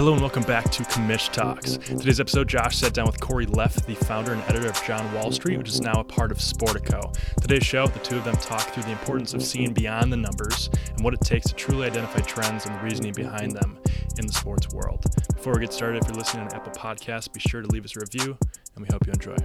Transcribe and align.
Hello 0.00 0.14
and 0.14 0.22
welcome 0.22 0.44
back 0.44 0.64
to 0.70 0.82
Commish 0.84 1.30
Talks. 1.30 1.76
Today's 1.76 2.20
episode, 2.20 2.48
Josh 2.48 2.78
sat 2.78 2.94
down 2.94 3.04
with 3.04 3.20
Corey 3.20 3.44
Leff, 3.44 3.84
the 3.84 3.94
founder 3.94 4.32
and 4.32 4.40
editor 4.44 4.70
of 4.70 4.82
John 4.86 5.12
Wall 5.12 5.30
Street, 5.30 5.58
which 5.58 5.68
is 5.68 5.82
now 5.82 6.00
a 6.00 6.04
part 6.04 6.32
of 6.32 6.38
Sportico. 6.38 7.14
Today's 7.42 7.66
show, 7.66 7.86
the 7.86 7.98
two 7.98 8.16
of 8.16 8.24
them 8.24 8.34
talk 8.36 8.62
through 8.62 8.84
the 8.84 8.92
importance 8.92 9.34
of 9.34 9.42
seeing 9.42 9.74
beyond 9.74 10.10
the 10.10 10.16
numbers 10.16 10.70
and 10.96 11.04
what 11.04 11.12
it 11.12 11.20
takes 11.20 11.48
to 11.48 11.54
truly 11.54 11.86
identify 11.86 12.20
trends 12.20 12.64
and 12.64 12.74
the 12.76 12.80
reasoning 12.82 13.12
behind 13.12 13.52
them 13.52 13.78
in 14.18 14.26
the 14.26 14.32
sports 14.32 14.70
world. 14.70 15.04
Before 15.36 15.52
we 15.52 15.60
get 15.60 15.74
started, 15.74 16.02
if 16.02 16.08
you're 16.08 16.16
listening 16.16 16.44
on 16.44 16.54
Apple 16.54 16.72
Podcasts, 16.72 17.30
be 17.30 17.38
sure 17.38 17.60
to 17.60 17.68
leave 17.68 17.84
us 17.84 17.94
a 17.94 18.00
review, 18.00 18.38
and 18.76 18.82
we 18.82 18.88
hope 18.90 19.06
you 19.06 19.12
enjoy. 19.12 19.36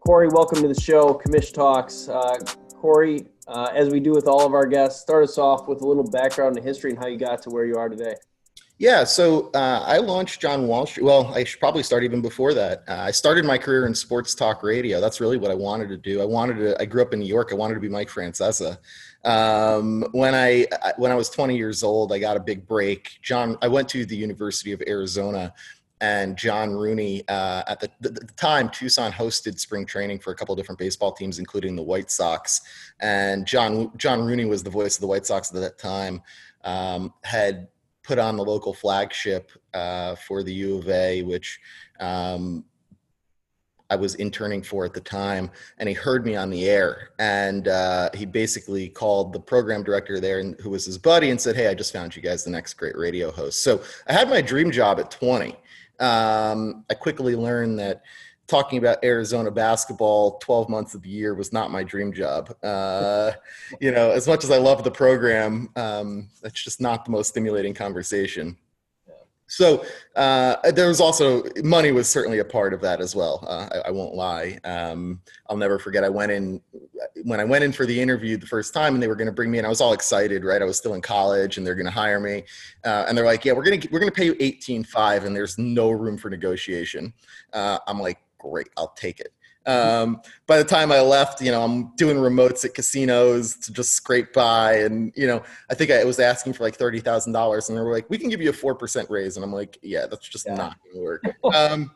Corey, 0.00 0.28
welcome 0.28 0.60
to 0.60 0.68
the 0.68 0.78
show, 0.78 1.18
Commish 1.24 1.54
Talks. 1.54 2.06
Uh, 2.06 2.36
Corey, 2.74 3.28
uh, 3.48 3.70
as 3.74 3.88
we 3.88 3.98
do 3.98 4.10
with 4.10 4.28
all 4.28 4.44
of 4.44 4.52
our 4.52 4.66
guests, 4.66 5.00
start 5.00 5.24
us 5.24 5.38
off 5.38 5.68
with 5.68 5.80
a 5.80 5.86
little 5.86 6.10
background 6.10 6.58
and 6.58 6.66
history 6.66 6.90
and 6.90 6.98
how 6.98 7.06
you 7.06 7.16
got 7.16 7.40
to 7.40 7.48
where 7.48 7.64
you 7.64 7.76
are 7.76 7.88
today. 7.88 8.12
Yeah, 8.82 9.04
so 9.04 9.48
uh, 9.54 9.84
I 9.86 9.98
launched 9.98 10.40
John 10.40 10.66
Wall 10.66 10.86
Street. 10.86 11.04
Well, 11.04 11.32
I 11.32 11.44
should 11.44 11.60
probably 11.60 11.84
start 11.84 12.02
even 12.02 12.20
before 12.20 12.52
that. 12.54 12.82
Uh, 12.88 12.96
I 12.96 13.12
started 13.12 13.44
my 13.44 13.56
career 13.56 13.86
in 13.86 13.94
sports 13.94 14.34
talk 14.34 14.64
radio. 14.64 15.00
That's 15.00 15.20
really 15.20 15.36
what 15.36 15.52
I 15.52 15.54
wanted 15.54 15.88
to 15.90 15.96
do. 15.96 16.20
I 16.20 16.24
wanted 16.24 16.56
to. 16.56 16.82
I 16.82 16.86
grew 16.86 17.00
up 17.00 17.12
in 17.12 17.20
New 17.20 17.26
York. 17.26 17.50
I 17.52 17.54
wanted 17.54 17.74
to 17.74 17.80
be 17.80 17.88
Mike 17.88 18.08
Francesa. 18.08 18.78
Um, 19.22 20.04
when 20.10 20.34
I 20.34 20.66
when 20.96 21.12
I 21.12 21.14
was 21.14 21.30
20 21.30 21.56
years 21.56 21.84
old, 21.84 22.12
I 22.12 22.18
got 22.18 22.36
a 22.36 22.40
big 22.40 22.66
break. 22.66 23.20
John, 23.22 23.56
I 23.62 23.68
went 23.68 23.88
to 23.90 24.04
the 24.04 24.16
University 24.16 24.72
of 24.72 24.82
Arizona, 24.84 25.54
and 26.00 26.36
John 26.36 26.72
Rooney 26.72 27.22
uh, 27.28 27.62
at 27.68 27.78
the, 27.78 27.88
the, 28.00 28.08
the, 28.08 28.26
time 28.36 28.68
Tucson 28.68 29.12
hosted 29.12 29.60
spring 29.60 29.86
training 29.86 30.18
for 30.18 30.32
a 30.32 30.34
couple 30.34 30.56
different 30.56 30.80
baseball 30.80 31.12
teams, 31.12 31.38
including 31.38 31.76
the 31.76 31.84
White 31.84 32.10
Sox. 32.10 32.60
And 32.98 33.46
John 33.46 33.92
John 33.96 34.22
Rooney 34.22 34.46
was 34.46 34.64
the 34.64 34.70
voice 34.70 34.96
of 34.96 35.02
the 35.02 35.06
White 35.06 35.24
Sox 35.24 35.54
at 35.54 35.60
that 35.60 35.78
time. 35.78 36.20
Um, 36.64 37.14
had 37.22 37.68
put 38.02 38.18
on 38.18 38.36
the 38.36 38.44
local 38.44 38.74
flagship 38.74 39.50
uh, 39.74 40.14
for 40.16 40.42
the 40.42 40.52
U 40.52 40.78
of 40.78 40.88
A, 40.88 41.22
which 41.22 41.60
um, 42.00 42.64
I 43.92 43.96
was 43.96 44.14
interning 44.14 44.62
for 44.62 44.86
at 44.86 44.94
the 44.94 45.00
time, 45.00 45.50
and 45.76 45.86
he 45.88 45.94
heard 45.94 46.24
me 46.24 46.34
on 46.34 46.48
the 46.48 46.68
air, 46.68 47.10
and 47.18 47.68
uh, 47.68 48.08
he 48.14 48.24
basically 48.24 48.88
called 48.88 49.34
the 49.34 49.40
program 49.40 49.82
director 49.82 50.18
there, 50.18 50.40
and 50.40 50.58
who 50.60 50.70
was 50.70 50.86
his 50.86 50.96
buddy, 50.96 51.28
and 51.28 51.38
said, 51.38 51.56
"Hey, 51.56 51.68
I 51.68 51.74
just 51.74 51.92
found 51.92 52.16
you 52.16 52.22
guys 52.22 52.42
the 52.42 52.50
next 52.50 52.74
great 52.74 52.96
radio 52.96 53.30
host." 53.30 53.62
So 53.62 53.82
I 54.08 54.14
had 54.14 54.30
my 54.30 54.40
dream 54.40 54.70
job 54.70 54.98
at 54.98 55.10
20. 55.10 55.54
Um, 56.00 56.86
I 56.88 56.94
quickly 56.94 57.36
learned 57.36 57.78
that 57.80 58.02
talking 58.52 58.78
about 58.78 59.02
Arizona 59.02 59.50
basketball 59.50 60.38
12 60.38 60.68
months 60.68 60.94
of 60.94 61.00
the 61.00 61.08
year 61.08 61.34
was 61.34 61.54
not 61.54 61.70
my 61.70 61.82
dream 61.82 62.12
job. 62.12 62.54
Uh, 62.62 63.32
you 63.80 63.90
know, 63.90 64.10
as 64.10 64.28
much 64.28 64.44
as 64.44 64.50
I 64.50 64.58
love 64.58 64.84
the 64.84 64.90
program, 64.90 65.70
um, 65.74 66.28
it's 66.44 66.62
just 66.62 66.78
not 66.78 67.06
the 67.06 67.10
most 67.10 67.28
stimulating 67.28 67.72
conversation. 67.72 68.58
So 69.52 69.84
uh, 70.16 70.70
there 70.70 70.88
was 70.88 70.98
also 70.98 71.44
money 71.62 71.92
was 71.92 72.08
certainly 72.08 72.38
a 72.38 72.44
part 72.44 72.72
of 72.72 72.80
that 72.80 73.02
as 73.02 73.14
well. 73.14 73.44
Uh, 73.46 73.68
I, 73.70 73.88
I, 73.88 73.90
won't 73.90 74.14
lie. 74.14 74.58
Um, 74.64 75.20
I'll 75.50 75.58
never 75.58 75.78
forget. 75.78 76.04
I 76.04 76.08
went 76.08 76.32
in 76.32 76.62
when 77.24 77.38
I 77.38 77.44
went 77.44 77.62
in 77.62 77.70
for 77.70 77.84
the 77.84 78.00
interview 78.00 78.38
the 78.38 78.46
first 78.46 78.72
time, 78.72 78.94
and 78.94 79.02
they 79.02 79.08
were 79.08 79.14
going 79.14 79.26
to 79.26 79.32
bring 79.32 79.50
me 79.50 79.58
in. 79.58 79.66
I 79.66 79.68
was 79.68 79.82
all 79.82 79.92
excited, 79.92 80.42
right? 80.42 80.62
I 80.62 80.64
was 80.64 80.78
still 80.78 80.94
in 80.94 81.02
college, 81.02 81.58
and 81.58 81.66
they're 81.66 81.74
going 81.74 81.84
to 81.84 81.92
hire 81.92 82.18
me. 82.18 82.44
Uh, 82.82 83.04
and 83.06 83.16
they're 83.16 83.26
like, 83.26 83.44
"Yeah, 83.44 83.52
we're 83.52 83.64
gonna 83.64 83.82
we're 83.90 83.98
gonna 83.98 84.10
pay 84.10 84.24
you 84.24 84.36
eighteen 84.40 84.84
five, 84.84 85.24
and 85.24 85.36
there's 85.36 85.58
no 85.58 85.90
room 85.90 86.16
for 86.16 86.30
negotiation." 86.30 87.12
Uh, 87.52 87.78
I'm 87.86 88.00
like, 88.00 88.20
great, 88.42 88.68
I'll 88.76 88.94
take 88.96 89.20
it. 89.20 89.32
Um, 89.66 90.20
by 90.46 90.58
the 90.58 90.64
time 90.64 90.90
I 90.90 91.00
left, 91.00 91.40
you 91.40 91.50
know, 91.50 91.62
I'm 91.62 91.94
doing 91.96 92.16
remotes 92.16 92.64
at 92.64 92.74
casinos 92.74 93.56
to 93.56 93.72
just 93.72 93.92
scrape 93.92 94.32
by. 94.32 94.78
And, 94.78 95.12
you 95.16 95.26
know, 95.26 95.42
I 95.70 95.74
think 95.74 95.90
I 95.90 96.04
was 96.04 96.18
asking 96.18 96.54
for 96.54 96.64
like 96.64 96.76
$30,000 96.76 97.68
and 97.68 97.78
they 97.78 97.80
were 97.80 97.92
like, 97.92 98.08
we 98.10 98.18
can 98.18 98.28
give 98.28 98.40
you 98.40 98.50
a 98.50 98.52
4% 98.52 99.08
raise. 99.08 99.36
And 99.36 99.44
I'm 99.44 99.52
like, 99.52 99.78
yeah, 99.82 100.06
that's 100.06 100.28
just 100.28 100.46
yeah. 100.46 100.54
not 100.54 100.76
going 100.82 100.96
to 100.96 101.02
work. 101.02 101.24
um, 101.54 101.92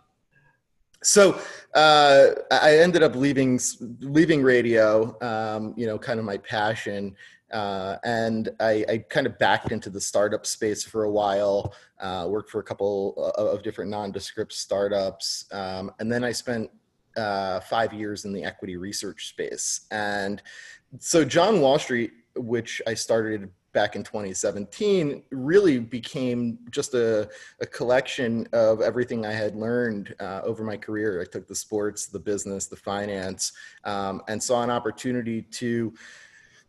so 1.03 1.41
uh, 1.75 2.31
I 2.51 2.79
ended 2.79 3.03
up 3.03 3.15
leaving, 3.15 3.61
leaving 4.01 4.43
radio, 4.43 5.17
um, 5.21 5.75
you 5.77 5.87
know, 5.87 5.99
kind 5.99 6.19
of 6.19 6.25
my 6.25 6.39
passion. 6.39 7.17
Uh, 7.53 7.97
and 8.05 8.49
I, 8.59 8.84
I, 8.89 8.99
kind 9.09 9.27
of 9.27 9.39
backed 9.39 9.71
into 9.71 9.89
the 9.89 10.01
startup 10.01 10.45
space 10.45 10.83
for 10.83 11.05
a 11.05 11.11
while. 11.11 11.75
Uh, 12.01 12.27
worked 12.29 12.51
for 12.51 12.59
a 12.59 12.65
couple 12.65 13.33
of 13.39 13.62
different 13.62 13.91
nondescript 13.91 14.53
startups, 14.53 15.45
um, 15.53 15.93
and 16.01 16.11
then 16.11 16.25
I 16.25 16.33
spent 16.33 16.71
uh, 17.17 17.61
five 17.61 17.93
years 17.93 18.25
in 18.25 18.33
the 18.33 18.45
equity 18.45 18.77
research 18.77 19.29
space. 19.29 19.87
And 19.91 20.43
so, 20.99 21.25
John 21.25 21.61
Wall 21.61 21.79
Street, 21.79 22.12
which 22.35 22.83
I 22.87 22.95
started 22.95 23.49
back 23.77 23.95
in 23.95 24.03
2017 24.03 25.23
really 25.31 25.79
became 25.79 26.59
just 26.71 26.95
a, 26.95 27.29
a 27.61 27.67
collection 27.67 28.49
of 28.55 28.81
everything 28.81 29.27
I 29.27 29.33
had 29.33 29.55
learned 29.55 30.15
uh, 30.19 30.41
over 30.45 30.65
my 30.65 30.79
career. 30.79 31.21
I 31.21 31.27
took 31.31 31.47
the 31.47 31.55
sports, 31.55 32.06
the 32.06 32.19
business, 32.19 32.69
the 32.69 32.77
finance, 32.77 33.53
um, 33.85 34.23
and 34.29 34.43
saw 34.43 34.62
an 34.62 34.71
opportunity 34.71 35.43
to 35.43 35.93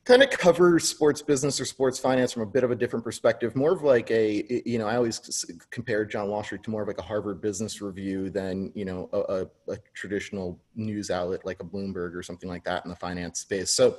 kind 0.08 0.24
of 0.24 0.30
cover 0.30 0.80
sports 0.80 1.22
business 1.22 1.60
or 1.60 1.66
sports 1.66 2.00
finance 2.00 2.32
from 2.32 2.42
a 2.42 2.46
bit 2.46 2.64
of 2.64 2.72
a 2.72 2.76
different 2.76 3.04
perspective 3.04 3.56
more 3.58 3.74
of 3.74 3.82
like 3.82 4.10
a 4.10 4.62
you 4.66 4.80
know 4.80 4.88
i 4.88 4.96
always 4.96 5.46
compare 5.70 6.06
john 6.06 6.30
wall 6.30 6.42
street 6.42 6.64
to 6.64 6.70
more 6.70 6.82
of 6.82 6.88
like 6.88 6.98
a 6.98 7.02
harvard 7.04 7.42
business 7.42 7.82
review 7.82 8.30
than 8.30 8.72
you 8.74 8.86
know 8.86 9.10
a, 9.12 9.46
a, 9.74 9.78
traditional 9.94 10.58
news 10.76 11.12
outlet 11.12 11.46
like 11.46 11.60
a 11.60 11.64
bloomberg 11.64 12.16
or 12.16 12.24
something 12.24 12.50
like 12.50 12.64
that 12.64 12.86
in 12.86 12.90
the 12.90 12.96
finance 12.96 13.40
space. 13.40 13.72
So 13.72 13.98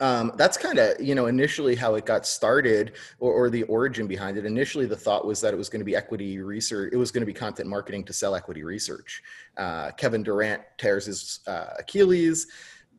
um, 0.00 0.32
that's 0.36 0.56
kind 0.56 0.78
of 0.78 1.00
you 1.00 1.14
know 1.14 1.26
initially 1.26 1.76
how 1.76 1.94
it 1.94 2.06
got 2.06 2.26
started 2.26 2.92
or, 3.20 3.32
or, 3.32 3.50
the 3.50 3.62
origin 3.64 4.08
behind 4.08 4.36
it. 4.36 4.44
Initially 4.44 4.86
the 4.86 4.96
thought 4.96 5.24
was 5.24 5.40
that 5.42 5.54
it 5.54 5.56
was 5.56 5.68
going 5.68 5.80
to 5.80 5.84
be 5.84 5.94
equity 5.94 6.40
research 6.40 6.92
it 6.92 6.96
was 6.96 7.12
going 7.12 7.20
to 7.22 7.26
be 7.26 7.32
content 7.32 7.68
marketing 7.68 8.02
to 8.04 8.12
sell 8.12 8.34
equity 8.34 8.64
research. 8.64 9.22
Uh, 9.56 9.90
kevin 9.92 10.22
durant 10.22 10.62
tears 10.78 11.06
his 11.06 11.40
uh, 11.46 11.74
achilles 11.78 12.46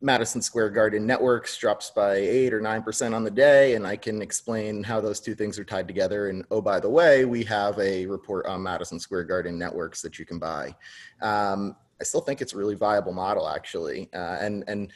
Madison 0.03 0.41
Square 0.41 0.71
Garden 0.71 1.07
networks 1.07 1.57
drops 1.57 1.89
by 1.89 2.15
eight 2.15 2.53
or 2.53 2.59
nine 2.59 2.83
percent 2.83 3.15
on 3.15 3.23
the 3.23 3.31
day, 3.31 3.75
and 3.75 3.87
I 3.87 3.95
can 3.95 4.21
explain 4.21 4.83
how 4.83 4.99
those 4.99 5.21
two 5.21 5.33
things 5.33 5.57
are 5.57 5.63
tied 5.63 5.87
together. 5.87 6.27
And 6.27 6.43
oh, 6.51 6.61
by 6.61 6.81
the 6.81 6.89
way, 6.89 7.23
we 7.23 7.43
have 7.45 7.79
a 7.79 8.05
report 8.05 8.45
on 8.45 8.61
Madison 8.61 8.99
Square 8.99 9.23
Garden 9.23 9.57
networks 9.57 10.01
that 10.01 10.19
you 10.19 10.25
can 10.25 10.39
buy. 10.39 10.75
Um, 11.21 11.77
I 12.01 12.03
still 12.03 12.19
think 12.19 12.41
it's 12.41 12.53
a 12.53 12.57
really 12.57 12.75
viable 12.75 13.13
model, 13.13 13.47
actually, 13.47 14.09
uh, 14.13 14.37
and 14.41 14.65
and 14.67 14.91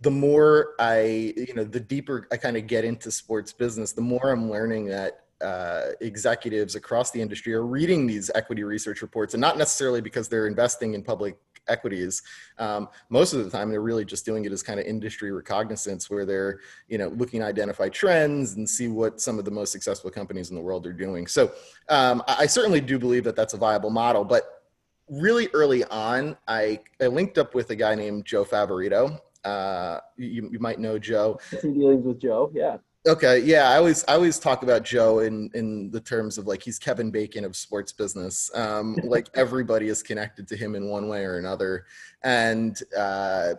the 0.00 0.10
more 0.10 0.74
I, 0.80 1.32
you 1.36 1.54
know, 1.54 1.62
the 1.62 1.78
deeper 1.78 2.26
I 2.32 2.36
kind 2.36 2.56
of 2.56 2.66
get 2.66 2.84
into 2.84 3.12
sports 3.12 3.52
business, 3.52 3.92
the 3.92 4.00
more 4.00 4.30
I'm 4.30 4.50
learning 4.50 4.86
that 4.86 5.26
uh, 5.40 5.92
executives 6.00 6.74
across 6.74 7.12
the 7.12 7.22
industry 7.22 7.54
are 7.54 7.64
reading 7.64 8.06
these 8.06 8.30
equity 8.34 8.62
research 8.62 9.00
reports 9.00 9.32
and 9.32 9.40
not 9.40 9.56
necessarily 9.56 10.00
because 10.00 10.28
they're 10.28 10.46
investing 10.46 10.94
in 10.94 11.02
public 11.02 11.38
equities 11.68 12.22
um, 12.58 12.88
most 13.08 13.32
of 13.32 13.44
the 13.44 13.50
time 13.50 13.70
they're 13.70 13.80
really 13.80 14.04
just 14.04 14.24
doing 14.24 14.44
it 14.44 14.52
as 14.52 14.62
kind 14.62 14.80
of 14.80 14.86
industry 14.86 15.30
recognizance 15.32 16.10
where 16.10 16.24
they're 16.24 16.60
you 16.88 16.98
know 16.98 17.08
looking 17.08 17.40
to 17.40 17.46
identify 17.46 17.88
trends 17.88 18.54
and 18.54 18.68
see 18.68 18.88
what 18.88 19.20
some 19.20 19.38
of 19.38 19.44
the 19.44 19.50
most 19.50 19.72
successful 19.72 20.10
companies 20.10 20.50
in 20.50 20.56
the 20.56 20.62
world 20.62 20.86
are 20.86 20.92
doing. 20.92 21.26
So 21.26 21.52
um, 21.88 22.22
I, 22.26 22.46
certainly 22.46 22.80
do 22.80 22.98
believe 22.98 23.24
that 23.24 23.36
that's 23.36 23.54
a 23.54 23.56
viable 23.56 23.90
model 23.90 24.24
but 24.24 24.64
really 25.08 25.48
early 25.54 25.84
on 25.84 26.36
i, 26.48 26.80
I 27.00 27.06
linked 27.06 27.38
up 27.38 27.54
with 27.54 27.70
a 27.70 27.76
guy 27.76 27.94
named 27.94 28.24
joe 28.24 28.44
favorito. 28.44 29.18
Uh, 29.44 30.00
you, 30.16 30.50
you 30.52 30.58
might 30.58 30.78
know 30.78 30.98
joe. 30.98 31.38
Dealings 31.62 32.04
with 32.04 32.20
joe 32.20 32.50
yeah 32.54 32.78
Okay, 33.06 33.38
yeah, 33.38 33.70
I 33.70 33.76
always 33.76 34.04
I 34.08 34.12
always 34.12 34.38
talk 34.38 34.62
about 34.62 34.84
Joe 34.84 35.20
in 35.20 35.50
in 35.54 35.90
the 35.90 36.00
terms 36.00 36.36
of 36.36 36.46
like 36.46 36.62
he's 36.62 36.78
Kevin 36.78 37.10
Bacon 37.10 37.46
of 37.46 37.56
sports 37.56 37.92
business. 37.92 38.50
Um, 38.54 38.94
like 39.04 39.28
everybody 39.34 39.88
is 39.88 40.02
connected 40.02 40.46
to 40.48 40.56
him 40.56 40.74
in 40.74 40.86
one 40.86 41.08
way 41.08 41.24
or 41.24 41.38
another, 41.38 41.86
and 42.22 42.78
uh, 42.96 43.54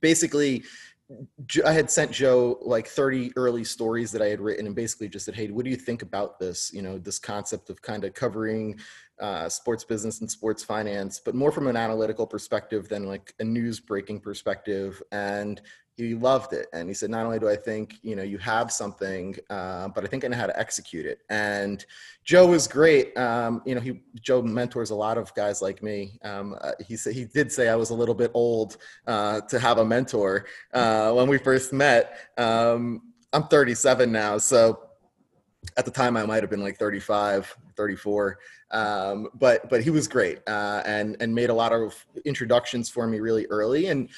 basically, 0.00 0.64
I 1.64 1.72
had 1.72 1.90
sent 1.90 2.10
Joe 2.10 2.58
like 2.62 2.88
30 2.88 3.32
early 3.36 3.62
stories 3.62 4.10
that 4.10 4.22
I 4.22 4.26
had 4.26 4.40
written 4.40 4.66
and 4.66 4.74
basically 4.74 5.08
just 5.08 5.26
said, 5.26 5.36
Hey, 5.36 5.48
what 5.48 5.64
do 5.64 5.70
you 5.70 5.76
think 5.76 6.02
about 6.02 6.40
this? 6.40 6.72
You 6.72 6.82
know, 6.82 6.98
this 6.98 7.20
concept 7.20 7.70
of 7.70 7.80
kind 7.82 8.04
of 8.04 8.14
covering 8.14 8.80
uh, 9.20 9.48
sports 9.48 9.84
business 9.84 10.20
and 10.20 10.30
sports 10.30 10.64
finance, 10.64 11.20
but 11.24 11.34
more 11.34 11.52
from 11.52 11.68
an 11.68 11.76
analytical 11.76 12.26
perspective 12.26 12.88
than 12.88 13.06
like 13.06 13.32
a 13.38 13.44
news 13.44 13.80
breaking 13.80 14.20
perspective. 14.20 15.00
And 15.12 15.60
he 15.96 16.14
loved 16.14 16.52
it. 16.52 16.66
And 16.72 16.88
he 16.88 16.94
said 16.94 17.10
not 17.10 17.24
only 17.24 17.38
do 17.38 17.48
i 17.48 17.56
think 17.56 17.98
you 18.02 18.16
know 18.16 18.22
you 18.22 18.38
have 18.38 18.72
something 18.72 19.36
uh, 19.50 19.88
but 19.88 20.04
i 20.04 20.06
think 20.06 20.24
i 20.24 20.28
know 20.28 20.36
how 20.36 20.46
to 20.46 20.58
execute 20.58 21.06
it. 21.06 21.20
And 21.30 21.84
joe 22.24 22.46
was 22.46 22.66
great. 22.66 23.16
Um, 23.16 23.62
you 23.64 23.74
know 23.74 23.80
he 23.80 24.00
joe 24.20 24.42
mentors 24.42 24.90
a 24.90 24.94
lot 24.94 25.18
of 25.18 25.34
guys 25.34 25.62
like 25.62 25.82
me. 25.82 26.18
Um, 26.24 26.56
uh, 26.60 26.72
he 26.86 26.96
said 26.96 27.14
he 27.14 27.24
did 27.24 27.50
say 27.50 27.68
i 27.68 27.76
was 27.76 27.90
a 27.90 27.94
little 27.94 28.14
bit 28.14 28.30
old 28.34 28.76
uh, 29.06 29.40
to 29.42 29.58
have 29.58 29.78
a 29.78 29.84
mentor 29.84 30.46
uh, 30.72 31.12
when 31.12 31.28
we 31.28 31.38
first 31.38 31.72
met. 31.72 32.18
Um, 32.38 33.12
i'm 33.32 33.48
37 33.48 34.12
now 34.12 34.38
so 34.38 34.90
at 35.76 35.84
the 35.84 35.90
time 35.90 36.16
i 36.16 36.24
might 36.24 36.42
have 36.42 36.50
been 36.50 36.62
like 36.62 36.78
35 36.78 37.56
34 37.76 38.38
um, 38.74 39.28
but 39.34 39.68
but 39.70 39.82
he 39.82 39.90
was 39.90 40.08
great 40.08 40.40
uh, 40.48 40.82
and 40.84 41.16
and 41.20 41.32
made 41.34 41.48
a 41.48 41.54
lot 41.54 41.72
of 41.72 41.94
introductions 42.24 42.88
for 42.90 43.06
me 43.06 43.20
really 43.20 43.46
early. 43.46 43.86
And 43.86 44.08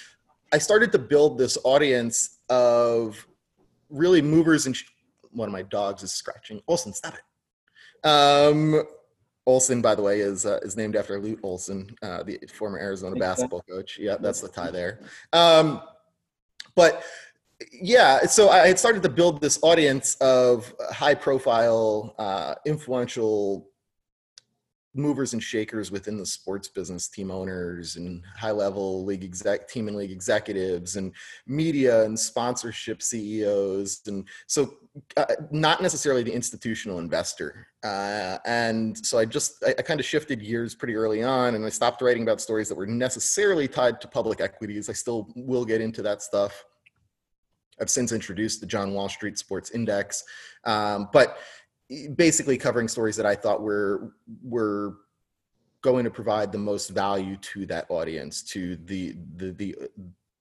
I 0.53 0.59
started 0.59 0.93
to 0.93 0.99
build 0.99 1.39
this 1.39 1.59
audience 1.65 2.39
of 2.49 3.27
really 3.91 4.23
movers 4.23 4.67
and 4.67 4.77
sh- 4.77 4.85
one 5.31 5.49
of 5.49 5.53
my 5.53 5.63
dogs 5.63 6.03
is 6.03 6.13
scratching. 6.13 6.61
Olson, 6.69 6.93
stop 6.93 7.15
it. 7.15 8.09
Um, 8.09 8.83
Olson, 9.47 9.81
by 9.81 9.95
the 9.95 10.03
way, 10.03 10.21
is 10.21 10.45
uh, 10.45 10.59
is 10.63 10.77
named 10.77 10.97
after 10.97 11.21
Lute 11.21 11.41
Olson, 11.43 11.95
uh, 12.03 12.23
the 12.23 12.39
former 12.53 12.79
Arizona 12.79 13.17
basketball 13.17 13.63
coach. 13.63 13.99
Yeah, 13.99 14.17
that's 14.19 14.41
the 14.41 14.49
tie 14.49 14.71
there. 14.71 15.01
Um, 15.33 15.83
but 16.75 17.05
yeah, 17.73 18.27
so 18.27 18.49
I 18.49 18.67
had 18.67 18.79
started 18.79 19.03
to 19.05 19.09
build 19.09 19.41
this 19.41 19.59
audience 19.63 20.17
of 20.17 20.75
high 20.91 21.15
profile, 21.15 22.15
uh, 22.19 22.57
influential 22.67 23.69
movers 24.97 25.33
and 25.33 25.43
shakers 25.43 25.91
within 25.91 26.17
the 26.17 26.27
sports 26.27 26.69
business, 26.69 27.09
team 27.09 27.31
owners 27.31 27.97
and 27.97 28.25
high 28.37 28.51
level 28.51 29.05
league 29.05 29.25
exec, 29.25 29.69
team 29.69 29.89
and 29.89 29.97
league 29.97 30.11
executives, 30.11 30.97
and 30.97 31.13
media 31.47 32.05
and 32.05 32.19
sponsorship 32.19 33.03
CEOs, 33.03 34.03
and 34.07 34.27
so 34.47 34.75
uh, 35.17 35.27
not 35.51 35.83
necessarily 35.83 36.23
the 36.23 36.33
institutional 36.33 36.99
investor. 36.99 37.69
Uh, 37.85 38.39
and 38.47 38.97
so 39.07 39.19
I 39.19 39.25
just 39.25 39.63
I, 39.65 39.75
I 39.79 39.83
kind 39.83 40.01
of 40.01 40.07
shifted 40.07 40.41
gears 40.41 40.75
pretty 40.75 40.95
early 40.95 41.23
on, 41.23 41.55
and 41.55 41.65
I 41.65 41.69
stopped 41.69 42.03
writing 42.03 42.23
about 42.23 42.41
stories 42.41 42.69
that 42.69 42.75
were 42.75 42.87
necessarily 42.87 43.69
tied 43.69 44.01
to 44.01 44.09
public 44.09 44.41
equities. 44.41 44.89
I 44.89 44.95
still 44.95 45.29
will 45.37 45.65
get 45.65 45.81
into 45.81 46.03
that 46.03 46.23
stuff. 46.23 46.65
I've 47.81 47.91
since 47.91 48.13
introduced 48.13 48.61
the 48.61 48.67
John 48.67 48.95
Wall 48.95 49.09
Street 49.09 49.39
Sports 49.39 49.71
Index, 49.71 50.25
um, 50.65 51.09
but 51.13 51.39
basically 52.17 52.59
covering 52.59 52.89
stories 52.89 53.17
that 53.17 53.27
I 53.27 53.35
thought 53.35 53.63
were 53.63 54.13
were 54.43 54.97
going 55.83 56.05
to 56.05 56.11
provide 56.11 56.51
the 56.51 56.59
most 56.59 56.89
value 56.89 57.37
to 57.37 57.67
that 57.67 57.87
audience, 57.89 58.43
to 58.43 58.77
the 58.77 59.17
the 59.37 59.53
the 59.53 59.77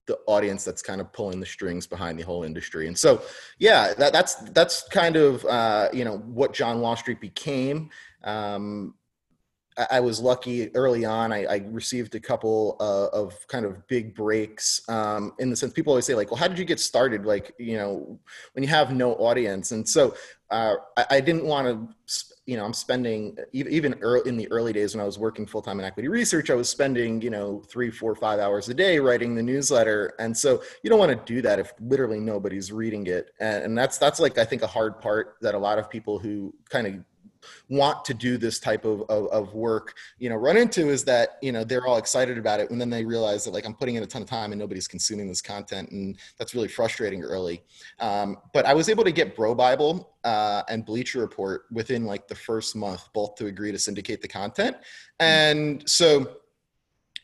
the 0.07 0.17
audience 0.27 0.63
that's 0.63 0.81
kind 0.81 1.01
of 1.01 1.11
pulling 1.13 1.39
the 1.39 1.45
strings 1.45 1.87
behind 1.87 2.19
the 2.19 2.23
whole 2.23 2.43
industry. 2.43 2.87
And 2.87 2.97
so, 2.97 3.23
yeah, 3.57 3.93
that, 3.95 4.13
that's 4.13 4.35
that's 4.51 4.87
kind 4.89 5.15
of 5.15 5.43
uh, 5.45 5.89
you 5.93 6.05
know 6.05 6.17
what 6.17 6.53
John 6.53 6.79
Wall 6.81 6.95
Street 6.95 7.21
became. 7.21 7.89
Um, 8.23 8.95
I, 9.77 9.99
was 9.99 10.21
lucky 10.21 10.73
early 10.75 11.03
on. 11.05 11.33
I, 11.33 11.45
I 11.45 11.57
received 11.67 12.15
a 12.15 12.19
couple 12.19 12.77
uh, 12.79 13.07
of 13.07 13.35
kind 13.47 13.65
of 13.65 13.85
big 13.87 14.15
breaks 14.15 14.81
um, 14.87 15.33
in 15.39 15.49
the 15.49 15.55
sense 15.55 15.73
people 15.73 15.91
always 15.91 16.05
say 16.05 16.15
like, 16.15 16.31
well, 16.31 16.39
how 16.39 16.47
did 16.47 16.57
you 16.57 16.65
get 16.65 16.79
started? 16.79 17.25
Like, 17.25 17.53
you 17.57 17.77
know, 17.77 18.19
when 18.53 18.63
you 18.63 18.69
have 18.69 18.95
no 18.95 19.13
audience. 19.15 19.71
And 19.71 19.87
so 19.87 20.15
uh, 20.49 20.75
I, 20.95 21.05
I 21.11 21.19
didn't 21.19 21.45
want 21.45 21.67
to, 21.67 22.25
you 22.45 22.55
know, 22.55 22.63
I'm 22.63 22.73
spending 22.73 23.37
even 23.53 23.95
early, 24.01 24.29
in 24.29 24.37
the 24.37 24.49
early 24.51 24.71
days 24.71 24.95
when 24.95 25.01
I 25.01 25.05
was 25.05 25.17
working 25.17 25.45
full 25.45 25.61
time 25.61 25.79
in 25.79 25.85
equity 25.85 26.07
research, 26.07 26.49
I 26.49 26.55
was 26.55 26.69
spending, 26.69 27.21
you 27.21 27.31
know, 27.31 27.63
three, 27.67 27.89
four, 27.89 28.15
five 28.15 28.39
hours 28.39 28.69
a 28.69 28.73
day 28.73 28.99
writing 28.99 29.35
the 29.35 29.43
newsletter. 29.43 30.13
And 30.19 30.35
so 30.37 30.61
you 30.83 30.89
don't 30.89 30.99
want 30.99 31.11
to 31.11 31.33
do 31.33 31.41
that 31.41 31.59
if 31.59 31.73
literally 31.81 32.19
nobody's 32.19 32.71
reading 32.71 33.07
it. 33.07 33.31
And, 33.39 33.63
and 33.63 33.77
that's, 33.77 33.97
that's 33.97 34.19
like, 34.19 34.37
I 34.37 34.45
think 34.45 34.61
a 34.61 34.67
hard 34.67 35.01
part 35.01 35.37
that 35.41 35.55
a 35.55 35.59
lot 35.59 35.79
of 35.79 35.89
people 35.89 36.19
who 36.19 36.53
kind 36.69 36.87
of 36.87 36.93
want 37.69 38.05
to 38.05 38.13
do 38.13 38.37
this 38.37 38.59
type 38.59 38.85
of, 38.85 39.01
of, 39.09 39.27
of, 39.27 39.53
work 39.53 39.93
you 40.19 40.29
know 40.29 40.35
run 40.35 40.57
into 40.57 40.89
is 40.89 41.03
that 41.03 41.37
you 41.41 41.51
know 41.51 41.63
they're 41.63 41.87
all 41.87 41.97
excited 41.97 42.37
about 42.37 42.59
it. 42.59 42.69
And 42.71 42.79
then 42.79 42.89
they 42.89 43.05
realize 43.05 43.45
that 43.45 43.51
like 43.51 43.65
i'm 43.65 43.73
putting 43.73 43.95
in 43.95 44.03
a 44.03 44.07
ton 44.07 44.21
of 44.21 44.27
time 44.27 44.51
and 44.51 44.59
nobody's 44.59 44.87
consuming 44.87 45.27
this 45.27 45.41
content. 45.41 45.91
And 45.91 46.17
that's 46.37 46.53
really 46.53 46.67
frustrating 46.67 47.23
early. 47.23 47.63
Um, 47.99 48.37
but 48.53 48.65
i 48.65 48.73
was 48.73 48.89
able 48.89 49.03
to 49.03 49.11
get 49.11 49.35
bro 49.35 49.55
bible 49.55 50.15
uh, 50.23 50.63
and 50.69 50.83
bleacher 50.83 51.19
report 51.19 51.65
within 51.71 52.05
like 52.05 52.27
the 52.27 52.35
first 52.35 52.75
month 52.75 53.07
both 53.13 53.35
to 53.35 53.45
agree 53.45 53.71
to 53.71 53.79
syndicate 53.79 54.21
the 54.21 54.27
content. 54.27 54.75
And 55.19 55.87
so 55.87 56.37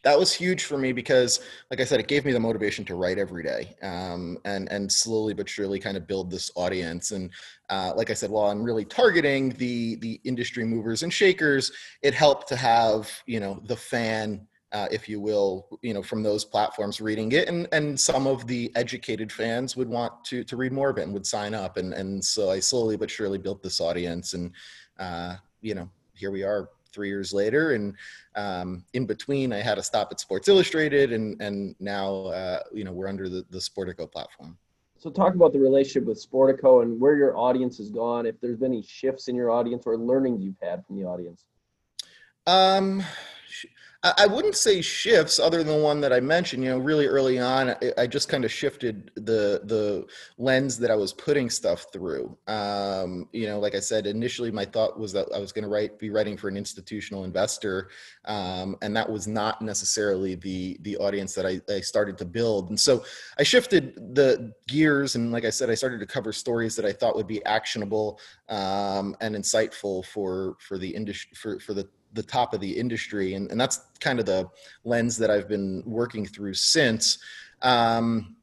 that 0.03 0.17
was 0.17 0.33
huge 0.33 0.63
for 0.63 0.77
me 0.77 0.91
because 0.91 1.39
like 1.69 1.79
i 1.79 1.83
said 1.83 1.99
it 1.99 2.07
gave 2.07 2.25
me 2.25 2.31
the 2.31 2.39
motivation 2.39 2.83
to 2.85 2.95
write 2.95 3.17
every 3.17 3.43
day 3.43 3.75
um, 3.83 4.37
and 4.45 4.71
and 4.71 4.91
slowly 4.91 5.33
but 5.33 5.47
surely 5.47 5.79
kind 5.79 5.97
of 5.97 6.07
build 6.07 6.29
this 6.31 6.51
audience. 6.55 7.11
And 7.11 7.31
uh, 7.69 7.93
like 7.95 8.09
i 8.09 8.13
said 8.13 8.29
while 8.29 8.49
i'm 8.49 8.63
really 8.63 8.85
targeting 8.85 9.49
the 9.51 9.95
the 9.97 10.19
industry 10.23 10.65
movers 10.65 11.03
and 11.03 11.13
shakers 11.13 11.71
it 12.01 12.13
helped 12.13 12.47
to 12.49 12.55
have 12.55 13.11
you 13.25 13.39
know 13.39 13.61
the 13.65 13.75
fan 13.75 14.47
uh, 14.73 14.87
if 14.89 15.09
you 15.09 15.19
will, 15.19 15.67
you 15.81 15.93
know, 15.93 16.01
from 16.01 16.23
those 16.23 16.45
platforms 16.45 17.01
reading 17.01 17.31
it, 17.33 17.49
and 17.49 17.67
and 17.73 17.99
some 17.99 18.25
of 18.25 18.47
the 18.47 18.71
educated 18.75 19.31
fans 19.31 19.75
would 19.75 19.89
want 19.89 20.23
to 20.23 20.43
to 20.45 20.55
read 20.55 20.71
more 20.71 20.89
of 20.89 20.97
it 20.97 21.03
and 21.03 21.13
would 21.13 21.25
sign 21.27 21.53
up, 21.53 21.75
and 21.75 21.93
and 21.93 22.23
so 22.23 22.49
I 22.49 22.59
slowly 22.59 22.95
but 22.95 23.11
surely 23.11 23.37
built 23.37 23.61
this 23.61 23.81
audience, 23.81 24.33
and 24.33 24.53
uh, 24.97 25.35
you 25.59 25.75
know, 25.75 25.89
here 26.13 26.31
we 26.31 26.43
are 26.43 26.69
three 26.91 27.09
years 27.09 27.33
later. 27.33 27.71
And 27.71 27.95
um, 28.35 28.83
in 28.93 29.05
between, 29.05 29.53
I 29.53 29.57
had 29.57 29.77
a 29.77 29.83
stop 29.83 30.09
at 30.11 30.19
Sports 30.19 30.47
Illustrated, 30.47 31.13
and 31.13 31.41
and 31.41 31.75
now 31.79 32.25
uh, 32.27 32.59
you 32.73 32.83
know 32.83 32.91
we're 32.91 33.07
under 33.07 33.29
the 33.29 33.45
the 33.49 33.59
Sportico 33.59 34.11
platform. 34.11 34.57
So 34.97 35.09
talk 35.09 35.33
about 35.33 35.51
the 35.51 35.59
relationship 35.59 36.05
with 36.05 36.23
Sportico 36.23 36.83
and 36.83 37.01
where 37.01 37.15
your 37.15 37.35
audience 37.35 37.79
has 37.79 37.89
gone. 37.89 38.27
If 38.27 38.39
there's 38.39 38.57
been 38.57 38.71
any 38.71 38.83
shifts 38.83 39.29
in 39.29 39.35
your 39.35 39.49
audience 39.49 39.83
or 39.87 39.97
learnings 39.97 40.43
you've 40.43 40.59
had 40.61 40.85
from 40.85 40.95
the 40.95 41.05
audience. 41.05 41.45
Um, 42.45 43.03
I 44.03 44.25
wouldn't 44.25 44.55
say 44.55 44.81
shifts 44.81 45.37
other 45.37 45.63
than 45.63 45.77
the 45.77 45.83
one 45.83 46.01
that 46.01 46.11
I 46.11 46.19
mentioned. 46.19 46.63
You 46.63 46.71
know, 46.71 46.79
really 46.79 47.05
early 47.05 47.37
on, 47.37 47.75
I 47.99 48.07
just 48.07 48.29
kind 48.29 48.43
of 48.43 48.51
shifted 48.51 49.11
the 49.13 49.61
the 49.63 50.07
lens 50.39 50.79
that 50.79 50.89
I 50.89 50.95
was 50.95 51.13
putting 51.13 51.51
stuff 51.51 51.85
through. 51.93 52.35
Um, 52.47 53.29
you 53.31 53.45
know, 53.45 53.59
like 53.59 53.75
I 53.75 53.79
said, 53.79 54.07
initially 54.07 54.49
my 54.49 54.65
thought 54.65 54.99
was 54.99 55.13
that 55.13 55.27
I 55.35 55.37
was 55.37 55.51
going 55.51 55.65
to 55.65 55.69
write 55.69 55.99
be 55.99 56.09
writing 56.09 56.35
for 56.35 56.47
an 56.47 56.57
institutional 56.57 57.25
investor, 57.25 57.91
um, 58.25 58.75
and 58.81 58.97
that 58.97 59.07
was 59.07 59.27
not 59.27 59.61
necessarily 59.61 60.33
the 60.33 60.79
the 60.81 60.97
audience 60.97 61.35
that 61.35 61.45
I, 61.45 61.61
I 61.71 61.81
started 61.81 62.17
to 62.17 62.25
build. 62.25 62.69
And 62.69 62.79
so 62.79 63.05
I 63.37 63.43
shifted 63.43 64.15
the 64.15 64.51
gears, 64.67 65.13
and 65.13 65.31
like 65.31 65.45
I 65.45 65.51
said, 65.51 65.69
I 65.69 65.75
started 65.75 65.99
to 65.99 66.07
cover 66.07 66.33
stories 66.33 66.75
that 66.75 66.85
I 66.85 66.91
thought 66.91 67.15
would 67.15 67.27
be 67.27 67.45
actionable 67.45 68.19
um, 68.49 69.15
and 69.21 69.35
insightful 69.35 70.03
for 70.07 70.55
for 70.59 70.79
the 70.79 70.89
industry 70.89 71.33
for 71.35 71.59
for 71.59 71.75
the 71.75 71.87
the 72.13 72.23
top 72.23 72.53
of 72.53 72.59
the 72.59 72.71
industry 72.71 73.35
and, 73.35 73.49
and 73.51 73.59
that's 73.59 73.81
kind 73.99 74.19
of 74.19 74.25
the 74.25 74.49
lens 74.83 75.17
that 75.17 75.31
i've 75.31 75.47
been 75.47 75.83
working 75.85 76.25
through 76.25 76.53
since. 76.53 77.19
Um, 77.61 78.35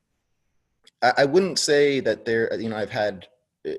I, 1.02 1.12
I, 1.18 1.24
wouldn't 1.24 1.58
say 1.58 1.98
that 2.00 2.24
there 2.24 2.54
you 2.60 2.68
know 2.68 2.76
i've 2.76 2.90
had 2.90 3.26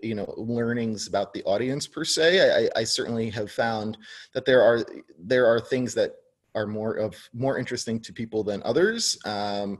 you 0.04 0.16
know 0.16 0.34
learnings 0.38 1.08
about 1.08 1.34
the 1.34 1.44
audience 1.44 1.88
per 1.88 2.04
se. 2.04 2.68
I, 2.76 2.80
I 2.80 2.84
certainly 2.84 3.30
have 3.32 3.52
found 3.52 3.98
that 4.34 4.46
there 4.46 4.62
are 4.62 4.86
there 5.18 5.46
are 5.46 5.60
things 5.60 5.94
that 5.96 6.16
are 6.56 6.68
more 6.68 6.96
of 6.96 7.16
more 7.34 7.58
interesting 7.58 8.00
to 8.02 8.14
people 8.14 8.44
than 8.44 8.62
others. 8.64 9.18
Um, 9.26 9.80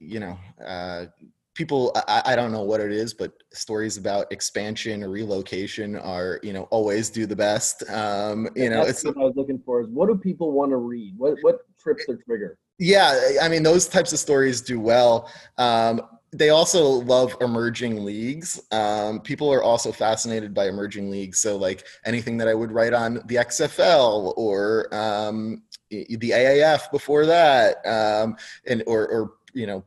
you 0.00 0.20
know 0.20 0.38
uh, 0.64 1.06
people 1.54 1.92
I, 2.08 2.22
I, 2.26 2.36
don't 2.36 2.52
know 2.52 2.62
what 2.62 2.80
it 2.80 2.92
is 2.92 3.14
but 3.14 3.32
stories 3.52 3.96
about 3.96 4.30
expansion 4.32 5.02
or 5.02 5.08
relocation 5.08 5.96
are 5.96 6.40
you 6.42 6.52
know 6.52 6.64
always 6.64 7.10
do 7.10 7.26
the 7.26 7.36
best 7.36 7.88
um 7.90 8.48
you 8.54 8.68
know 8.70 8.82
it's 8.82 9.04
what 9.04 9.16
i 9.16 9.20
was 9.20 9.34
looking 9.36 9.60
for 9.64 9.80
is 9.80 9.88
what 9.88 10.08
do 10.08 10.16
people 10.16 10.52
want 10.52 10.70
to 10.70 10.76
read 10.76 11.14
what 11.16 11.36
what 11.42 11.58
trips 11.78 12.04
their 12.06 12.18
trigger 12.26 12.58
yeah 12.78 13.30
i 13.40 13.48
mean 13.48 13.62
those 13.62 13.86
types 13.86 14.12
of 14.12 14.18
stories 14.18 14.60
do 14.60 14.80
well 14.80 15.30
um 15.58 16.00
they 16.34 16.50
also 16.50 16.84
love 16.84 17.36
emerging 17.40 18.04
leagues. 18.04 18.60
Um, 18.72 19.20
people 19.20 19.52
are 19.52 19.62
also 19.62 19.92
fascinated 19.92 20.52
by 20.52 20.66
emerging 20.66 21.08
leagues. 21.08 21.38
So, 21.38 21.56
like 21.56 21.86
anything 22.04 22.36
that 22.38 22.48
I 22.48 22.54
would 22.54 22.72
write 22.72 22.92
on 22.92 23.22
the 23.26 23.36
XFL 23.36 24.34
or 24.36 24.92
um, 24.92 25.62
the 25.90 26.30
AAF 26.30 26.90
before 26.90 27.24
that, 27.26 27.86
um, 27.86 28.36
and 28.66 28.82
or, 28.88 29.06
or 29.06 29.34
you 29.52 29.68
know 29.68 29.84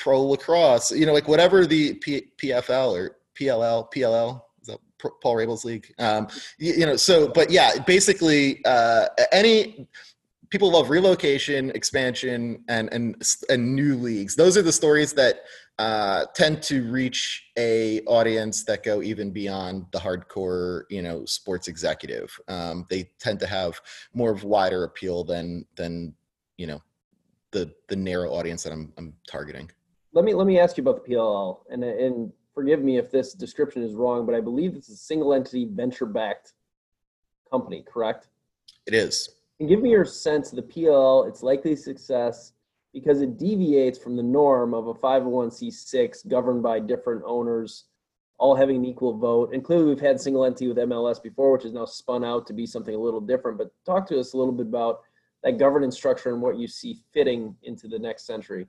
pro 0.00 0.20
lacrosse, 0.22 0.90
you 0.90 1.04
know, 1.04 1.12
like 1.12 1.28
whatever 1.28 1.66
the 1.66 1.94
P- 1.94 2.28
PFL 2.42 2.98
or 2.98 3.18
PLL, 3.38 3.92
PLL, 3.92 4.42
is 4.62 4.68
that 4.68 4.78
Paul 5.22 5.36
Rabil's 5.36 5.64
league? 5.64 5.92
Um, 5.98 6.26
you, 6.58 6.72
you, 6.72 6.86
know, 6.86 6.96
so, 6.96 7.28
but 7.28 7.50
yeah, 7.50 7.78
basically, 7.86 8.64
uh, 8.64 9.06
any 9.30 9.88
people 10.48 10.72
love 10.72 10.88
relocation, 10.88 11.70
expansion, 11.70 12.64
and 12.68 12.92
and 12.92 13.22
and 13.50 13.76
new 13.76 13.94
leagues. 13.96 14.34
Those 14.34 14.56
are 14.56 14.62
the 14.62 14.72
stories 14.72 15.12
that 15.12 15.42
uh, 15.78 16.24
tend 16.34 16.62
to 16.62 16.90
reach 16.90 17.50
a 17.58 18.00
audience 18.02 18.64
that 18.64 18.82
go 18.82 19.02
even 19.02 19.30
beyond 19.30 19.84
the 19.92 19.98
hardcore, 19.98 20.84
you 20.88 21.02
know, 21.02 21.26
sports 21.26 21.68
executive. 21.68 22.34
Um, 22.48 22.86
they 22.88 23.10
tend 23.18 23.38
to 23.40 23.46
have 23.46 23.80
more 24.14 24.30
of 24.30 24.44
wider 24.44 24.84
appeal 24.84 25.24
than 25.24 25.66
than 25.76 26.14
you 26.56 26.66
know 26.66 26.82
the 27.50 27.70
the 27.88 27.96
narrow 27.96 28.30
audience 28.30 28.62
that 28.62 28.72
I'm 28.72 28.94
I'm 28.96 29.12
targeting 29.28 29.70
let 30.12 30.24
me 30.24 30.34
let 30.34 30.46
me 30.46 30.58
ask 30.58 30.76
you 30.76 30.82
about 30.82 31.04
the 31.04 31.14
PLL, 31.14 31.60
and 31.70 31.84
and 31.84 32.32
forgive 32.54 32.82
me 32.82 32.98
if 32.98 33.10
this 33.10 33.32
description 33.32 33.82
is 33.82 33.94
wrong, 33.94 34.26
but 34.26 34.34
I 34.34 34.40
believe 34.40 34.74
this 34.74 34.88
is 34.88 34.96
a 34.96 35.04
single 35.04 35.32
entity 35.32 35.66
venture 35.70 36.06
backed 36.06 36.52
company, 37.50 37.84
correct? 37.86 38.28
It 38.86 38.94
is. 38.94 39.30
And 39.60 39.68
give 39.68 39.80
me 39.80 39.90
your 39.90 40.04
sense 40.04 40.52
of 40.52 40.56
the 40.56 40.62
PLL, 40.62 41.28
its 41.28 41.42
likely 41.42 41.76
success, 41.76 42.52
because 42.92 43.20
it 43.20 43.38
deviates 43.38 43.98
from 43.98 44.16
the 44.16 44.22
norm 44.22 44.74
of 44.74 44.88
a 44.88 44.94
501c6 44.94 46.26
governed 46.28 46.62
by 46.62 46.80
different 46.80 47.22
owners, 47.26 47.84
all 48.38 48.56
having 48.56 48.76
an 48.76 48.84
equal 48.84 49.16
vote. 49.16 49.52
And 49.52 49.62
clearly, 49.62 49.84
we've 49.84 50.00
had 50.00 50.20
single 50.20 50.44
entity 50.44 50.68
with 50.68 50.78
MLS 50.78 51.22
before, 51.22 51.52
which 51.52 51.64
is 51.64 51.72
now 51.72 51.84
spun 51.84 52.24
out 52.24 52.46
to 52.46 52.52
be 52.52 52.66
something 52.66 52.94
a 52.94 52.98
little 52.98 53.20
different. 53.20 53.58
But 53.58 53.72
talk 53.84 54.08
to 54.08 54.18
us 54.18 54.32
a 54.32 54.36
little 54.36 54.52
bit 54.52 54.66
about 54.66 55.02
that 55.44 55.58
governance 55.58 55.96
structure 55.96 56.32
and 56.32 56.42
what 56.42 56.58
you 56.58 56.66
see 56.66 56.98
fitting 57.12 57.54
into 57.62 57.86
the 57.86 57.98
next 57.98 58.26
century. 58.26 58.66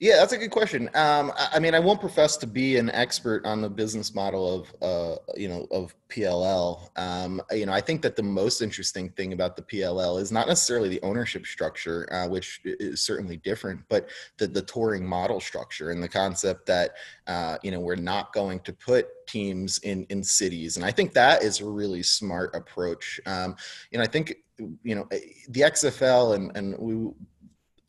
Yeah, 0.00 0.16
that's 0.16 0.32
a 0.32 0.38
good 0.38 0.50
question. 0.50 0.90
Um, 0.94 1.32
I 1.36 1.58
mean, 1.58 1.74
I 1.74 1.78
won't 1.78 2.00
profess 2.00 2.36
to 2.38 2.46
be 2.46 2.76
an 2.76 2.90
expert 2.90 3.46
on 3.46 3.60
the 3.60 3.70
business 3.70 4.14
model 4.14 4.60
of, 4.60 4.74
uh, 4.82 5.16
you 5.36 5.48
know, 5.48 5.66
of 5.70 5.94
PLL. 6.08 6.90
Um, 6.96 7.40
you 7.52 7.66
know, 7.66 7.72
I 7.72 7.80
think 7.80 8.02
that 8.02 8.16
the 8.16 8.22
most 8.22 8.62
interesting 8.62 9.10
thing 9.10 9.32
about 9.32 9.56
the 9.56 9.62
PLL 9.62 10.20
is 10.20 10.32
not 10.32 10.48
necessarily 10.48 10.88
the 10.88 11.00
ownership 11.02 11.46
structure, 11.46 12.08
uh, 12.12 12.28
which 12.28 12.60
is 12.64 13.00
certainly 13.04 13.36
different, 13.36 13.80
but 13.88 14.08
the, 14.38 14.46
the 14.46 14.62
touring 14.62 15.06
model 15.06 15.40
structure 15.40 15.90
and 15.90 16.02
the 16.02 16.08
concept 16.08 16.66
that, 16.66 16.92
uh, 17.28 17.58
you 17.62 17.70
know, 17.70 17.80
we're 17.80 17.94
not 17.94 18.32
going 18.32 18.60
to 18.60 18.72
put 18.72 19.08
teams 19.26 19.78
in 19.78 20.04
in 20.10 20.22
cities, 20.22 20.76
and 20.76 20.84
I 20.84 20.90
think 20.90 21.12
that 21.14 21.42
is 21.42 21.60
a 21.60 21.66
really 21.66 22.02
smart 22.02 22.54
approach. 22.54 23.20
Um, 23.26 23.56
you 23.90 23.98
know, 23.98 24.04
I 24.04 24.06
think 24.06 24.34
you 24.82 24.94
know 24.94 25.08
the 25.48 25.60
XFL 25.60 26.34
and 26.34 26.56
and 26.56 26.78
we 26.78 27.10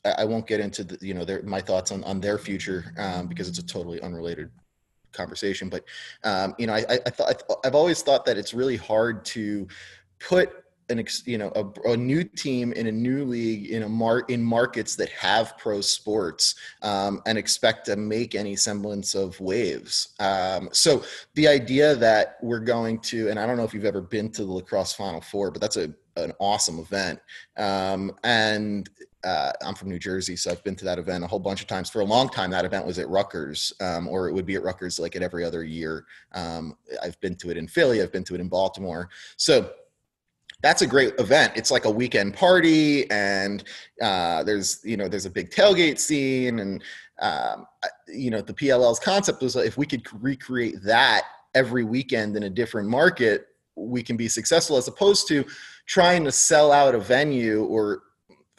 I 0.06 0.26
won't 0.26 0.48
get 0.48 0.60
into 0.60 0.84
the, 0.84 0.98
you 1.06 1.14
know 1.14 1.26
their, 1.26 1.42
my 1.44 1.62
thoughts 1.62 1.92
on, 1.92 2.04
on 2.04 2.20
their 2.20 2.38
future 2.38 2.94
um, 2.98 3.28
because 3.28 3.48
it's 3.48 3.60
a 3.60 3.66
totally 3.66 4.02
unrelated 4.02 4.50
conversation. 5.14 5.70
But 5.70 5.86
um, 6.24 6.56
you 6.58 6.68
know, 6.68 6.74
I, 6.74 7.00
I 7.06 7.10
thought 7.10 7.44
I've 7.64 7.76
always 7.76 8.02
thought 8.02 8.26
that 8.26 8.38
it's 8.38 8.54
really 8.54 8.78
hard 8.78 9.24
to 9.26 9.68
put 10.20 10.64
an 10.90 11.00
ex, 11.00 11.26
you 11.26 11.38
know 11.38 11.52
a, 11.56 11.92
a, 11.92 11.98
new 11.98 12.24
team 12.24 12.74
in 12.74 12.88
a 12.88 12.92
new 12.92 13.24
league 13.24 13.72
in 13.72 13.84
a 13.84 13.90
mar 13.90 14.26
in 14.28 14.44
markets 14.44 14.96
that 14.98 15.10
have 15.10 15.58
pro 15.58 15.80
sports 15.80 16.56
um, 16.82 17.22
and 17.26 17.38
expect 17.38 17.86
to 17.86 17.96
make 17.96 18.36
any 18.36 18.56
semblance 18.56 19.16
of 19.16 19.40
waves. 19.40 20.10
Um, 20.20 20.68
so 20.74 21.04
the 21.36 21.48
idea 21.48 21.96
that 21.96 22.38
we're 22.42 22.60
going 22.60 23.00
to 23.00 23.30
and 23.30 23.40
I 23.40 23.46
don't 23.46 23.56
know 23.58 23.64
if 23.64 23.74
you've 23.74 23.86
ever 23.86 24.02
been 24.02 24.30
to 24.32 24.44
the 24.44 24.52
lacrosse 24.52 24.94
Final 24.94 25.22
Four, 25.22 25.52
but 25.52 25.62
that's 25.62 25.78
a 25.78 25.94
an 26.16 26.32
awesome 26.40 26.80
event. 26.80 27.20
Um, 27.58 28.16
and 28.24 28.90
uh, 29.24 29.52
I'm 29.66 29.76
from 29.76 29.90
New 29.90 30.00
Jersey, 30.00 30.36
so 30.36 30.52
I've 30.52 30.64
been 30.64 30.76
to 30.78 30.86
that 30.86 31.00
event 31.00 31.24
a 31.24 31.28
whole 31.28 31.40
bunch 31.40 31.62
of 31.62 31.68
times. 31.68 31.90
For 31.90 32.02
a 32.02 32.06
long 32.06 32.30
time, 32.30 32.52
that 32.52 32.66
event 32.66 32.86
was 32.86 33.00
at 33.00 33.08
Rutgers, 33.10 33.74
um, 33.80 34.08
or 34.08 34.28
it 34.28 34.34
would 34.34 34.46
be 34.46 34.56
at 34.56 34.64
Rutgers 34.64 35.00
like 35.00 35.16
at 35.16 35.22
every 35.22 35.44
other 35.44 35.64
year. 35.64 36.06
Um, 36.34 36.76
I've 37.02 37.20
been 37.22 37.36
to 37.38 37.50
it 37.50 37.58
in 37.58 37.68
Philly, 37.68 38.02
I've 38.02 38.12
been 38.12 38.24
to 38.26 38.36
it 38.36 38.42
in 38.42 38.50
Baltimore. 38.50 39.10
So 39.38 39.72
that's 40.62 40.82
a 40.82 40.88
great 40.88 41.14
event. 41.20 41.54
It's 41.56 41.72
like 41.72 41.86
a 41.86 41.92
weekend 41.92 42.34
party, 42.34 43.10
and 43.12 43.64
uh, 44.02 44.44
there's 44.44 44.82
you 44.84 44.98
know 44.98 45.08
there's 45.08 45.26
a 45.26 45.30
big 45.30 45.52
tailgate 45.52 46.00
scene, 46.00 46.60
and 46.60 46.84
um, 47.22 47.68
you 48.08 48.32
know 48.32 48.42
the 48.42 48.54
PLL's 48.54 49.00
concept 49.00 49.42
was 49.42 49.56
if 49.56 49.78
we 49.78 49.86
could 49.86 50.06
recreate 50.22 50.82
that 50.84 51.24
every 51.56 51.84
weekend 51.84 52.36
in 52.36 52.44
a 52.44 52.50
different 52.50 52.90
market, 52.90 53.48
we 53.76 54.02
can 54.02 54.18
be 54.18 54.28
successful, 54.28 54.78
as 54.78 54.88
opposed 54.88 55.28
to 55.28 55.46
trying 55.86 56.24
to 56.24 56.32
sell 56.32 56.72
out 56.72 56.96
a 56.96 57.00
venue 57.00 57.66
or 57.66 58.04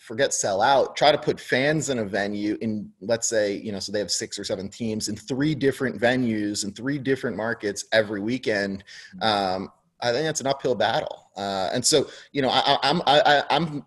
forget 0.05 0.35
sell 0.35 0.61
out 0.61 0.95
try 0.95 1.11
to 1.11 1.17
put 1.17 1.41
fans 1.41 1.89
in 1.89 1.99
a 1.99 2.05
venue 2.05 2.59
in 2.61 2.91
let's 3.01 3.27
say 3.27 3.57
you 3.57 3.73
know 3.73 3.79
so 3.79 3.91
they 3.91 3.99
have 3.99 4.11
six 4.11 4.39
or 4.39 4.45
seven 4.45 4.69
teams 4.69 5.09
in 5.09 5.17
three 5.17 5.55
different 5.55 5.99
venues 5.99 6.63
in 6.63 6.73
three 6.73 6.99
different 6.99 7.35
markets 7.37 7.87
every 7.93 8.21
weekend 8.21 8.85
um, 9.23 9.71
i 10.03 10.13
think 10.13 10.27
that's 10.27 10.43
an 10.43 10.47
uphill 10.47 10.75
battle 10.75 11.31
uh, 11.37 11.71
and 11.73 11.85
so 11.85 12.07
you 12.33 12.43
know 12.43 12.51
I, 12.51 12.79
i'm 12.83 13.01
I, 13.07 13.45
i'm 13.49 13.83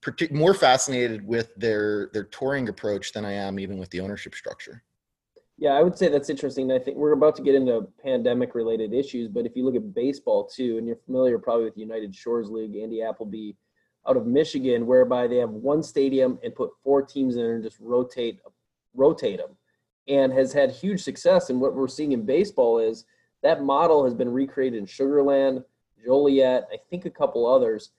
partic- 0.00 0.30
more 0.30 0.54
fascinated 0.54 1.26
with 1.26 1.52
their 1.56 2.10
their 2.12 2.24
touring 2.24 2.68
approach 2.68 3.12
than 3.12 3.24
i 3.24 3.32
am 3.32 3.58
even 3.58 3.76
with 3.76 3.90
the 3.90 4.00
ownership 4.00 4.36
structure 4.36 4.84
yeah, 5.58 5.74
I 5.74 5.82
would 5.82 5.98
say 5.98 6.08
that's 6.08 6.30
interesting. 6.30 6.72
I 6.72 6.78
think 6.78 6.96
we're 6.96 7.12
about 7.12 7.36
to 7.36 7.42
get 7.42 7.54
into 7.54 7.86
pandemic 8.02 8.54
related 8.54 8.94
issues, 8.94 9.28
but 9.28 9.44
if 9.44 9.54
you 9.54 9.62
look 9.62 9.76
at 9.76 9.92
baseball 9.92 10.46
too, 10.46 10.78
and 10.78 10.86
you're 10.86 10.96
familiar 10.96 11.38
probably 11.38 11.66
with 11.66 11.76
United 11.76 12.14
Shores 12.14 12.48
League, 12.48 12.76
Andy 12.76 13.02
Appleby 13.02 13.52
out 14.08 14.16
of 14.16 14.26
Michigan, 14.26 14.86
whereby 14.86 15.26
they 15.26 15.36
have 15.36 15.50
one 15.50 15.82
stadium 15.82 16.38
and 16.42 16.54
put 16.54 16.70
four 16.82 17.02
teams 17.02 17.36
in 17.36 17.44
and 17.44 17.62
just 17.62 17.78
rotate 17.80 18.40
rotate 18.94 19.38
them, 19.38 19.56
and 20.08 20.32
has 20.32 20.52
had 20.52 20.70
huge 20.70 21.00
success. 21.02 21.50
And 21.50 21.60
what 21.60 21.74
we're 21.74 21.86
seeing 21.86 22.12
in 22.12 22.24
baseball 22.24 22.78
is 22.78 23.04
that 23.42 23.62
model 23.62 24.04
has 24.04 24.14
been 24.14 24.32
recreated 24.32 24.78
in 24.78 24.86
Sugarland, 24.86 25.64
Joliet, 26.04 26.66
I 26.72 26.76
think 26.88 27.04
a 27.04 27.10
couple 27.10 27.46
others. 27.46 27.90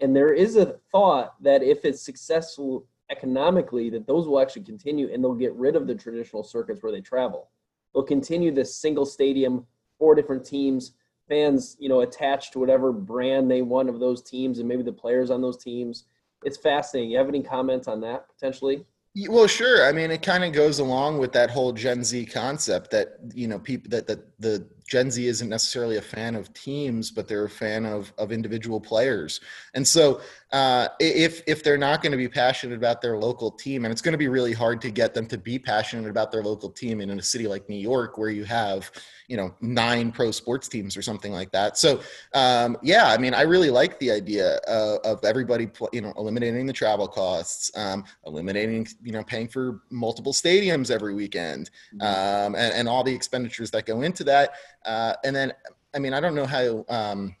And 0.00 0.14
there 0.14 0.32
is 0.32 0.56
a 0.56 0.76
thought 0.92 1.34
that 1.42 1.62
if 1.62 1.84
it's 1.84 2.02
successful 2.02 2.86
economically, 3.10 3.90
that 3.90 4.06
those 4.06 4.28
will 4.28 4.40
actually 4.40 4.62
continue 4.62 5.12
and 5.12 5.22
they'll 5.22 5.34
get 5.34 5.54
rid 5.54 5.74
of 5.76 5.86
the 5.86 5.94
traditional 5.94 6.44
circuits 6.44 6.82
where 6.82 6.92
they 6.92 7.00
travel. 7.00 7.50
They'll 7.92 8.04
continue 8.04 8.52
this 8.52 8.76
single 8.76 9.06
stadium, 9.06 9.66
four 9.98 10.14
different 10.14 10.44
teams, 10.44 10.92
fans, 11.28 11.76
you 11.78 11.88
know, 11.88 12.00
attached 12.00 12.52
to 12.52 12.58
whatever 12.58 12.92
brand 12.92 13.50
they 13.50 13.62
want 13.62 13.88
of 13.88 14.00
those 14.00 14.22
teams 14.22 14.58
and 14.58 14.68
maybe 14.68 14.82
the 14.82 14.92
players 14.92 15.30
on 15.30 15.42
those 15.42 15.56
teams. 15.56 16.04
It's 16.44 16.56
fascinating. 16.56 17.10
You 17.10 17.18
have 17.18 17.28
any 17.28 17.42
comments 17.42 17.88
on 17.88 18.00
that 18.02 18.28
potentially? 18.28 18.84
Well, 19.28 19.46
sure. 19.46 19.86
I 19.86 19.92
mean, 19.92 20.10
it 20.10 20.22
kind 20.22 20.44
of 20.44 20.52
goes 20.52 20.78
along 20.78 21.18
with 21.18 21.32
that 21.32 21.50
whole 21.50 21.72
Gen 21.72 22.04
Z 22.04 22.26
concept 22.26 22.90
that 22.92 23.18
you 23.34 23.48
know 23.48 23.58
people 23.58 23.90
that 23.90 24.06
that 24.06 24.20
the 24.38 24.66
Gen 24.88 25.10
Z 25.10 25.26
isn't 25.26 25.50
necessarily 25.50 25.98
a 25.98 26.02
fan 26.02 26.34
of 26.34 26.52
teams, 26.54 27.10
but 27.10 27.28
they're 27.28 27.44
a 27.44 27.50
fan 27.50 27.84
of 27.84 28.10
of 28.16 28.32
individual 28.32 28.80
players. 28.80 29.40
And 29.74 29.86
so, 29.86 30.22
uh, 30.50 30.88
if 30.98 31.42
if 31.46 31.62
they're 31.62 31.76
not 31.76 32.00
going 32.00 32.12
to 32.12 32.16
be 32.16 32.26
passionate 32.26 32.74
about 32.74 33.02
their 33.02 33.18
local 33.18 33.50
team, 33.50 33.84
and 33.84 33.92
it's 33.92 34.00
going 34.00 34.12
to 34.12 34.18
be 34.18 34.28
really 34.28 34.54
hard 34.54 34.80
to 34.80 34.90
get 34.90 35.12
them 35.12 35.26
to 35.26 35.36
be 35.36 35.58
passionate 35.58 36.08
about 36.08 36.32
their 36.32 36.42
local 36.42 36.70
team 36.70 37.02
in 37.02 37.10
a 37.10 37.22
city 37.22 37.46
like 37.46 37.68
New 37.68 37.76
York, 37.76 38.16
where 38.16 38.30
you 38.30 38.44
have 38.44 38.90
you 39.28 39.36
know 39.36 39.54
nine 39.60 40.10
pro 40.10 40.30
sports 40.30 40.68
teams 40.68 40.96
or 40.96 41.02
something 41.02 41.32
like 41.32 41.52
that. 41.52 41.76
So 41.76 42.00
um, 42.32 42.78
yeah, 42.82 43.08
I 43.08 43.18
mean, 43.18 43.34
I 43.34 43.42
really 43.42 43.68
like 43.68 43.98
the 43.98 44.10
idea 44.10 44.56
of, 44.66 45.00
of 45.04 45.24
everybody 45.24 45.68
you 45.92 46.00
know 46.00 46.14
eliminating 46.16 46.64
the 46.64 46.72
travel 46.72 47.06
costs, 47.06 47.70
um, 47.76 48.04
eliminating 48.24 48.88
you 49.02 49.12
know 49.12 49.22
paying 49.22 49.48
for 49.48 49.82
multiple 49.90 50.32
stadiums 50.32 50.90
every 50.90 51.12
weekend, 51.12 51.68
mm-hmm. 51.94 52.00
um, 52.00 52.54
and, 52.54 52.72
and 52.72 52.88
all 52.88 53.04
the 53.04 53.14
expenditures 53.14 53.70
that 53.72 53.84
go 53.84 54.00
into 54.00 54.24
that. 54.24 54.52
Uh, 54.88 55.12
and 55.22 55.36
then 55.36 55.52
I 55.94 55.98
mean, 55.98 56.14
I 56.14 56.20
don't 56.20 56.34
know 56.34 56.46
how. 56.46 56.84
Um, 56.88 57.36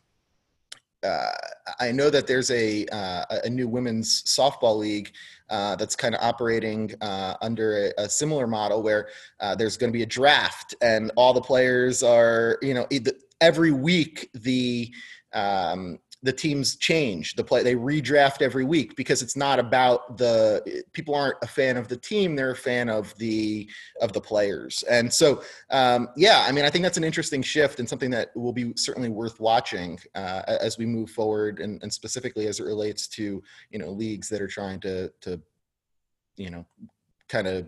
uh, 1.02 1.30
I 1.78 1.92
know 1.92 2.10
that 2.10 2.26
there's 2.26 2.50
a 2.50 2.84
uh, 2.86 3.24
a 3.44 3.48
new 3.48 3.68
women's 3.68 4.22
softball 4.24 4.76
league 4.78 5.12
uh, 5.48 5.76
that's 5.76 5.94
kind 5.94 6.14
of 6.14 6.20
operating 6.22 6.92
uh, 7.00 7.34
under 7.40 7.92
a, 7.96 8.02
a, 8.02 8.08
similar 8.08 8.48
model 8.48 8.82
where 8.82 9.08
uh, 9.38 9.54
there's 9.54 9.76
going 9.76 9.92
to 9.92 9.96
be 9.96 10.02
a 10.02 10.06
draft 10.06 10.74
and 10.82 11.12
all 11.14 11.32
the 11.32 11.40
players 11.40 12.02
are 12.02 12.58
you 12.62 12.74
know 12.74 12.86
every 13.40 13.70
week 13.70 14.28
the 14.34 14.92
um, 15.32 15.98
the 16.22 16.32
teams 16.32 16.76
change 16.76 17.34
the 17.34 17.44
play 17.44 17.62
they 17.62 17.76
redraft 17.76 18.42
every 18.42 18.64
week 18.64 18.96
because 18.96 19.22
it's 19.22 19.36
not 19.36 19.58
about 19.58 20.16
the 20.16 20.82
people 20.92 21.14
aren't 21.14 21.36
a 21.42 21.46
fan 21.46 21.76
of 21.76 21.86
the 21.86 21.96
team 21.96 22.34
they're 22.34 22.50
a 22.50 22.56
fan 22.56 22.88
of 22.88 23.16
the 23.18 23.68
of 24.00 24.12
the 24.12 24.20
players. 24.20 24.82
And 24.90 25.12
so 25.12 25.42
um, 25.70 26.08
yeah 26.16 26.44
i 26.48 26.52
mean 26.52 26.64
i 26.64 26.70
think 26.70 26.82
that's 26.82 26.96
an 26.96 27.04
interesting 27.04 27.42
shift 27.42 27.78
and 27.78 27.88
something 27.88 28.10
that 28.10 28.30
will 28.34 28.52
be 28.52 28.72
certainly 28.76 29.08
worth 29.08 29.38
watching 29.40 29.98
uh, 30.14 30.42
as 30.60 30.78
we 30.78 30.86
move 30.86 31.10
forward 31.10 31.60
and, 31.60 31.82
and 31.82 31.92
specifically 31.92 32.46
as 32.46 32.60
it 32.60 32.64
relates 32.64 33.06
to 33.08 33.42
you 33.70 33.78
know 33.78 33.90
leagues 33.90 34.28
that 34.28 34.42
are 34.42 34.48
trying 34.48 34.80
to 34.80 35.12
to 35.20 35.40
you 36.36 36.50
know 36.50 36.66
kind 37.28 37.46
of 37.46 37.66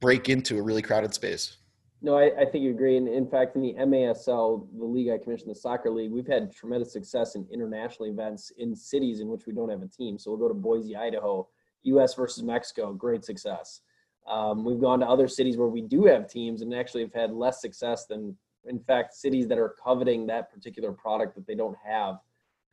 break 0.00 0.28
into 0.28 0.58
a 0.58 0.62
really 0.62 0.82
crowded 0.82 1.14
space 1.14 1.56
no, 2.04 2.18
I, 2.18 2.30
I, 2.38 2.44
think 2.44 2.62
you 2.62 2.70
agree. 2.70 2.98
And 2.98 3.08
in 3.08 3.26
fact, 3.26 3.56
in 3.56 3.62
the 3.62 3.72
MASL, 3.72 4.68
the 4.78 4.84
league 4.84 5.08
I 5.08 5.16
commissioned, 5.16 5.50
the 5.50 5.54
soccer 5.54 5.90
league, 5.90 6.12
we've 6.12 6.26
had 6.26 6.54
tremendous 6.54 6.92
success 6.92 7.34
in 7.34 7.46
international 7.50 8.10
events 8.10 8.52
in 8.58 8.76
cities 8.76 9.20
in 9.20 9.28
which 9.28 9.46
we 9.46 9.54
don't 9.54 9.70
have 9.70 9.80
a 9.80 9.88
team. 9.88 10.18
So 10.18 10.30
we'll 10.30 10.38
go 10.40 10.48
to 10.48 10.54
Boise, 10.54 10.94
Idaho, 10.94 11.48
U.S. 11.84 12.12
versus 12.12 12.42
Mexico, 12.42 12.92
great 12.92 13.24
success. 13.24 13.80
Um, 14.28 14.66
we've 14.66 14.82
gone 14.82 15.00
to 15.00 15.06
other 15.06 15.26
cities 15.26 15.56
where 15.56 15.68
we 15.68 15.80
do 15.80 16.04
have 16.04 16.28
teams 16.28 16.60
and 16.60 16.74
actually 16.74 17.04
have 17.04 17.14
had 17.14 17.32
less 17.32 17.62
success 17.62 18.04
than, 18.04 18.36
in 18.66 18.80
fact, 18.80 19.14
cities 19.14 19.48
that 19.48 19.58
are 19.58 19.74
coveting 19.82 20.26
that 20.26 20.52
particular 20.52 20.92
product 20.92 21.34
that 21.36 21.46
they 21.46 21.54
don't 21.54 21.76
have. 21.82 22.16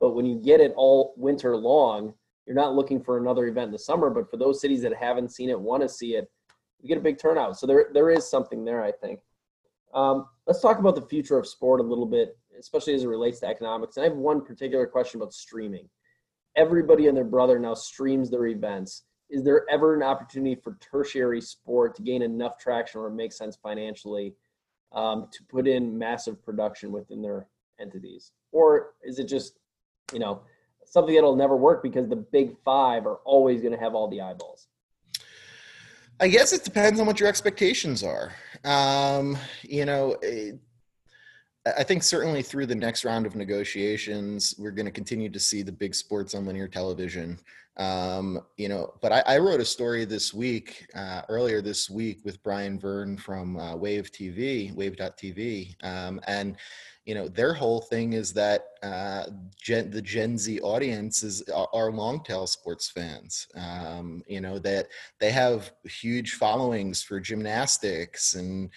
But 0.01 0.11
when 0.11 0.25
you 0.25 0.35
get 0.35 0.59
it 0.59 0.73
all 0.75 1.13
winter 1.15 1.55
long, 1.55 2.13
you're 2.45 2.55
not 2.55 2.75
looking 2.75 3.01
for 3.01 3.17
another 3.17 3.45
event 3.45 3.67
in 3.67 3.71
the 3.71 3.79
summer. 3.79 4.09
But 4.09 4.29
for 4.29 4.35
those 4.35 4.59
cities 4.59 4.81
that 4.81 4.93
haven't 4.93 5.31
seen 5.31 5.49
it, 5.49 5.59
want 5.59 5.83
to 5.83 5.87
see 5.87 6.15
it, 6.15 6.29
you 6.81 6.87
get 6.87 6.97
a 6.97 7.01
big 7.01 7.19
turnout. 7.19 7.59
So 7.59 7.67
there 7.67 7.87
there 7.93 8.09
is 8.09 8.29
something 8.29 8.65
there, 8.65 8.83
I 8.83 8.91
think. 8.91 9.19
Um, 9.93 10.25
let's 10.47 10.61
talk 10.61 10.79
about 10.79 10.95
the 10.95 11.01
future 11.01 11.37
of 11.37 11.47
sport 11.47 11.79
a 11.79 11.83
little 11.83 12.05
bit, 12.05 12.37
especially 12.59 12.93
as 12.93 13.03
it 13.03 13.07
relates 13.07 13.39
to 13.41 13.47
economics. 13.47 13.97
And 13.97 14.05
I 14.05 14.09
have 14.09 14.17
one 14.17 14.43
particular 14.43 14.87
question 14.87 15.19
about 15.19 15.33
streaming. 15.33 15.89
Everybody 16.55 17.07
and 17.07 17.15
their 17.15 17.25
brother 17.25 17.59
now 17.59 17.73
streams 17.73 18.29
their 18.29 18.47
events. 18.47 19.03
Is 19.29 19.43
there 19.43 19.65
ever 19.69 19.95
an 19.95 20.03
opportunity 20.03 20.55
for 20.55 20.77
tertiary 20.81 21.41
sport 21.41 21.95
to 21.95 22.01
gain 22.01 22.21
enough 22.21 22.57
traction 22.57 22.99
or 22.99 23.09
make 23.09 23.31
sense 23.31 23.55
financially 23.55 24.33
um, 24.91 25.27
to 25.31 25.43
put 25.49 25.67
in 25.67 25.97
massive 25.97 26.43
production 26.43 26.91
within 26.91 27.21
their 27.21 27.47
entities? 27.79 28.31
Or 28.51 28.93
is 29.03 29.19
it 29.19 29.25
just, 29.25 29.59
you 30.11 30.19
know, 30.19 30.41
something 30.85 31.15
that'll 31.15 31.37
never 31.37 31.55
work 31.55 31.81
because 31.81 32.09
the 32.09 32.17
big 32.17 32.57
five 32.65 33.05
are 33.05 33.19
always 33.23 33.61
going 33.61 33.73
to 33.73 33.79
have 33.79 33.95
all 33.95 34.09
the 34.09 34.21
eyeballs? 34.21 34.67
I 36.21 36.27
guess 36.27 36.53
it 36.53 36.63
depends 36.63 36.99
on 36.99 37.07
what 37.07 37.19
your 37.19 37.27
expectations 37.27 38.03
are. 38.03 38.31
Um, 38.63 39.35
you 39.63 39.85
know, 39.85 40.17
it, 40.21 40.59
I 41.65 41.83
think 41.83 42.03
certainly 42.03 42.43
through 42.43 42.67
the 42.67 42.75
next 42.75 43.03
round 43.03 43.25
of 43.25 43.35
negotiations, 43.35 44.53
we're 44.59 44.71
going 44.71 44.85
to 44.85 44.91
continue 44.91 45.29
to 45.29 45.39
see 45.39 45.63
the 45.63 45.71
big 45.71 45.95
sports 45.95 46.35
on 46.35 46.45
linear 46.45 46.67
television. 46.67 47.39
Um, 47.81 48.41
you 48.57 48.69
know, 48.69 48.93
but 49.01 49.11
I, 49.11 49.23
I, 49.25 49.37
wrote 49.39 49.59
a 49.59 49.65
story 49.65 50.05
this 50.05 50.35
week, 50.35 50.85
uh, 50.93 51.23
earlier 51.29 51.63
this 51.63 51.89
week, 51.89 52.19
with 52.23 52.43
Brian 52.43 52.77
Verne 52.77 53.17
from 53.17 53.57
uh, 53.57 53.75
Wave 53.75 54.11
TV, 54.11 54.71
Wave.tv, 54.75 55.83
um, 55.83 56.21
and 56.27 56.57
you 57.05 57.15
know 57.15 57.27
their 57.27 57.55
whole 57.55 57.81
thing 57.81 58.13
is 58.13 58.33
that 58.33 58.65
uh, 58.83 59.23
Gen, 59.59 59.89
the 59.89 60.01
Gen 60.01 60.37
Z 60.37 60.59
audience 60.59 61.23
is 61.23 61.41
are 61.49 61.91
long 61.91 62.23
tail 62.23 62.45
sports 62.45 62.87
fans. 62.87 63.47
Um, 63.55 64.21
you 64.27 64.41
know 64.41 64.59
that 64.59 64.89
they 65.19 65.31
have 65.31 65.71
huge 65.85 66.33
followings 66.33 67.01
for 67.01 67.19
gymnastics 67.19 68.35
and 68.35 68.69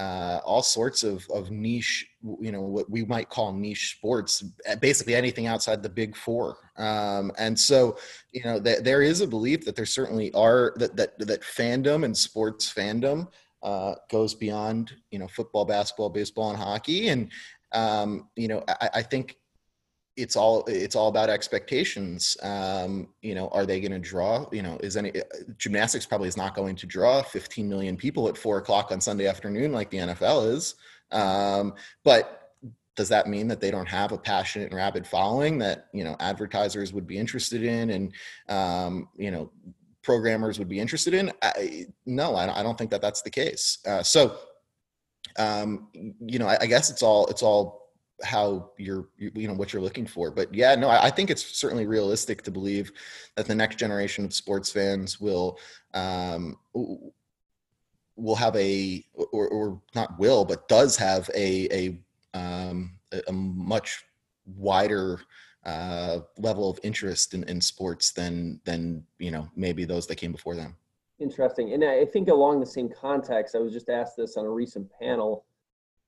uh, 0.00 0.40
all 0.46 0.62
sorts 0.62 1.02
of, 1.02 1.28
of 1.28 1.50
niche, 1.50 2.06
you 2.40 2.50
know, 2.50 2.62
what 2.62 2.88
we 2.88 3.04
might 3.04 3.28
call 3.28 3.52
niche 3.52 3.96
sports, 3.98 4.42
eh, 4.64 4.74
basically 4.74 5.14
anything 5.14 5.46
outside 5.46 5.82
the 5.82 5.90
big 5.90 6.16
four. 6.16 6.56
Um, 6.78 7.32
and 7.36 7.58
so, 7.58 7.98
you 8.32 8.42
know, 8.42 8.58
th- 8.58 8.82
there 8.82 9.02
is 9.02 9.20
a 9.20 9.26
belief 9.26 9.62
that 9.66 9.76
there 9.76 9.84
certainly 9.84 10.32
are 10.32 10.72
that, 10.76 10.96
that, 10.96 11.18
that 11.18 11.42
fandom 11.42 12.04
and 12.06 12.16
sports 12.16 12.72
fandom 12.72 13.28
uh, 13.62 13.94
goes 14.10 14.34
beyond, 14.34 14.92
you 15.10 15.18
know, 15.18 15.28
football, 15.28 15.66
basketball, 15.66 16.08
baseball, 16.08 16.48
and 16.48 16.58
hockey. 16.58 17.08
And, 17.08 17.30
um, 17.72 18.30
you 18.36 18.48
know, 18.48 18.64
I, 18.68 18.88
I 18.94 19.02
think 19.02 19.36
it's 20.20 20.36
all 20.36 20.64
it's 20.66 20.94
all 20.94 21.08
about 21.08 21.28
expectations 21.28 22.36
um, 22.42 23.08
you 23.22 23.34
know 23.34 23.48
are 23.48 23.66
they 23.66 23.80
going 23.80 23.92
to 23.92 23.98
draw 23.98 24.46
you 24.52 24.62
know 24.62 24.78
is 24.82 24.96
any 24.96 25.12
gymnastics 25.58 26.06
probably 26.06 26.28
is 26.28 26.36
not 26.36 26.54
going 26.54 26.76
to 26.76 26.86
draw 26.86 27.22
15 27.22 27.68
million 27.68 27.96
people 27.96 28.28
at 28.28 28.36
four 28.36 28.58
o'clock 28.58 28.92
on 28.92 29.00
sunday 29.00 29.26
afternoon 29.26 29.72
like 29.72 29.90
the 29.90 29.98
nfl 29.98 30.52
is 30.52 30.74
um, 31.12 31.74
but 32.04 32.36
does 32.96 33.08
that 33.08 33.26
mean 33.26 33.48
that 33.48 33.60
they 33.60 33.70
don't 33.70 33.88
have 33.88 34.12
a 34.12 34.18
passionate 34.18 34.66
and 34.66 34.74
rabid 34.74 35.06
following 35.06 35.58
that 35.58 35.86
you 35.92 36.04
know 36.04 36.16
advertisers 36.20 36.92
would 36.92 37.06
be 37.06 37.18
interested 37.18 37.62
in 37.62 37.90
and 37.90 38.12
um, 38.48 39.08
you 39.16 39.30
know 39.30 39.50
programmers 40.02 40.58
would 40.58 40.68
be 40.68 40.80
interested 40.80 41.14
in? 41.14 41.32
I, 41.42 41.86
no 42.06 42.34
I, 42.34 42.62
don't 42.62 42.76
think 42.76 42.90
that 42.90 43.02
that's 43.02 43.22
the 43.22 43.30
case. 43.30 43.78
Uh, 43.86 44.02
so 44.02 44.36
um, 45.38 45.88
you 46.20 46.38
know 46.38 46.46
I, 46.46 46.58
I 46.62 46.66
guess 46.66 46.90
it's 46.90 47.02
all 47.02 47.26
it's 47.28 47.42
all 47.42 47.79
how 48.22 48.70
you're 48.76 49.08
you 49.16 49.48
know 49.48 49.54
what 49.54 49.72
you're 49.72 49.82
looking 49.82 50.06
for. 50.06 50.30
But 50.30 50.54
yeah 50.54 50.74
no 50.74 50.88
I, 50.88 51.10
think 51.10 51.30
it's 51.30 51.44
certainly 51.44 51.86
realistic 51.86 52.42
to 52.42 52.50
believe 52.50 52.92
that 53.36 53.46
the 53.46 53.54
next 53.54 53.76
generation 53.76 54.24
of 54.24 54.34
sports 54.34 54.70
fans 54.70 55.20
will 55.20 55.58
um 55.94 56.56
will 58.16 58.36
have 58.36 58.54
a 58.56 59.04
or, 59.14 59.48
or 59.48 59.82
not 59.94 60.18
will 60.18 60.44
but 60.44 60.68
does 60.68 60.96
have 60.96 61.30
a 61.34 61.68
a 62.34 62.38
um 62.38 62.92
a 63.26 63.32
much 63.32 64.04
wider 64.56 65.20
uh 65.64 66.20
level 66.38 66.70
of 66.70 66.78
interest 66.82 67.34
in, 67.34 67.44
in 67.44 67.60
sports 67.60 68.12
than 68.12 68.60
than 68.64 69.04
you 69.18 69.30
know 69.30 69.48
maybe 69.56 69.84
those 69.84 70.06
that 70.06 70.16
came 70.16 70.32
before 70.32 70.56
them. 70.56 70.76
Interesting. 71.18 71.74
And 71.74 71.84
i 71.84 72.04
think 72.04 72.28
along 72.28 72.60
the 72.60 72.66
same 72.66 72.88
context 72.88 73.54
i 73.54 73.58
was 73.58 73.72
just 73.72 73.88
asked 73.88 74.16
this 74.16 74.36
on 74.36 74.44
a 74.44 74.50
recent 74.50 74.90
panel 75.00 75.44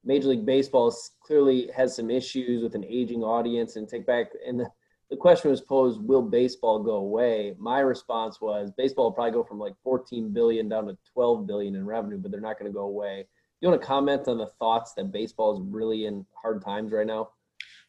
Major 0.05 0.29
League 0.29 0.47
Baseball 0.47 0.95
clearly 1.21 1.71
has 1.75 1.95
some 1.95 2.11
issues 2.11 2.63
with 2.63 2.75
an 2.75 2.85
aging 2.85 3.23
audience 3.23 3.77
and 3.77 3.89
take 3.89 4.07
back. 4.07 4.27
And 4.47 4.61
the, 4.61 4.71
the 5.11 5.17
question 5.17 5.51
was 5.51 5.61
posed, 5.61 6.01
will 6.03 6.23
baseball 6.23 6.83
go 6.83 6.97
away? 6.97 7.55
My 7.59 7.81
response 7.81 8.41
was 8.41 8.73
baseball 8.77 9.07
will 9.07 9.13
probably 9.13 9.33
go 9.33 9.45
from 9.45 9.59
like 9.59 9.75
14 9.85 10.33
billion 10.33 10.69
down 10.69 10.87
to 10.87 10.97
12 11.13 11.47
billion 11.47 11.77
in 11.77 11.87
revenue, 11.87 12.19
but 12.19 12.31
they're 12.31 12.41
not 12.41 12.59
going 12.59 12.71
to 12.71 12.75
go 12.75 12.85
away. 12.85 13.27
You 13.61 13.69
want 13.69 13.81
to 13.81 13.87
comment 13.87 14.27
on 14.27 14.39
the 14.39 14.49
thoughts 14.59 14.95
that 14.95 15.13
baseball 15.13 15.55
is 15.55 15.61
really 15.63 16.07
in 16.07 16.27
hard 16.35 16.65
times 16.65 16.91
right 16.91 17.07
now? 17.07 17.29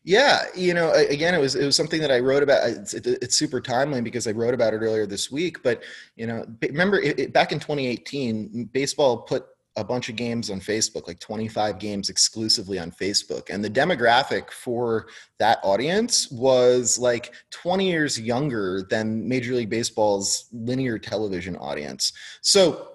Yeah, 0.06 0.44
you 0.54 0.74
know, 0.74 0.92
again, 0.92 1.34
it 1.34 1.40
was 1.40 1.56
it 1.56 1.66
was 1.66 1.78
something 1.78 2.02
that 2.02 2.12
I 2.12 2.20
wrote 2.20 2.44
about. 2.44 2.70
It's, 2.70 2.94
it's 2.94 3.38
super 3.38 3.62
timely 3.62 4.02
because 4.02 4.28
I 4.28 4.32
wrote 4.32 4.54
about 4.54 4.74
it 4.74 4.78
earlier 4.78 5.06
this 5.06 5.32
week. 5.32 5.64
But 5.64 5.82
you 6.18 6.28
know, 6.28 6.46
remember 6.62 7.00
it, 7.00 7.20
it, 7.20 7.34
back 7.34 7.54
in 7.54 7.60
2018, 7.60 8.70
baseball 8.74 9.20
put 9.20 9.46
a 9.76 9.84
bunch 9.84 10.10
of 10.10 10.16
games 10.16 10.50
on 10.50 10.60
Facebook, 10.60 11.08
like 11.08 11.20
25 11.20 11.80
games 11.80 12.10
exclusively 12.10 12.78
on 12.78 12.92
Facebook. 12.92 13.50
And 13.50 13.64
the 13.64 13.70
demographic 13.70 14.52
for 14.52 15.08
that 15.40 15.60
audience 15.64 16.30
was 16.32 17.00
like 17.00 17.34
20 17.50 17.90
years 17.90 18.20
younger 18.20 18.84
than 18.90 19.28
Major 19.28 19.56
League 19.56 19.72
Baseball's 19.72 20.48
linear 20.52 21.00
television 21.00 21.56
audience. 21.56 22.14
So, 22.42 22.90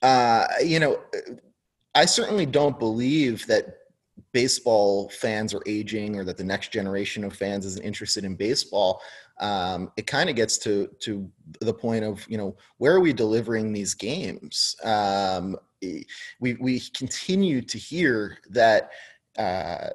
uh, 0.00 0.46
you 0.64 0.80
know, 0.80 1.00
I 1.94 2.06
certainly 2.06 2.46
don't 2.46 2.78
believe 2.78 3.46
that 3.46 3.78
baseball 4.32 5.08
fans 5.10 5.54
are 5.54 5.62
aging 5.66 6.16
or 6.16 6.24
that 6.24 6.36
the 6.36 6.44
next 6.44 6.72
generation 6.72 7.24
of 7.24 7.34
fans 7.34 7.66
isn't 7.66 7.84
interested 7.84 8.24
in 8.24 8.34
baseball 8.34 9.00
um, 9.40 9.90
it 9.96 10.06
kind 10.06 10.30
of 10.30 10.36
gets 10.36 10.58
to 10.58 10.88
to 11.00 11.30
the 11.60 11.74
point 11.74 12.04
of 12.04 12.24
you 12.28 12.38
know 12.38 12.56
where 12.78 12.94
are 12.94 13.00
we 13.00 13.12
delivering 13.12 13.72
these 13.72 13.94
games 13.94 14.76
um, 14.84 15.56
we 16.40 16.54
we 16.60 16.80
continue 16.96 17.60
to 17.60 17.78
hear 17.78 18.38
that 18.50 18.90
uh, 19.38 19.88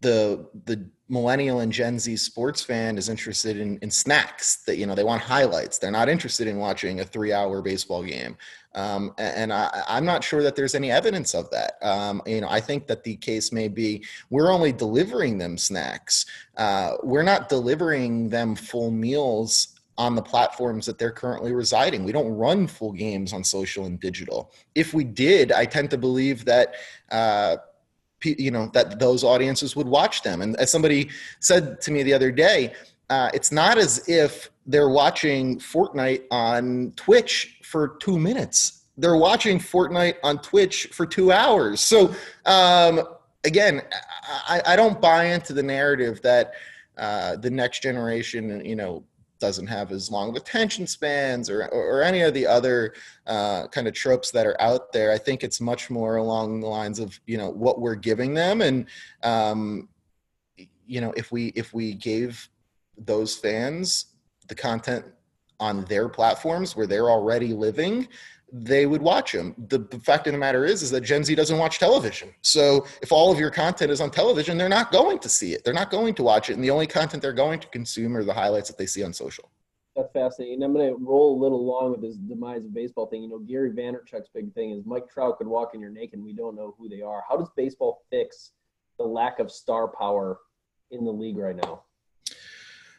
the 0.00 0.46
the 0.66 0.88
millennial 1.08 1.60
and 1.60 1.72
Gen 1.72 1.98
Z 1.98 2.16
sports 2.16 2.62
fan 2.62 2.96
is 2.96 3.08
interested 3.08 3.58
in, 3.58 3.78
in 3.78 3.90
snacks 3.90 4.62
that 4.66 4.76
you 4.76 4.86
know 4.86 4.94
they 4.94 5.04
want 5.04 5.22
highlights. 5.22 5.78
They're 5.78 5.90
not 5.90 6.08
interested 6.08 6.46
in 6.46 6.58
watching 6.58 7.00
a 7.00 7.04
three 7.04 7.32
hour 7.32 7.62
baseball 7.62 8.02
game. 8.02 8.36
Um, 8.74 9.14
and 9.18 9.52
I, 9.52 9.84
am 9.88 10.04
not 10.04 10.24
sure 10.24 10.42
that 10.42 10.56
there's 10.56 10.74
any 10.74 10.90
evidence 10.90 11.34
of 11.34 11.50
that. 11.50 11.74
Um, 11.82 12.22
you 12.26 12.40
know, 12.40 12.48
I 12.48 12.60
think 12.60 12.86
that 12.88 13.04
the 13.04 13.16
case 13.16 13.52
may 13.52 13.68
be 13.68 14.04
we're 14.30 14.50
only 14.50 14.72
delivering 14.72 15.38
them 15.38 15.56
snacks. 15.56 16.26
Uh, 16.56 16.94
we're 17.02 17.22
not 17.22 17.48
delivering 17.48 18.28
them 18.28 18.56
full 18.56 18.90
meals 18.90 19.80
on 19.96 20.16
the 20.16 20.22
platforms 20.22 20.86
that 20.86 20.98
they're 20.98 21.12
currently 21.12 21.52
residing. 21.52 22.02
We 22.02 22.10
don't 22.10 22.32
run 22.32 22.66
full 22.66 22.92
games 22.92 23.32
on 23.32 23.44
social 23.44 23.86
and 23.86 24.00
digital. 24.00 24.52
If 24.74 24.92
we 24.92 25.04
did, 25.04 25.52
I 25.52 25.66
tend 25.66 25.90
to 25.90 25.98
believe 25.98 26.44
that. 26.46 26.74
Uh, 27.10 27.56
you 28.22 28.50
know 28.50 28.70
that 28.72 28.98
those 28.98 29.22
audiences 29.22 29.76
would 29.76 29.86
watch 29.86 30.22
them 30.22 30.40
and 30.40 30.56
as 30.56 30.72
somebody 30.72 31.10
said 31.40 31.78
to 31.82 31.90
me 31.90 32.02
the 32.02 32.14
other 32.14 32.32
day 32.32 32.72
uh, 33.10 33.30
it's 33.34 33.52
not 33.52 33.78
as 33.78 34.08
if 34.08 34.50
they're 34.66 34.88
watching 34.88 35.58
fortnite 35.58 36.24
on 36.30 36.92
twitch 36.96 37.58
for 37.62 37.96
two 38.00 38.18
minutes 38.18 38.82
they're 38.96 39.16
watching 39.16 39.58
fortnite 39.58 40.16
on 40.22 40.38
twitch 40.38 40.88
for 40.92 41.06
two 41.06 41.32
hours 41.32 41.80
so 41.80 42.14
um, 42.46 43.02
again 43.44 43.82
I, 44.48 44.62
I, 44.66 44.76
don't 44.76 45.00
buy 45.00 45.26
into 45.26 45.52
the 45.52 45.62
narrative 45.62 46.22
that 46.22 46.52
uh, 46.96 47.36
the 47.36 47.50
next 47.50 47.82
generation 47.82 48.64
you 48.64 48.76
know 48.76 49.04
doesn't 49.44 49.66
have 49.66 49.92
as 49.92 50.10
long 50.10 50.30
of 50.30 50.36
attention 50.36 50.86
spans 50.86 51.50
or, 51.50 51.66
or, 51.66 52.02
any 52.02 52.22
of 52.22 52.32
the 52.32 52.46
other 52.46 52.94
uh, 53.26 53.66
kind 53.68 53.86
of 53.86 53.92
tropes 53.92 54.30
that 54.30 54.46
are 54.46 54.58
out 54.58 54.90
there. 54.90 55.12
I 55.12 55.18
think 55.18 55.44
it's 55.44 55.60
much 55.60 55.90
more 55.90 56.16
along 56.16 56.60
the 56.60 56.66
lines 56.66 56.98
of, 56.98 57.20
you 57.26 57.36
know, 57.36 57.50
what 57.50 57.78
we're 57.78 57.94
giving 57.94 58.32
them. 58.32 58.62
And, 58.62 58.86
um, 59.22 59.88
you 60.86 61.02
know, 61.02 61.12
if 61.14 61.30
we, 61.30 61.48
if 61.48 61.74
we 61.74 61.92
gave 61.92 62.48
those 62.98 63.36
fans 63.36 64.06
the 64.48 64.54
content 64.54 65.04
on 65.60 65.84
their 65.84 66.08
platforms 66.08 66.76
where 66.76 66.86
they're 66.86 67.10
already 67.10 67.52
living, 67.52 68.08
they 68.52 68.86
would 68.86 69.02
watch 69.02 69.32
them. 69.32 69.54
The, 69.68 69.78
the, 69.78 69.98
fact 69.98 70.26
of 70.26 70.32
the 70.32 70.38
matter 70.38 70.64
is, 70.64 70.82
is 70.82 70.90
that 70.90 71.00
Gen 71.00 71.24
Z 71.24 71.34
doesn't 71.34 71.58
watch 71.58 71.78
television. 71.78 72.32
So 72.42 72.86
if 73.02 73.10
all 73.10 73.32
of 73.32 73.38
your 73.38 73.50
content 73.50 73.90
is 73.90 74.00
on 74.00 74.10
television, 74.10 74.58
they're 74.58 74.68
not 74.68 74.92
going 74.92 75.18
to 75.20 75.28
see 75.28 75.54
it. 75.54 75.64
They're 75.64 75.74
not 75.74 75.90
going 75.90 76.14
to 76.14 76.22
watch 76.22 76.50
it. 76.50 76.54
And 76.54 76.62
the 76.62 76.70
only 76.70 76.86
content 76.86 77.22
they're 77.22 77.32
going 77.32 77.60
to 77.60 77.68
consume 77.68 78.16
are 78.16 78.24
the 78.24 78.34
highlights 78.34 78.68
that 78.68 78.78
they 78.78 78.86
see 78.86 79.02
on 79.02 79.12
social. 79.12 79.50
That's 79.96 80.12
fascinating. 80.12 80.54
And 80.56 80.64
I'm 80.64 80.72
going 80.72 80.88
to 80.88 81.04
roll 81.04 81.38
a 81.38 81.40
little 81.40 81.60
along 81.60 81.92
with 81.92 82.00
this 82.00 82.16
demise 82.16 82.64
of 82.64 82.74
baseball 82.74 83.06
thing. 83.06 83.22
You 83.22 83.28
know, 83.28 83.38
Gary 83.38 83.70
Vaynerchuk's 83.70 84.28
big 84.34 84.52
thing 84.54 84.70
is 84.70 84.84
Mike 84.84 85.08
Trout 85.08 85.38
could 85.38 85.46
walk 85.46 85.70
in 85.74 85.80
your 85.80 85.90
naked 85.90 86.14
and 86.14 86.24
we 86.24 86.32
don't 86.32 86.56
know 86.56 86.74
who 86.78 86.88
they 86.88 87.00
are. 87.00 87.22
How 87.28 87.36
does 87.36 87.48
baseball 87.56 88.02
fix 88.10 88.52
the 88.98 89.04
lack 89.04 89.38
of 89.38 89.50
star 89.50 89.88
power 89.88 90.38
in 90.90 91.04
the 91.04 91.12
league 91.12 91.38
right 91.38 91.56
now? 91.56 91.82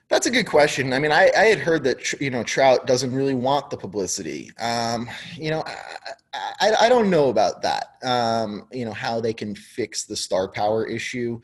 That's 0.07 0.27
a 0.27 0.31
good 0.31 0.45
question. 0.45 0.93
I 0.93 0.99
mean, 0.99 1.11
I, 1.11 1.31
I, 1.35 1.45
had 1.45 1.59
heard 1.59 1.83
that 1.85 2.13
you 2.21 2.29
know 2.29 2.43
Trout 2.43 2.85
doesn't 2.85 3.11
really 3.11 3.33
want 3.33 3.71
the 3.71 3.77
publicity. 3.77 4.51
Um, 4.59 5.09
you 5.35 5.49
know, 5.49 5.63
I, 5.65 6.51
I, 6.61 6.75
I, 6.81 6.89
don't 6.89 7.09
know 7.09 7.29
about 7.29 7.63
that. 7.63 7.95
Um, 8.03 8.67
you 8.71 8.85
know 8.85 8.93
how 8.93 9.19
they 9.19 9.33
can 9.33 9.55
fix 9.55 10.03
the 10.03 10.15
star 10.15 10.47
power 10.47 10.85
issue. 10.85 11.41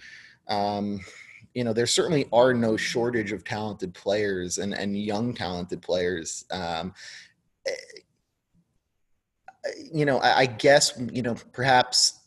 Um, 0.47 0.99
you 1.55 1.63
know, 1.63 1.73
there 1.73 1.87
certainly 1.87 2.27
are 2.31 2.53
no 2.53 2.77
shortage 2.77 3.31
of 3.31 3.43
talented 3.43 3.95
players 3.95 4.59
and 4.59 4.75
and 4.75 4.95
young 4.95 5.33
talented 5.33 5.81
players. 5.81 6.45
Um, 6.51 6.93
eh, 7.65 7.71
you 9.91 10.05
know, 10.05 10.19
I, 10.19 10.39
I 10.39 10.45
guess 10.45 10.93
you 11.11 11.23
know 11.23 11.35
perhaps 11.51 12.20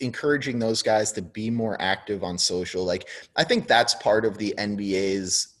encouraging 0.00 0.58
those 0.58 0.82
guys 0.82 1.12
to 1.12 1.22
be 1.22 1.50
more 1.50 1.80
active 1.80 2.22
on 2.22 2.38
social. 2.38 2.84
Like 2.84 3.08
i 3.36 3.44
think 3.44 3.66
that's 3.66 3.94
part 3.94 4.24
of 4.24 4.38
the 4.38 4.54
nba's 4.58 5.54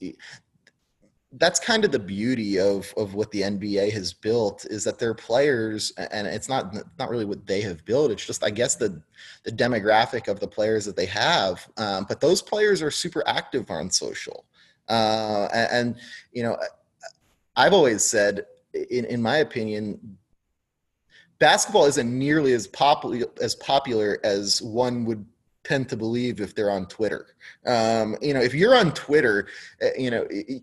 that's 1.38 1.60
kind 1.60 1.84
of 1.84 1.92
the 1.92 1.98
beauty 1.98 2.58
of 2.58 2.92
of 2.96 3.14
what 3.14 3.30
the 3.30 3.42
NBA 3.42 3.92
has 3.92 4.12
built 4.12 4.64
is 4.66 4.84
that 4.84 4.98
their 4.98 5.14
players 5.14 5.92
and 6.10 6.26
it's 6.26 6.48
not 6.48 6.74
not 6.98 7.10
really 7.10 7.24
what 7.24 7.46
they 7.46 7.60
have 7.62 7.84
built 7.84 8.10
it's 8.10 8.24
just 8.24 8.44
I 8.44 8.50
guess 8.50 8.76
the 8.76 9.02
the 9.44 9.52
demographic 9.52 10.28
of 10.28 10.40
the 10.40 10.48
players 10.48 10.84
that 10.84 10.96
they 10.96 11.06
have 11.06 11.66
um, 11.76 12.06
but 12.08 12.20
those 12.20 12.42
players 12.42 12.80
are 12.82 12.90
super 12.90 13.22
active 13.26 13.70
on 13.70 13.90
social. 13.90 14.44
Uh, 14.88 15.48
and, 15.52 15.70
and, 15.72 15.96
you 16.32 16.42
know 16.42 16.56
I've 17.56 17.72
always 17.72 18.02
said 18.02 18.46
in 18.72 19.04
in 19.06 19.20
my 19.20 19.38
opinion 19.38 20.18
basketball 21.38 21.86
isn't 21.86 22.18
nearly 22.18 22.52
as 22.52 22.66
popular 22.66 23.26
as 23.40 23.54
popular 23.54 24.18
as 24.24 24.62
one 24.62 25.04
would 25.04 25.24
tend 25.64 25.88
to 25.88 25.96
believe 25.96 26.40
if 26.40 26.54
they're 26.54 26.70
on 26.70 26.86
Twitter. 26.86 27.26
Um, 27.66 28.16
you 28.22 28.32
know, 28.32 28.40
if 28.40 28.54
you're 28.54 28.76
on 28.76 28.92
Twitter, 28.94 29.48
eh, 29.80 29.90
you 29.98 30.10
know, 30.10 30.26
it, 30.30 30.62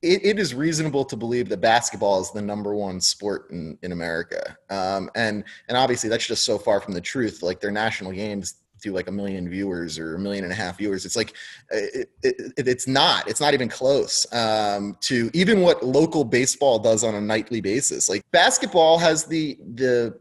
it 0.00 0.38
is 0.38 0.54
reasonable 0.54 1.04
to 1.06 1.16
believe 1.16 1.48
that 1.48 1.60
basketball 1.60 2.20
is 2.20 2.30
the 2.30 2.42
number 2.42 2.74
one 2.74 3.00
sport 3.00 3.50
in, 3.50 3.78
in 3.82 3.90
America. 3.90 4.56
Um, 4.70 5.10
and, 5.16 5.44
and 5.68 5.76
obviously 5.76 6.08
that's 6.08 6.26
just 6.26 6.44
so 6.44 6.58
far 6.58 6.80
from 6.80 6.94
the 6.94 7.00
truth. 7.00 7.42
Like 7.42 7.60
their 7.60 7.72
national 7.72 8.12
games 8.12 8.54
do 8.84 8.92
like 8.92 9.08
a 9.08 9.12
million 9.12 9.48
viewers 9.48 9.98
or 9.98 10.14
a 10.14 10.18
million 10.18 10.44
and 10.44 10.52
a 10.52 10.56
half 10.56 10.78
viewers. 10.78 11.04
It's 11.04 11.16
like, 11.16 11.34
it, 11.70 12.10
it, 12.22 12.68
it's 12.68 12.86
not, 12.86 13.28
it's 13.28 13.40
not 13.40 13.54
even 13.54 13.68
close 13.68 14.26
um, 14.32 14.96
to 15.00 15.30
even 15.34 15.60
what 15.60 15.84
local 15.84 16.24
baseball 16.24 16.78
does 16.78 17.02
on 17.02 17.14
a 17.14 17.20
nightly 17.20 17.60
basis. 17.60 18.08
Like 18.08 18.22
basketball 18.30 18.98
has 18.98 19.24
the, 19.24 19.58
the, 19.74 20.18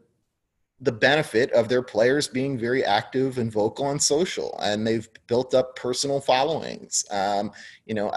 the 0.82 0.92
benefit 0.92 1.50
of 1.54 1.70
their 1.70 1.82
players 1.82 2.28
being 2.28 2.58
very 2.58 2.84
active 2.84 3.38
and 3.38 3.50
vocal 3.50 3.86
on 3.86 4.00
social, 4.00 4.60
and 4.62 4.86
they've 4.86 5.08
built 5.28 5.54
up 5.54 5.78
personal 5.78 6.20
followings. 6.20 7.06
Um, 7.10 7.52
you 7.86 7.94
know, 7.94 8.12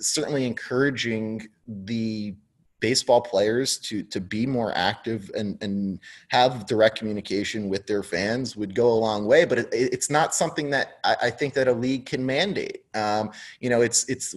certainly 0.00 0.44
encouraging 0.44 1.46
the 1.68 2.34
baseball 2.80 3.20
players 3.20 3.78
to 3.78 4.02
to 4.04 4.20
be 4.20 4.46
more 4.46 4.72
active 4.76 5.30
and 5.36 5.60
and 5.62 6.00
have 6.28 6.66
direct 6.66 6.98
communication 6.98 7.68
with 7.68 7.86
their 7.86 8.02
fans 8.02 8.56
would 8.56 8.74
go 8.74 8.88
a 8.88 8.94
long 8.94 9.26
way. 9.26 9.44
But 9.44 9.58
it, 9.58 9.68
it's 9.72 10.10
not 10.10 10.34
something 10.34 10.70
that 10.70 10.98
I, 11.04 11.16
I, 11.22 11.30
think 11.30 11.54
that 11.54 11.68
a 11.68 11.72
league 11.72 12.06
can 12.06 12.24
mandate. 12.24 12.84
Um, 12.94 13.30
you 13.60 13.70
know, 13.70 13.80
it's 13.80 14.08
it's 14.08 14.34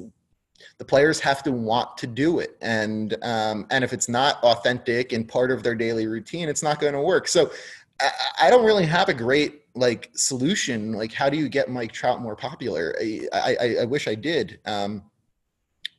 the 0.77 0.85
players 0.85 1.19
have 1.19 1.43
to 1.43 1.51
want 1.51 1.97
to 1.97 2.07
do 2.07 2.39
it 2.39 2.57
and 2.61 3.15
um, 3.23 3.67
and 3.69 3.83
if 3.83 3.93
it's 3.93 4.09
not 4.09 4.43
authentic 4.43 5.13
and 5.13 5.27
part 5.27 5.51
of 5.51 5.63
their 5.63 5.75
daily 5.75 6.07
routine 6.07 6.49
it's 6.49 6.63
not 6.63 6.79
going 6.79 6.93
to 6.93 7.01
work 7.01 7.27
so 7.27 7.51
I, 7.99 8.11
I, 8.43 8.49
don't 8.49 8.65
really 8.65 8.85
have 8.85 9.09
a 9.09 9.13
great 9.13 9.61
like 9.75 10.09
solution 10.15 10.93
like 10.93 11.13
how 11.13 11.29
do 11.29 11.37
you 11.37 11.49
get 11.49 11.69
mike 11.69 11.91
trout 11.91 12.21
more 12.21 12.35
popular 12.35 12.95
i 12.99 13.27
i, 13.33 13.75
I 13.81 13.85
wish 13.85 14.07
i 14.07 14.15
did 14.15 14.59
um, 14.65 15.03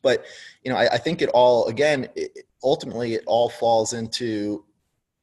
but 0.02 0.24
you 0.64 0.70
know 0.72 0.76
I, 0.76 0.94
I, 0.94 0.98
think 0.98 1.22
it 1.22 1.28
all 1.30 1.66
again 1.66 2.08
it, 2.14 2.46
ultimately 2.62 3.14
it 3.14 3.24
all 3.26 3.48
falls 3.48 3.92
into 3.92 4.64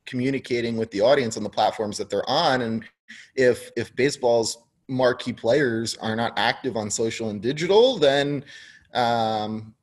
communicating 0.06 0.78
with 0.78 0.90
the 0.92 1.02
audience 1.02 1.38
on 1.38 1.44
the 1.44 1.50
platforms 1.50 1.98
that 1.98 2.10
they're 2.10 2.30
on 2.30 2.62
and 2.62 2.86
if 3.36 3.72
if 3.78 3.96
baseball's 3.96 4.58
marquee 4.88 5.34
players 5.34 5.96
are 5.98 6.16
not 6.16 6.34
active 6.38 6.76
on 6.76 6.90
social 6.90 7.30
and 7.30 7.42
digital 7.42 7.98
then 7.98 8.44
um, 8.94 9.74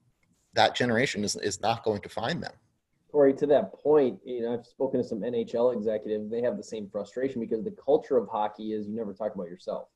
that 0.56 0.74
generation 0.74 1.22
is, 1.22 1.36
is 1.36 1.60
not 1.60 1.84
going 1.84 2.00
to 2.00 2.08
find 2.08 2.42
them. 2.42 2.52
Corey, 3.12 3.32
to 3.34 3.46
that 3.46 3.72
point, 3.72 4.18
you 4.24 4.42
know, 4.42 4.54
I've 4.54 4.66
spoken 4.66 5.00
to 5.00 5.06
some 5.06 5.20
NHL 5.20 5.74
executives. 5.74 6.30
They 6.30 6.42
have 6.42 6.56
the 6.56 6.62
same 6.62 6.88
frustration 6.88 7.40
because 7.40 7.62
the 7.62 7.70
culture 7.70 8.16
of 8.16 8.28
hockey 8.28 8.72
is 8.72 8.88
you 8.88 8.94
never 8.94 9.14
talk 9.14 9.34
about 9.34 9.48
yourself. 9.48 9.88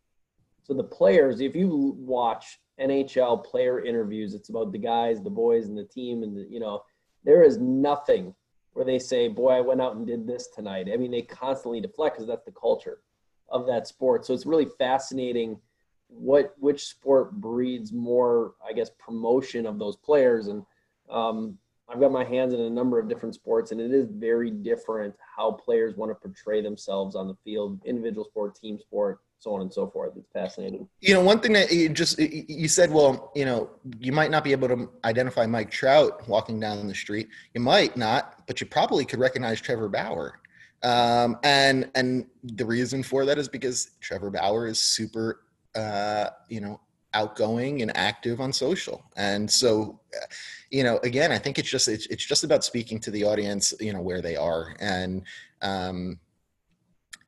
So 0.62 0.74
the 0.74 0.84
players, 0.84 1.40
if 1.40 1.56
you 1.56 1.96
watch 1.98 2.60
NHL 2.80 3.44
player 3.44 3.84
interviews, 3.84 4.34
it's 4.34 4.48
about 4.48 4.72
the 4.72 4.78
guys, 4.78 5.22
the 5.22 5.30
boys, 5.30 5.66
and 5.66 5.76
the 5.76 5.84
team, 5.84 6.22
and 6.22 6.36
the, 6.36 6.46
you 6.48 6.60
know, 6.60 6.82
there 7.24 7.42
is 7.42 7.58
nothing 7.58 8.34
where 8.72 8.84
they 8.84 8.98
say, 8.98 9.28
"Boy, 9.28 9.50
I 9.50 9.60
went 9.60 9.80
out 9.80 9.96
and 9.96 10.06
did 10.06 10.26
this 10.26 10.48
tonight." 10.48 10.88
I 10.92 10.96
mean, 10.96 11.10
they 11.10 11.22
constantly 11.22 11.80
deflect 11.80 12.16
because 12.16 12.28
that's 12.28 12.44
the 12.44 12.52
culture 12.52 13.00
of 13.48 13.66
that 13.66 13.86
sport. 13.86 14.24
So 14.24 14.32
it's 14.32 14.46
really 14.46 14.68
fascinating 14.78 15.60
what 16.08 16.54
which 16.58 16.86
sport 16.86 17.32
breeds 17.32 17.92
more, 17.92 18.54
I 18.66 18.72
guess, 18.72 18.90
promotion 18.98 19.66
of 19.66 19.78
those 19.78 19.96
players. 19.96 20.48
And 20.48 20.64
um, 21.08 21.58
I've 21.88 22.00
got 22.00 22.12
my 22.12 22.24
hands 22.24 22.54
in 22.54 22.60
a 22.60 22.70
number 22.70 22.98
of 22.98 23.08
different 23.08 23.34
sports, 23.34 23.72
and 23.72 23.80
it 23.80 23.92
is 23.92 24.06
very 24.06 24.50
different 24.50 25.14
how 25.36 25.52
players 25.52 25.96
want 25.96 26.10
to 26.10 26.14
portray 26.14 26.62
themselves 26.62 27.16
on 27.16 27.26
the 27.26 27.36
field, 27.44 27.80
individual 27.84 28.24
sport, 28.24 28.54
team 28.54 28.78
sport, 28.78 29.20
so 29.40 29.54
on 29.54 29.62
and 29.62 29.72
so 29.72 29.88
forth. 29.88 30.12
It's 30.16 30.30
fascinating. 30.32 30.88
You 31.00 31.14
know, 31.14 31.22
one 31.22 31.40
thing 31.40 31.52
that 31.54 31.72
you 31.72 31.88
just 31.88 32.18
you 32.18 32.68
said, 32.68 32.92
well, 32.92 33.32
you 33.34 33.44
know, 33.44 33.70
you 33.98 34.12
might 34.12 34.30
not 34.30 34.44
be 34.44 34.52
able 34.52 34.68
to 34.68 34.88
identify 35.04 35.46
Mike 35.46 35.70
Trout 35.70 36.28
walking 36.28 36.60
down 36.60 36.86
the 36.86 36.94
street. 36.94 37.28
You 37.54 37.60
might 37.60 37.96
not, 37.96 38.46
but 38.46 38.60
you 38.60 38.66
probably 38.66 39.04
could 39.04 39.18
recognize 39.18 39.60
Trevor 39.60 39.88
Bauer. 39.88 40.38
Um, 40.82 41.38
and 41.42 41.90
and 41.94 42.26
the 42.42 42.64
reason 42.64 43.02
for 43.02 43.26
that 43.26 43.36
is 43.36 43.48
because 43.48 43.90
Trevor 44.00 44.30
Bauer 44.30 44.66
is 44.66 44.78
super 44.78 45.40
uh, 45.74 46.30
you 46.48 46.60
know, 46.60 46.80
outgoing 47.14 47.82
and 47.82 47.96
active 47.96 48.40
on 48.40 48.52
social. 48.52 49.04
And 49.16 49.50
so, 49.50 50.00
uh, 50.14 50.26
you 50.70 50.84
know, 50.84 50.98
again, 51.02 51.32
I 51.32 51.38
think 51.38 51.58
it's 51.58 51.68
just 51.68 51.88
it's, 51.88 52.06
it's 52.06 52.24
just 52.24 52.44
about 52.44 52.64
speaking 52.64 53.00
to 53.00 53.10
the 53.10 53.24
audience, 53.24 53.74
you 53.80 53.92
know, 53.92 54.00
where 54.00 54.22
they 54.22 54.36
are. 54.36 54.74
And 54.80 55.22
um, 55.62 56.18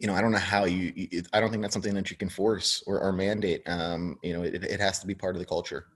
you 0.03 0.09
know, 0.09 0.15
I 0.17 0.21
don't 0.21 0.33
know 0.33 0.39
how 0.39 0.65
you. 0.65 1.23
I 1.33 1.39
don't 1.39 1.51
think 1.51 1.63
that's 1.63 1.75
something 1.75 1.95
that 1.95 2.11
you 2.11 2.17
can 2.17 2.29
force 2.29 2.83
or, 2.89 3.01
or 3.01 3.13
mandate. 3.13 3.63
Um, 3.67 4.19
you 4.21 4.33
know, 4.33 4.43
it, 4.43 4.65
it 4.65 4.81
has 4.81 4.99
to 4.99 5.07
be 5.07 5.15
part 5.15 5.37
of 5.37 5.39
the 5.39 5.47
culture. 5.47 5.87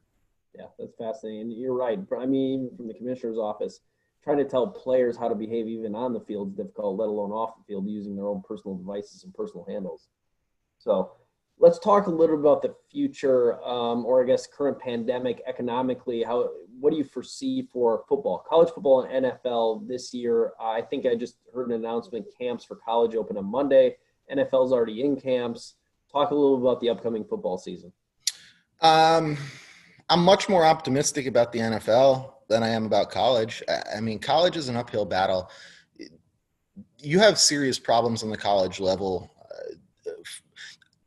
Yeah, 0.54 0.66
that's 0.78 0.94
fascinating. 0.96 1.50
You're 1.50 1.74
right. 1.74 1.98
I 2.16 2.24
mean, 2.24 2.70
from 2.76 2.86
the 2.86 2.94
commissioner's 2.94 3.36
office, 3.36 3.80
trying 4.22 4.36
to 4.38 4.44
tell 4.44 4.68
players 4.68 5.16
how 5.16 5.28
to 5.28 5.34
behave 5.34 5.66
even 5.66 5.96
on 5.96 6.12
the 6.12 6.20
field 6.20 6.50
is 6.50 6.56
difficult, 6.56 6.98
let 6.98 7.08
alone 7.08 7.32
off 7.32 7.56
the 7.56 7.64
field 7.66 7.88
using 7.88 8.14
their 8.14 8.28
own 8.28 8.42
personal 8.46 8.76
devices 8.76 9.24
and 9.24 9.34
personal 9.34 9.66
handles. 9.68 10.06
So 10.78 11.10
let's 11.58 11.80
talk 11.80 12.06
a 12.06 12.10
little 12.10 12.38
about 12.38 12.62
the 12.62 12.76
future, 12.92 13.60
um, 13.64 14.06
or 14.06 14.22
I 14.22 14.26
guess 14.26 14.46
current 14.46 14.78
pandemic 14.78 15.42
economically. 15.48 16.22
How 16.22 16.50
what 16.78 16.90
do 16.90 16.96
you 16.96 17.04
foresee 17.04 17.68
for 17.72 18.04
football, 18.08 18.44
college 18.48 18.70
football, 18.70 19.02
and 19.02 19.26
NFL 19.26 19.86
this 19.88 20.12
year? 20.12 20.52
I 20.60 20.82
think 20.82 21.06
I 21.06 21.14
just 21.14 21.36
heard 21.54 21.68
an 21.68 21.74
announcement: 21.74 22.26
camps 22.38 22.64
for 22.64 22.76
college 22.76 23.14
open 23.14 23.36
on 23.36 23.46
Monday. 23.46 23.96
NFL's 24.30 24.72
already 24.72 25.02
in 25.02 25.20
camps. 25.20 25.74
Talk 26.10 26.30
a 26.30 26.34
little 26.34 26.60
about 26.60 26.80
the 26.80 26.88
upcoming 26.88 27.24
football 27.24 27.58
season. 27.58 27.92
Um, 28.80 29.36
I'm 30.08 30.22
much 30.22 30.48
more 30.48 30.64
optimistic 30.64 31.26
about 31.26 31.52
the 31.52 31.60
NFL 31.60 32.32
than 32.48 32.62
I 32.62 32.68
am 32.68 32.86
about 32.86 33.10
college. 33.10 33.62
I 33.94 34.00
mean, 34.00 34.18
college 34.18 34.56
is 34.56 34.68
an 34.68 34.76
uphill 34.76 35.04
battle. 35.04 35.50
You 36.98 37.18
have 37.18 37.38
serious 37.38 37.78
problems 37.78 38.22
on 38.22 38.30
the 38.30 38.36
college 38.36 38.80
level 38.80 39.30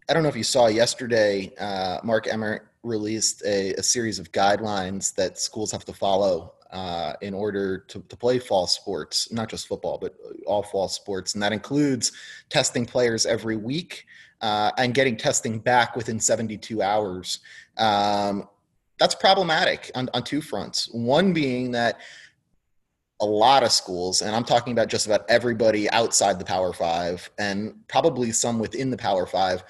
I 0.10 0.14
don't 0.14 0.24
know 0.24 0.30
if 0.30 0.36
you 0.36 0.44
saw 0.44 0.66
yesterday, 0.66 1.54
uh, 1.60 2.00
Mark 2.04 2.28
Emmert 2.28 2.69
released 2.84 3.44
a, 3.46 3.74
a, 3.74 3.84
series 3.84 4.20
of 4.20 4.32
guidelines 4.32 5.14
that 5.16 5.38
schools 5.38 5.72
have 5.72 5.84
to 5.86 5.94
follow 5.94 6.54
uh, 6.72 7.14
in 7.22 7.34
order 7.34 7.80
to, 7.80 8.00
to 8.08 8.16
play 8.16 8.40
fall 8.40 8.68
sports, 8.68 9.32
not 9.32 9.50
just 9.50 9.68
football, 9.68 9.98
but 9.98 10.16
all 10.46 10.64
fall 10.64 10.88
sports. 10.88 11.34
And 11.34 11.44
that 11.44 11.52
includes 11.52 12.12
testing 12.50 12.86
players 12.86 13.26
every 13.26 13.58
week 13.58 14.06
uh, 14.42 14.72
and 14.78 14.94
getting 14.94 15.18
testing 15.18 15.60
back 15.60 15.96
within 15.96 16.20
72 16.20 16.82
hours. 16.82 17.40
Um, 17.78 18.48
that's 18.98 19.16
problematic 19.16 19.92
on, 19.96 20.10
on 20.14 20.24
two 20.24 20.42
fronts. 20.42 20.90
One 20.92 21.34
being 21.34 21.72
that 21.72 22.00
a 23.22 23.26
lot 23.26 23.64
of 23.64 23.72
schools, 23.72 24.22
and 24.22 24.36
I'm 24.36 24.46
talking 24.46 24.72
about 24.72 24.88
just 24.88 25.06
about 25.06 25.30
everybody 25.30 25.90
outside 25.90 26.40
the 26.40 26.46
Power 26.46 26.72
Five 26.72 27.30
and 27.38 27.76
probably 27.88 28.32
some 28.32 28.60
within 28.60 28.90
the 28.90 28.98
Power 28.98 29.26
Five, 29.26 29.64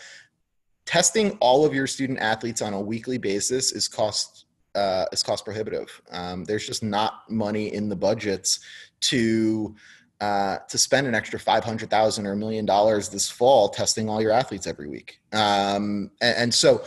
testing 0.90 1.38
all 1.40 1.66
of 1.66 1.72
your 1.72 1.86
student 1.86 2.18
athletes 2.18 2.64
on 2.64 2.74
a 2.74 2.82
weekly 2.82 3.20
basis 3.20 3.72
is 3.72 3.88
cost 3.88 4.46
uh, 4.74 5.06
is 5.12 5.22
cost 5.22 5.46
prohibitive. 5.46 6.02
Um, 6.12 6.46
there's 6.46 6.66
just 6.66 6.82
not 6.82 7.30
money 7.30 7.72
in 7.72 7.90
the 7.90 7.96
budgets 7.96 8.60
to 9.02 9.76
uh, 10.20 10.58
to 10.68 10.78
spend 10.80 11.06
an 11.06 11.14
extra 11.14 11.40
five 11.40 11.64
hundred 11.64 11.92
thousand 11.92 12.26
or 12.26 12.32
a 12.32 12.36
million 12.36 12.66
dollars 12.66 13.08
this 13.08 13.30
fall 13.30 13.70
testing 13.70 14.10
all 14.10 14.20
your 14.20 14.32
athletes 14.32 14.66
every 14.66 14.88
week. 14.88 15.20
Um, 15.32 16.10
and, 16.22 16.38
and 16.38 16.54
so, 16.54 16.84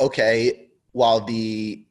okay, 0.00 0.70
while 0.90 1.20
the 1.20 1.86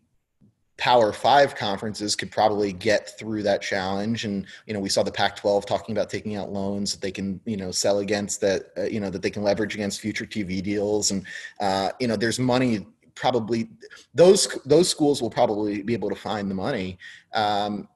Power 0.77 1.13
Five 1.13 1.55
conferences 1.55 2.15
could 2.15 2.31
probably 2.31 2.73
get 2.73 3.17
through 3.19 3.43
that 3.43 3.61
challenge. 3.61 4.25
And 4.25 4.45
you 4.65 4.73
know, 4.73 4.79
we 4.79 4.89
saw 4.89 5.03
the 5.03 5.11
Pac-12 5.11 5.65
talking 5.65 5.95
about 5.95 6.09
taking 6.09 6.35
out 6.35 6.51
loans 6.51 6.93
that 6.93 7.01
they 7.01 7.11
can 7.11 7.39
you 7.45 7.57
know 7.57 7.71
sell 7.71 7.99
against 7.99 8.41
that 8.41 8.71
uh, 8.77 8.83
you 8.83 8.99
know 8.99 9.09
that 9.09 9.21
they 9.21 9.29
can 9.29 9.43
leverage 9.43 9.75
against 9.75 10.01
future 10.01 10.25
TV 10.25 10.63
deals. 10.63 11.11
And 11.11 11.25
uh, 11.59 11.91
you 11.99 12.07
know, 12.07 12.15
there's 12.15 12.39
money 12.39 12.87
probably 13.15 13.69
those 14.13 14.47
those 14.65 14.89
schools 14.89 15.21
will 15.21 15.29
probably 15.29 15.83
be 15.83 15.93
able 15.93 16.09
to 16.09 16.15
find 16.15 16.49
the 16.49 16.55
money 16.55 16.97
um, 17.33 17.87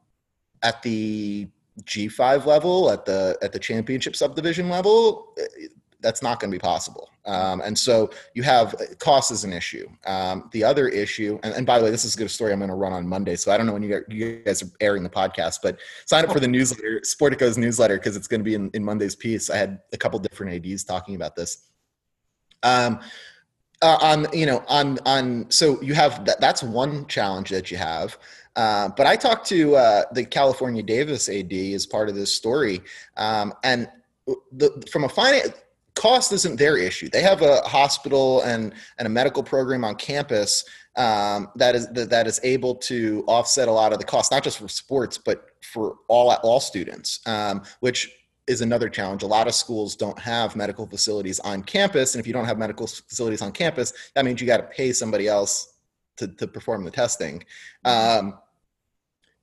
at 0.64 0.82
the 0.84 1.48
G5 1.84 2.46
level, 2.46 2.90
at 2.92 3.06
the 3.06 3.38
at 3.42 3.52
the 3.52 3.60
championship 3.60 4.16
subdivision 4.16 4.70
level. 4.70 5.34
That's 6.00 6.22
not 6.22 6.40
going 6.40 6.52
to 6.52 6.56
be 6.56 6.60
possible. 6.60 7.10
Um, 7.26 7.62
and 7.62 7.78
so 7.78 8.10
you 8.34 8.44
have 8.44 8.76
cost 9.00 9.32
is 9.32 9.44
an 9.44 9.52
issue. 9.52 9.88
Um, 10.06 10.50
the 10.54 10.64
other 10.64 10.88
issue, 10.88 11.40
and, 11.44 11.54
and, 11.54 11.66
by 11.66 11.78
the 11.78 11.86
way, 11.86 11.92
this 11.92 12.06
is 12.06 12.16
a 12.16 12.18
good 12.18 12.32
story 12.32 12.54
I'm 12.54 12.60
going 12.60 12.70
to 12.70 12.76
run 12.76 12.94
on 12.94 13.06
Monday. 13.08 13.36
So 13.36 13.52
I 13.52 13.58
don't 13.58 13.66
know 13.66 13.74
when 13.74 13.84
you, 13.84 14.02
you 14.08 14.42
guys 14.46 14.64
are 14.64 14.70
airing 14.80 15.04
the 15.04 15.10
podcast, 15.10 15.60
but 15.62 15.78
sign 16.06 16.24
up 16.24 16.32
for 16.32 16.40
the 16.40 16.48
newsletter, 16.48 17.02
Sportico's 17.04 17.58
newsletter, 17.58 17.98
because 17.98 18.16
it's 18.16 18.28
going 18.28 18.40
to 18.40 18.46
be 18.46 18.56
in, 18.56 18.72
in 18.74 18.84
Monday's 18.84 19.16
piece. 19.16 19.50
I 19.50 19.58
had 19.58 19.80
a 19.92 19.98
couple 19.98 20.20
different 20.20 20.66
ADs 20.66 20.86
talking 20.86 21.16
about 21.16 21.36
this. 21.36 21.68
Um, 22.64 23.00
uh, 23.82 23.98
on 24.02 24.26
you 24.34 24.46
know 24.46 24.64
on 24.68 24.98
on 25.06 25.46
so 25.52 25.80
you 25.84 25.94
have 25.94 26.26
that 26.26 26.42
that's 26.42 26.64
one 26.64 27.06
challenge 27.06 27.52
that 27.52 27.70
you 27.70 27.78
have 27.78 28.18
uh, 28.56 28.90
but 28.98 29.06
i 29.06 29.16
talked 29.16 29.48
to 29.48 29.76
uh, 29.76 30.02
the 30.14 30.26
california 30.26 30.82
davis 30.82 31.30
ad 31.30 31.54
as 31.54 31.86
part 31.86 32.10
of 32.10 32.16
this 32.16 32.34
story 32.34 32.82
um, 33.18 33.54
and 33.64 33.88
the, 34.52 34.84
from 34.92 35.04
a 35.04 35.10
finance 35.10 35.54
cost 35.98 36.32
isn't 36.32 36.58
their 36.58 36.78
issue. 36.78 37.10
They 37.10 37.22
have 37.22 37.42
a 37.42 37.62
hospital 37.62 38.42
and, 38.42 38.74
and 38.98 39.06
a 39.06 39.10
medical 39.10 39.44
program 39.44 39.84
on 39.84 39.96
campus 39.96 40.64
um, 40.96 41.50
that 41.56 41.76
is 41.76 41.88
that, 41.90 42.10
that 42.10 42.28
is 42.28 42.40
able 42.44 42.76
to 42.76 43.24
offset 43.28 43.68
a 43.68 43.72
lot 43.72 43.94
of 43.94 44.00
the 44.00 44.06
cost, 44.06 44.32
not 44.32 44.44
just 44.44 44.58
for 44.58 44.68
sports, 44.68 45.18
but 45.18 45.46
for 45.62 45.98
all 46.08 46.32
all 46.32 46.60
students, 46.60 47.20
um, 47.28 47.62
which 47.82 48.12
is 48.48 48.62
another 48.62 48.90
challenge. 48.90 49.22
A 49.22 49.28
lot 49.28 49.48
of 49.48 49.54
schools 49.54 49.96
don't 49.96 50.18
have 50.18 50.56
medical 50.56 50.88
facilities 50.88 51.40
on 51.42 51.62
campus, 51.62 52.16
and 52.16 52.20
if 52.20 52.26
you 52.26 52.34
don't 52.34 52.46
have 52.46 52.58
medical 52.58 52.88
facilities 52.88 53.42
on 53.42 53.52
campus, 53.52 53.94
that 54.16 54.26
means 54.26 54.42
you 54.42 54.48
got 54.48 54.58
to 54.58 54.64
pay 54.64 54.92
somebody 54.92 55.28
else 55.28 55.74
to, 56.16 56.28
to 56.28 56.48
perform 56.48 56.84
the 56.84 56.92
testing. 56.92 57.44
Um, 57.86 58.40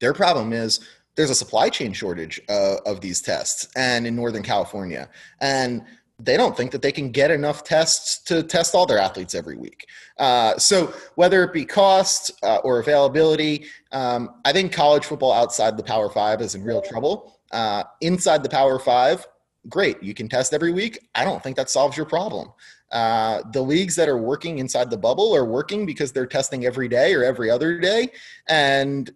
their 0.01 0.13
problem 0.13 0.53
is 0.53 0.81
there's 1.15 1.31
a 1.31 1.35
supply 1.35 1.69
chain 1.69 1.93
shortage 1.93 2.41
uh, 2.49 2.77
of 2.85 3.01
these 3.01 3.23
tests 3.23 3.69
and 3.77 4.07
in 4.07 4.17
northern 4.17 4.43
california 4.43 5.09
and 5.41 5.83
they 6.25 6.37
don't 6.37 6.57
think 6.57 6.71
that 6.73 6.83
they 6.83 6.93
can 6.93 7.11
get 7.11 7.31
enough 7.31 7.65
tests 7.65 8.19
to 8.25 8.43
test 8.43 8.75
all 8.75 8.87
their 8.87 8.99
athletes 8.99 9.35
every 9.35 9.57
week. 9.57 9.87
Uh, 10.19 10.57
so 10.59 10.93
whether 11.17 11.43
it 11.43 11.53
be 11.53 11.65
cost 11.65 12.33
uh, 12.43 12.59
or 12.59 12.79
availability 12.79 13.67
um, 13.93 14.31
i 14.45 14.53
think 14.53 14.73
college 14.73 15.05
football 15.05 15.33
outside 15.33 15.77
the 15.77 15.83
power 15.83 16.09
five 16.09 16.41
is 16.41 16.55
in 16.55 16.63
real 16.63 16.83
trouble. 16.83 17.41
Uh, 17.53 17.85
inside 18.01 18.43
the 18.43 18.49
power 18.49 18.79
five 18.79 19.27
great 19.69 20.03
you 20.03 20.15
can 20.15 20.29
test 20.29 20.53
every 20.53 20.73
week. 20.73 20.99
I 21.15 21.25
don't 21.25 21.43
think 21.43 21.57
that 21.57 21.71
solves 21.71 21.97
your 21.97 22.07
problem. 22.07 22.53
Uh, 22.93 23.43
the 23.53 23.63
leagues 23.63 23.97
that 23.97 24.09
are 24.09 24.19
working 24.19 24.59
inside 24.59 24.91
the 24.91 24.97
bubble 24.97 25.35
are 25.35 25.45
working 25.45 25.85
because 25.85 26.13
they're 26.13 26.27
testing 26.27 26.65
every 26.65 26.89
day 26.89 27.13
or 27.15 27.25
every 27.25 27.51
other 27.51 27.81
day. 27.81 28.09
And 28.49 29.11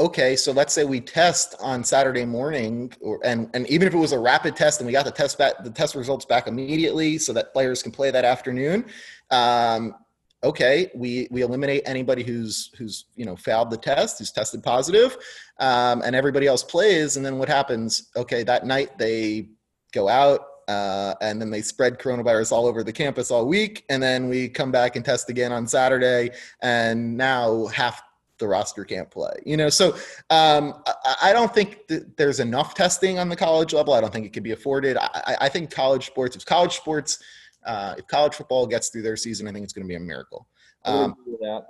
okay, 0.00 0.34
so 0.34 0.50
let's 0.50 0.72
say 0.72 0.84
we 0.84 0.98
test 0.98 1.54
on 1.60 1.84
Saturday 1.84 2.24
morning, 2.24 2.90
or, 3.00 3.20
and 3.22 3.48
and 3.54 3.68
even 3.68 3.86
if 3.86 3.94
it 3.94 3.98
was 3.98 4.12
a 4.12 4.18
rapid 4.18 4.56
test 4.56 4.80
and 4.80 4.86
we 4.86 4.92
got 4.92 5.04
the 5.04 5.10
test 5.10 5.38
back, 5.38 5.62
the 5.62 5.70
test 5.70 5.94
results 5.94 6.24
back 6.24 6.48
immediately, 6.48 7.18
so 7.18 7.32
that 7.34 7.52
players 7.52 7.82
can 7.82 7.92
play 7.92 8.10
that 8.10 8.24
afternoon. 8.24 8.86
Um, 9.30 9.94
okay, 10.42 10.90
we 10.94 11.28
we 11.30 11.42
eliminate 11.42 11.82
anybody 11.84 12.22
who's 12.22 12.70
who's 12.78 13.04
you 13.14 13.26
know 13.26 13.36
failed 13.36 13.70
the 13.70 13.76
test, 13.76 14.18
who's 14.18 14.32
tested 14.32 14.62
positive, 14.62 15.16
um, 15.58 16.02
and 16.02 16.16
everybody 16.16 16.46
else 16.46 16.64
plays. 16.64 17.16
And 17.16 17.24
then 17.24 17.38
what 17.38 17.48
happens? 17.48 18.10
Okay, 18.16 18.42
that 18.44 18.66
night 18.66 18.98
they 18.98 19.50
go 19.92 20.08
out. 20.08 20.46
Uh, 20.68 21.16
and 21.20 21.40
then 21.40 21.50
they 21.50 21.62
spread 21.62 21.98
coronavirus 21.98 22.52
all 22.52 22.64
over 22.64 22.84
the 22.84 22.92
campus 22.92 23.32
all 23.32 23.44
week, 23.44 23.84
and 23.88 24.00
then 24.00 24.28
we 24.28 24.48
come 24.48 24.70
back 24.70 24.94
and 24.94 25.04
test 25.04 25.28
again 25.28 25.50
on 25.50 25.66
Saturday, 25.66 26.30
and 26.62 27.16
now 27.16 27.66
half 27.66 28.00
the 28.40 28.48
roster 28.48 28.84
can't 28.84 29.10
play. 29.10 29.32
You 29.46 29.56
know, 29.56 29.68
so 29.68 29.94
um, 30.30 30.82
I, 30.86 31.16
I, 31.24 31.32
don't 31.32 31.54
think 31.54 31.86
that 31.86 32.16
there's 32.16 32.40
enough 32.40 32.74
testing 32.74 33.18
on 33.18 33.28
the 33.28 33.36
college 33.36 33.72
level. 33.72 33.94
I 33.94 34.00
don't 34.00 34.12
think 34.12 34.26
it 34.26 34.32
can 34.32 34.42
be 34.42 34.52
afforded. 34.52 34.96
I, 34.96 35.36
I 35.42 35.48
think 35.48 35.70
college 35.70 36.06
sports, 36.06 36.34
if 36.34 36.44
college 36.44 36.76
sports, 36.76 37.22
uh, 37.64 37.94
if 37.98 38.06
college 38.08 38.34
football 38.34 38.66
gets 38.66 38.88
through 38.88 39.02
their 39.02 39.16
season, 39.16 39.46
I 39.46 39.52
think 39.52 39.64
it's 39.64 39.72
going 39.72 39.84
to 39.84 39.88
be 39.88 39.94
a 39.94 40.00
miracle. 40.00 40.48
Um. 40.84 41.14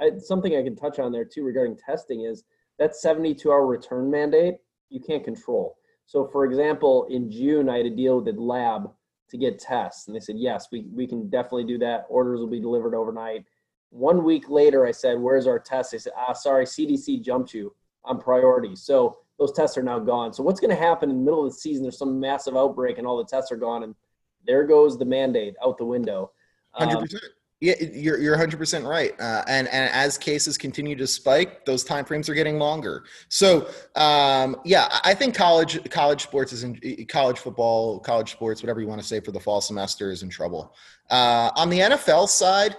I, 0.00 0.10
something 0.18 0.56
I 0.56 0.62
can 0.62 0.76
touch 0.76 0.98
on 0.98 1.12
there 1.12 1.24
too 1.24 1.42
regarding 1.44 1.76
testing 1.76 2.22
is 2.22 2.44
that 2.78 2.96
72 2.96 3.50
hour 3.50 3.66
return 3.66 4.10
mandate 4.10 4.56
you 4.88 5.00
can't 5.00 5.24
control. 5.24 5.76
So, 6.06 6.28
for 6.32 6.44
example, 6.44 7.06
in 7.08 7.30
June, 7.30 7.68
I 7.68 7.78
had 7.78 7.84
to 7.84 7.90
deal 7.90 8.16
with 8.20 8.34
the 8.34 8.40
lab 8.40 8.90
to 9.30 9.38
get 9.38 9.60
tests, 9.60 10.08
and 10.08 10.14
they 10.14 10.20
said 10.20 10.36
yes, 10.38 10.66
we 10.72 10.86
we 10.92 11.06
can 11.06 11.30
definitely 11.30 11.64
do 11.64 11.78
that. 11.78 12.06
Orders 12.08 12.40
will 12.40 12.48
be 12.48 12.60
delivered 12.60 12.96
overnight 12.96 13.44
one 13.90 14.24
week 14.24 14.48
later, 14.48 14.86
I 14.86 14.92
said, 14.92 15.18
Where's 15.18 15.46
our 15.46 15.58
test? 15.58 15.92
They 15.92 15.98
said, 15.98 16.12
Ah, 16.16 16.32
sorry, 16.32 16.64
CDC 16.64 17.22
jumped 17.22 17.52
you 17.52 17.74
on 18.04 18.18
priority. 18.18 18.74
So 18.76 19.18
those 19.38 19.52
tests 19.52 19.76
are 19.76 19.82
now 19.82 19.98
gone. 19.98 20.32
So 20.32 20.42
what's 20.42 20.60
going 20.60 20.74
to 20.74 20.80
happen 20.80 21.10
in 21.10 21.16
the 21.16 21.22
middle 21.22 21.44
of 21.44 21.52
the 21.52 21.58
season? 21.58 21.82
There's 21.82 21.98
some 21.98 22.20
massive 22.20 22.56
outbreak 22.56 22.98
and 22.98 23.06
all 23.06 23.18
the 23.18 23.24
tests 23.24 23.50
are 23.50 23.56
gone, 23.56 23.82
and 23.82 23.94
there 24.46 24.64
goes 24.64 24.98
the 24.98 25.04
mandate 25.04 25.54
out 25.64 25.78
the 25.78 25.84
window. 25.84 26.30
Hundred 26.72 26.96
um, 26.96 27.02
percent. 27.02 27.22
Yeah, 27.60 27.74
you're 27.78 28.16
you're 28.18 28.32
100 28.32 28.56
percent 28.56 28.86
right. 28.86 29.12
Uh, 29.20 29.44
and 29.46 29.68
and 29.68 29.92
as 29.92 30.16
cases 30.16 30.56
continue 30.56 30.96
to 30.96 31.06
spike, 31.06 31.66
those 31.66 31.84
time 31.84 32.06
frames 32.06 32.26
are 32.30 32.34
getting 32.34 32.58
longer. 32.58 33.04
So 33.28 33.68
um, 33.96 34.56
yeah, 34.64 34.88
I 35.04 35.12
think 35.12 35.34
college 35.34 35.90
college 35.90 36.22
sports 36.22 36.54
is 36.54 36.64
in 36.64 37.06
college 37.06 37.38
football, 37.38 38.00
college 38.00 38.32
sports, 38.32 38.62
whatever 38.62 38.80
you 38.80 38.86
want 38.86 39.00
to 39.02 39.06
say 39.06 39.20
for 39.20 39.32
the 39.32 39.40
fall 39.40 39.60
semester 39.60 40.10
is 40.10 40.22
in 40.22 40.30
trouble. 40.30 40.74
Uh, 41.10 41.50
on 41.54 41.68
the 41.68 41.80
NFL 41.80 42.28
side, 42.28 42.76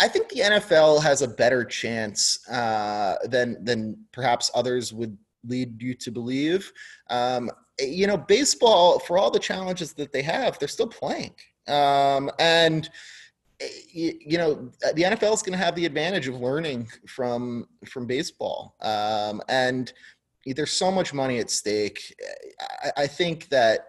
I 0.00 0.08
think 0.08 0.28
the 0.28 0.40
NFL 0.40 1.02
has 1.02 1.22
a 1.22 1.28
better 1.28 1.64
chance 1.64 2.48
uh, 2.48 3.16
than 3.24 3.62
than 3.64 3.96
perhaps 4.12 4.50
others 4.54 4.92
would 4.92 5.16
lead 5.44 5.82
you 5.82 5.94
to 5.94 6.10
believe. 6.10 6.72
Um, 7.10 7.50
you 7.80 8.06
know, 8.06 8.16
baseball 8.16 8.98
for 9.00 9.18
all 9.18 9.30
the 9.30 9.40
challenges 9.40 9.92
that 9.94 10.12
they 10.12 10.22
have, 10.22 10.58
they're 10.58 10.68
still 10.68 10.86
playing, 10.86 11.34
um, 11.66 12.30
and 12.38 12.88
you, 13.92 14.38
know 14.38 14.70
the 14.94 15.02
NFL 15.02 15.34
is 15.34 15.42
going 15.42 15.58
to 15.58 15.64
have 15.64 15.74
the 15.74 15.86
advantage 15.86 16.28
of 16.28 16.40
learning 16.40 16.88
from 17.06 17.66
from 17.86 18.06
baseball, 18.06 18.76
um, 18.82 19.42
and 19.48 19.92
there's 20.46 20.72
so 20.72 20.92
much 20.92 21.12
money 21.12 21.38
at 21.38 21.50
stake. 21.50 22.14
I, 22.84 23.02
I 23.02 23.06
think 23.06 23.48
that 23.48 23.86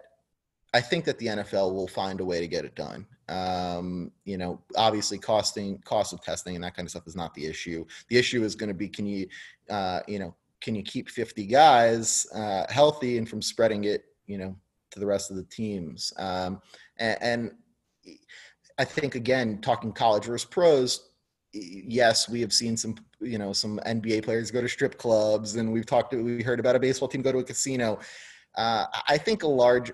I 0.72 0.80
think 0.80 1.04
that 1.04 1.18
the 1.18 1.26
NFL 1.26 1.72
will 1.72 1.86
find 1.86 2.20
a 2.20 2.24
way 2.24 2.40
to 2.40 2.48
get 2.48 2.64
it 2.64 2.74
done. 2.74 3.06
Um, 3.28 4.10
you 4.24 4.36
know, 4.36 4.60
obviously, 4.76 5.18
costing 5.18 5.78
cost 5.84 6.12
of 6.12 6.22
testing 6.22 6.54
and 6.54 6.64
that 6.64 6.76
kind 6.76 6.86
of 6.86 6.90
stuff 6.90 7.06
is 7.06 7.16
not 7.16 7.34
the 7.34 7.46
issue. 7.46 7.84
The 8.08 8.18
issue 8.18 8.44
is 8.44 8.54
going 8.54 8.68
to 8.68 8.74
be 8.74 8.88
can 8.88 9.06
you, 9.06 9.26
uh, 9.70 10.00
you 10.06 10.18
know, 10.18 10.34
can 10.60 10.74
you 10.74 10.82
keep 10.82 11.08
50 11.08 11.46
guys 11.46 12.26
uh, 12.34 12.64
healthy 12.68 13.18
and 13.18 13.28
from 13.28 13.42
spreading 13.42 13.84
it, 13.84 14.04
you 14.26 14.38
know, 14.38 14.56
to 14.90 15.00
the 15.00 15.06
rest 15.06 15.30
of 15.30 15.36
the 15.36 15.44
teams? 15.44 16.12
Um, 16.18 16.60
and, 16.98 17.18
and 17.22 17.50
I 18.78 18.84
think 18.84 19.14
again, 19.14 19.60
talking 19.60 19.92
college 19.92 20.24
versus 20.24 20.44
pros, 20.44 21.10
yes, 21.52 22.28
we 22.28 22.40
have 22.40 22.52
seen 22.52 22.76
some, 22.76 22.96
you 23.20 23.38
know, 23.38 23.52
some 23.52 23.78
NBA 23.86 24.24
players 24.24 24.50
go 24.50 24.60
to 24.60 24.68
strip 24.68 24.98
clubs, 24.98 25.56
and 25.56 25.72
we've 25.72 25.86
talked, 25.86 26.12
we 26.12 26.42
heard 26.42 26.60
about 26.60 26.76
a 26.76 26.80
baseball 26.80 27.08
team 27.08 27.22
go 27.22 27.32
to 27.32 27.38
a 27.38 27.44
casino. 27.44 27.98
Uh, 28.56 28.86
I 29.08 29.18
think 29.18 29.42
a 29.42 29.48
large 29.48 29.92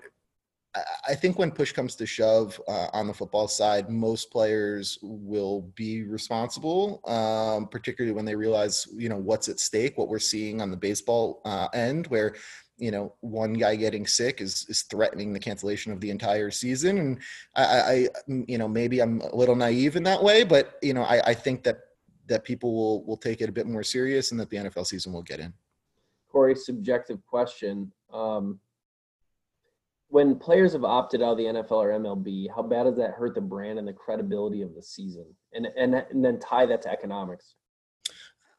I 1.07 1.15
think 1.15 1.37
when 1.37 1.51
push 1.51 1.73
comes 1.73 1.95
to 1.95 2.05
shove 2.05 2.59
uh, 2.67 2.87
on 2.93 3.07
the 3.07 3.13
football 3.13 3.47
side, 3.49 3.89
most 3.89 4.31
players 4.31 4.97
will 5.01 5.69
be 5.75 6.03
responsible, 6.03 7.01
um, 7.07 7.67
particularly 7.67 8.15
when 8.15 8.23
they 8.23 8.35
realize, 8.35 8.87
you 8.95 9.09
know, 9.09 9.17
what's 9.17 9.49
at 9.49 9.59
stake. 9.59 9.97
What 9.97 10.07
we're 10.07 10.19
seeing 10.19 10.61
on 10.61 10.71
the 10.71 10.77
baseball 10.77 11.41
uh, 11.43 11.67
end, 11.73 12.07
where 12.07 12.35
you 12.77 12.89
know 12.89 13.13
one 13.19 13.53
guy 13.53 13.75
getting 13.75 14.07
sick 14.07 14.39
is 14.39 14.65
is 14.69 14.83
threatening 14.83 15.33
the 15.33 15.39
cancellation 15.39 15.91
of 15.91 15.99
the 15.99 16.09
entire 16.09 16.51
season. 16.51 16.97
And 16.99 17.19
I, 17.55 17.63
I 17.63 18.07
you 18.27 18.57
know, 18.57 18.69
maybe 18.69 19.01
I'm 19.01 19.19
a 19.21 19.35
little 19.35 19.55
naive 19.55 19.97
in 19.97 20.03
that 20.03 20.23
way, 20.23 20.45
but 20.45 20.77
you 20.81 20.93
know, 20.93 21.03
I, 21.03 21.21
I 21.27 21.33
think 21.33 21.63
that 21.63 21.79
that 22.27 22.45
people 22.45 22.73
will 22.73 23.03
will 23.03 23.17
take 23.17 23.41
it 23.41 23.49
a 23.49 23.53
bit 23.53 23.67
more 23.67 23.83
serious, 23.83 24.31
and 24.31 24.39
that 24.39 24.49
the 24.49 24.57
NFL 24.57 24.85
season 24.85 25.11
will 25.11 25.23
get 25.23 25.41
in. 25.41 25.53
Corey, 26.29 26.55
subjective 26.55 27.25
question. 27.27 27.91
Um, 28.13 28.59
when 30.11 30.35
players 30.35 30.73
have 30.73 30.83
opted 30.83 31.21
out 31.21 31.31
of 31.31 31.37
the 31.37 31.45
NFL 31.45 31.71
or 31.71 31.89
MLB, 31.91 32.47
how 32.53 32.61
bad 32.61 32.83
does 32.83 32.97
that 32.97 33.11
hurt 33.11 33.33
the 33.33 33.41
brand 33.41 33.79
and 33.79 33.87
the 33.87 33.93
credibility 33.93 34.61
of 34.61 34.75
the 34.75 34.83
season? 34.83 35.25
And 35.53 35.67
and 35.77 35.95
and 35.95 36.23
then 36.23 36.37
tie 36.39 36.65
that 36.65 36.81
to 36.83 36.91
economics. 36.91 37.55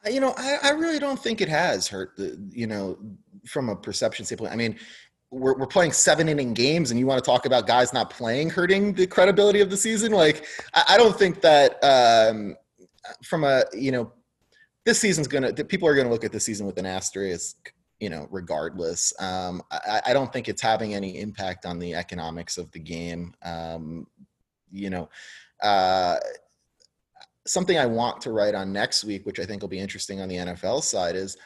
Uh, 0.04 0.10
you 0.10 0.20
know, 0.20 0.34
I, 0.36 0.58
I 0.62 0.70
really 0.70 0.98
don't 0.98 1.18
think 1.18 1.40
it 1.40 1.48
has 1.48 1.86
hurt 1.86 2.16
the 2.16 2.38
you 2.50 2.66
know 2.66 2.98
from 3.46 3.68
a 3.68 3.76
perception 3.76 4.24
standpoint. 4.24 4.52
I 4.52 4.56
mean, 4.56 4.78
we're, 5.30 5.56
we're 5.56 5.66
playing 5.66 5.92
seven 5.92 6.28
inning 6.28 6.54
games 6.54 6.90
and 6.90 6.98
you 6.98 7.06
want 7.06 7.22
to 7.22 7.30
talk 7.30 7.44
about 7.44 7.66
guys 7.66 7.92
not 7.92 8.10
playing 8.10 8.50
hurting 8.50 8.92
the 8.94 9.06
credibility 9.06 9.62
of 9.62 9.70
the 9.70 9.76
season 9.78 10.12
like 10.12 10.44
i, 10.74 10.84
I 10.90 10.96
don't 10.98 11.18
think 11.18 11.40
that 11.40 11.82
um, 11.82 12.54
from 13.24 13.44
a 13.44 13.64
you 13.72 13.92
know 13.92 14.12
this 14.84 14.98
season's 15.00 15.28
gonna 15.28 15.54
people 15.54 15.88
are 15.88 15.94
gonna 15.94 16.10
look 16.10 16.24
at 16.24 16.32
the 16.32 16.40
season 16.40 16.66
with 16.66 16.76
an 16.76 16.84
asterisk 16.84 17.72
you 18.02 18.10
know, 18.10 18.26
regardless. 18.32 19.14
Um, 19.20 19.62
I, 19.70 20.00
I, 20.06 20.12
don't 20.12 20.32
think 20.32 20.48
it's 20.48 20.60
having 20.60 20.92
any 20.92 21.20
impact 21.20 21.64
on 21.64 21.78
the 21.78 21.94
economics 21.94 22.58
of 22.58 22.68
the 22.72 22.80
game. 22.80 23.32
Um, 23.44 24.08
you 24.72 24.90
know, 24.90 25.08
uh, 25.62 26.16
something 27.46 27.78
I 27.78 27.86
want 27.86 28.20
to 28.22 28.32
write 28.32 28.56
on 28.56 28.72
next 28.72 29.04
week, 29.04 29.24
which 29.24 29.38
I 29.38 29.44
think 29.44 29.62
will 29.62 29.68
be 29.68 29.78
interesting 29.78 30.20
on 30.20 30.28
the 30.28 30.34
NFL 30.34 30.82
side, 30.82 31.14
is 31.14 31.36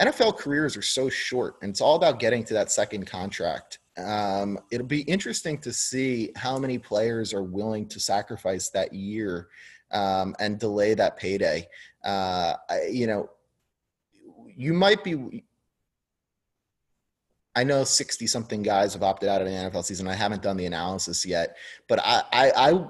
NFL 0.00 0.38
careers 0.38 0.76
are 0.76 0.82
so 0.82 1.08
short, 1.08 1.54
and 1.62 1.70
it's 1.70 1.80
all 1.80 1.94
about 1.94 2.18
getting 2.18 2.42
to 2.46 2.54
that 2.54 2.72
second 2.72 3.06
contract. 3.06 3.78
um, 3.96 4.58
it'll 4.72 4.84
be 4.84 5.02
interesting 5.02 5.56
to 5.58 5.72
see 5.72 6.32
how 6.34 6.58
many 6.58 6.78
players 6.78 7.32
are 7.32 7.44
willing 7.44 7.86
to 7.86 8.00
sacrifice 8.00 8.70
that 8.70 8.92
year 8.92 9.50
um, 9.92 10.34
and 10.40 10.58
delay 10.58 10.94
that 10.94 11.16
payday. 11.16 11.68
Uh, 12.04 12.54
I, 12.68 12.86
you 12.90 13.06
know, 13.06 13.30
you 14.56 14.72
might 14.72 15.04
be. 15.04 15.44
I 17.54 17.64
know 17.64 17.84
60 17.84 18.26
something 18.26 18.62
guys 18.62 18.94
have 18.94 19.02
opted 19.02 19.28
out 19.28 19.42
of 19.42 19.46
the 19.46 19.52
NFL 19.52 19.84
season. 19.84 20.08
I 20.08 20.14
haven't 20.14 20.42
done 20.42 20.56
the 20.56 20.66
analysis 20.66 21.26
yet, 21.26 21.56
but 21.88 22.00
I, 22.02 22.22
I, 22.32 22.52
I 22.70 22.86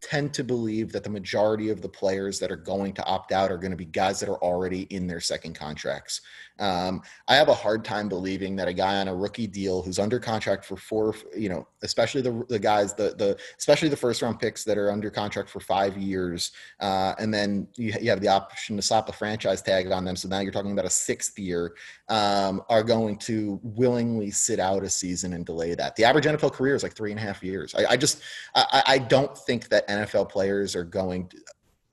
tend 0.00 0.32
to 0.34 0.44
believe 0.44 0.92
that 0.92 1.04
the 1.04 1.10
majority 1.10 1.68
of 1.70 1.82
the 1.82 1.88
players 1.88 2.38
that 2.38 2.50
are 2.50 2.56
going 2.56 2.92
to 2.94 3.04
opt 3.04 3.32
out 3.32 3.50
are 3.50 3.58
going 3.58 3.72
to 3.72 3.76
be 3.76 3.84
guys 3.84 4.20
that 4.20 4.28
are 4.28 4.42
already 4.42 4.82
in 4.82 5.06
their 5.06 5.20
second 5.20 5.54
contracts. 5.54 6.20
Um, 6.60 7.02
I 7.26 7.34
have 7.36 7.48
a 7.48 7.54
hard 7.54 7.84
time 7.84 8.08
believing 8.08 8.54
that 8.56 8.68
a 8.68 8.72
guy 8.72 8.96
on 8.96 9.08
a 9.08 9.14
rookie 9.14 9.46
deal 9.46 9.82
who's 9.82 9.98
under 9.98 10.20
contract 10.20 10.64
for 10.64 10.76
four, 10.76 11.14
you 11.36 11.48
know, 11.48 11.66
especially 11.82 12.20
the 12.20 12.44
the 12.48 12.58
guys, 12.58 12.94
the 12.94 13.14
the 13.16 13.38
especially 13.58 13.88
the 13.88 13.96
first 13.96 14.20
round 14.22 14.38
picks 14.38 14.62
that 14.64 14.76
are 14.76 14.90
under 14.90 15.10
contract 15.10 15.48
for 15.48 15.60
five 15.60 15.96
years, 15.96 16.52
uh, 16.80 17.14
and 17.18 17.32
then 17.32 17.66
you, 17.76 17.94
you 18.00 18.10
have 18.10 18.20
the 18.20 18.28
option 18.28 18.76
to 18.76 18.82
slap 18.82 19.08
a 19.08 19.12
franchise 19.12 19.62
tag 19.62 19.90
on 19.90 20.04
them. 20.04 20.16
So 20.16 20.28
now 20.28 20.40
you're 20.40 20.52
talking 20.52 20.72
about 20.72 20.84
a 20.84 20.90
sixth 20.90 21.38
year, 21.38 21.74
um, 22.08 22.62
are 22.68 22.82
going 22.82 23.16
to 23.18 23.58
willingly 23.62 24.30
sit 24.30 24.60
out 24.60 24.84
a 24.84 24.90
season 24.90 25.32
and 25.32 25.46
delay 25.46 25.74
that. 25.74 25.96
The 25.96 26.04
average 26.04 26.26
NFL 26.26 26.52
career 26.52 26.74
is 26.74 26.82
like 26.82 26.94
three 26.94 27.10
and 27.10 27.18
a 27.18 27.22
half 27.22 27.42
years. 27.42 27.74
I, 27.74 27.92
I 27.92 27.96
just 27.96 28.22
I, 28.54 28.82
I 28.86 28.98
don't 28.98 29.36
think 29.36 29.68
that 29.70 29.88
NFL 29.88 30.28
players 30.28 30.76
are 30.76 30.84
going 30.84 31.28
to, 31.28 31.38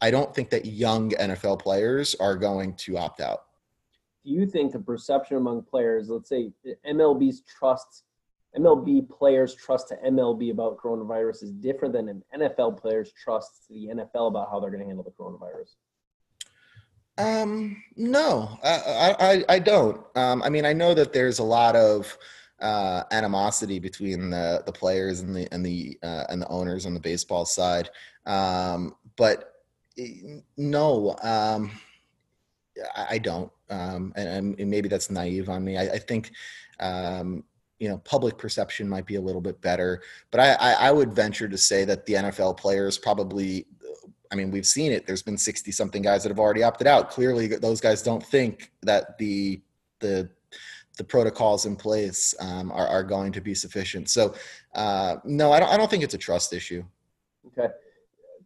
I 0.02 0.12
don't 0.12 0.34
think 0.34 0.50
that 0.52 0.66
young 0.66 1.12
NFL 1.12 1.60
players 1.60 2.16
are 2.16 2.36
going 2.36 2.76
to 2.76 2.98
opt 2.98 3.22
out. 3.22 3.47
Do 4.28 4.34
you 4.34 4.46
think 4.46 4.74
the 4.74 4.80
perception 4.80 5.38
among 5.38 5.62
players, 5.62 6.10
let's 6.10 6.28
say 6.28 6.52
MLB's 6.86 7.44
trust, 7.44 8.04
MLB 8.58 9.10
players' 9.10 9.56
trust 9.56 9.88
to 9.88 9.96
MLB 10.06 10.52
about 10.52 10.78
coronavirus 10.78 11.44
is 11.44 11.52
different 11.54 11.94
than 11.94 12.10
an 12.10 12.24
NFL 12.38 12.78
player's 12.78 13.14
trust 13.14 13.68
to 13.68 13.74
the 13.74 13.88
NFL 13.88 14.28
about 14.28 14.50
how 14.52 14.60
they're 14.60 14.70
going 14.70 14.82
to 14.82 14.86
handle 14.86 15.06
the 15.06 15.12
coronavirus? 15.12 15.76
Um, 17.18 17.82
no, 17.96 18.60
I, 18.66 19.16
I, 19.18 19.56
I 19.56 19.60
don't. 19.60 20.02
Um, 20.18 20.44
I 20.44 20.50
mean, 20.50 20.66
I 20.66 20.74
know 20.74 20.94
that 20.94 21.14
there's 21.14 21.40
a 21.40 21.44
lot 21.44 21.78
of, 21.78 22.18
uh, 22.60 23.04
animosity 23.12 23.78
between 23.78 24.32
the 24.32 24.64
the 24.66 24.72
players 24.72 25.20
and 25.20 25.36
the 25.36 25.48
and 25.52 25.64
the 25.64 25.96
uh, 26.02 26.24
and 26.30 26.42
the 26.42 26.48
owners 26.48 26.88
on 26.88 26.96
the 26.96 27.00
baseball 27.00 27.46
side. 27.46 27.88
Um, 28.26 28.96
but 29.16 29.54
eh, 30.00 30.40
no, 30.58 31.16
um, 31.22 31.70
I, 32.96 33.18
don't, 33.18 33.52
um, 33.70 34.14
and, 34.16 34.60
and, 34.60 34.70
maybe 34.70 34.90
that's 34.90 35.10
naive 35.10 35.50
on 35.50 35.64
me. 35.64 35.78
I, 35.78 35.84
I 35.94 36.00
think. 36.00 36.32
Um, 36.80 37.44
you 37.80 37.88
know, 37.88 38.00
public 38.00 38.40
perception 38.40 38.90
might 38.90 39.06
be 39.06 39.18
a 39.18 39.22
little 39.22 39.40
bit 39.40 39.62
better, 39.62 40.02
but 40.32 40.40
I, 40.40 40.54
I, 40.54 40.88
I 40.88 40.92
would 40.92 41.14
venture 41.14 41.48
to 41.48 41.58
say 41.60 41.86
that 41.86 42.08
the 42.08 42.14
NFL 42.14 42.58
players 42.58 42.98
probably 42.98 43.68
I 44.32 44.36
mean, 44.36 44.52
we've 44.52 44.66
seen 44.66 44.92
it. 44.92 45.06
There's 45.06 45.22
been 45.22 45.38
60 45.38 45.72
something 45.72 46.02
guys 46.02 46.24
that 46.24 46.30
have 46.30 46.40
already 46.40 46.64
opted 46.64 46.88
out. 46.88 47.10
Clearly, 47.10 47.48
those 47.48 47.82
guys 47.82 48.02
don't 48.02 48.26
think 48.26 48.72
that 48.82 49.18
the 49.18 49.62
the 50.00 50.30
the 50.98 51.04
protocols 51.04 51.66
in 51.66 51.76
place 51.76 52.34
um, 52.40 52.72
are, 52.72 52.88
are 52.88 53.04
going 53.04 53.32
to 53.32 53.40
be 53.40 53.54
sufficient. 53.54 54.10
So, 54.10 54.34
uh, 54.74 55.18
no, 55.24 55.52
I 55.52 55.60
don't, 55.60 55.70
I 55.70 55.78
don't 55.78 55.90
think 55.92 56.04
it's 56.04 56.16
a 56.16 56.18
trust 56.18 56.54
issue. 56.54 56.84
Okay. 57.48 57.72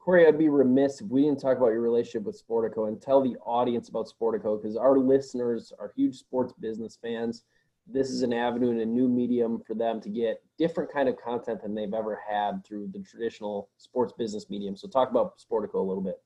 Corey, 0.03 0.25
I'd 0.25 0.39
be 0.39 0.49
remiss 0.49 0.99
if 0.99 1.07
we 1.09 1.21
didn't 1.21 1.39
talk 1.39 1.57
about 1.57 1.67
your 1.67 1.81
relationship 1.81 2.23
with 2.23 2.41
Sportico 2.43 2.87
and 2.87 2.99
tell 2.99 3.21
the 3.21 3.35
audience 3.45 3.87
about 3.87 4.09
Sportico 4.09 4.59
because 4.59 4.75
our 4.75 4.97
listeners 4.97 5.71
are 5.77 5.93
huge 5.95 6.17
sports 6.17 6.53
business 6.59 6.97
fans. 6.99 7.43
This 7.85 8.09
is 8.09 8.23
an 8.23 8.33
avenue 8.33 8.71
and 8.71 8.81
a 8.81 8.85
new 8.85 9.07
medium 9.07 9.61
for 9.65 9.75
them 9.75 10.01
to 10.01 10.09
get 10.09 10.41
different 10.57 10.91
kind 10.91 11.07
of 11.07 11.17
content 11.17 11.61
than 11.61 11.75
they've 11.75 11.93
ever 11.93 12.19
had 12.27 12.65
through 12.65 12.89
the 12.93 13.03
traditional 13.03 13.69
sports 13.77 14.11
business 14.17 14.49
medium. 14.49 14.75
So 14.75 14.87
talk 14.87 15.11
about 15.11 15.33
Sportico 15.37 15.75
a 15.75 15.79
little 15.79 16.01
bit. 16.01 16.19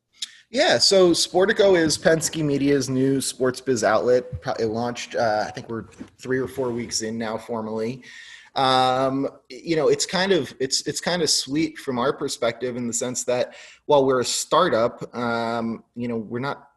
Yeah, 0.49 0.77
so 0.77 1.11
Sportico 1.11 1.77
is 1.77 1.97
Penske 1.97 2.45
Media's 2.45 2.89
new 2.89 3.19
sports 3.19 3.59
biz 3.59 3.83
outlet. 3.83 4.23
It 4.57 4.67
launched, 4.67 5.15
uh, 5.15 5.43
I 5.45 5.51
think 5.51 5.67
we're 5.67 5.85
three 6.17 6.39
or 6.39 6.47
four 6.47 6.71
weeks 6.71 7.01
in 7.01 7.17
now 7.17 7.37
formally. 7.37 8.03
Um, 8.55 9.27
you 9.49 9.75
know, 9.75 9.87
it's 9.87 10.05
kind 10.05 10.31
of 10.31 10.53
it's 10.59 10.85
it's 10.87 11.01
kind 11.01 11.21
of 11.21 11.29
sweet 11.29 11.77
from 11.77 11.99
our 11.99 12.13
perspective 12.13 12.75
in 12.75 12.87
the 12.87 12.93
sense 12.93 13.23
that 13.25 13.55
while 13.85 14.05
we're 14.05 14.21
a 14.21 14.25
startup, 14.25 15.15
um, 15.15 15.83
you 15.95 16.07
know, 16.07 16.17
we're 16.17 16.39
not 16.39 16.69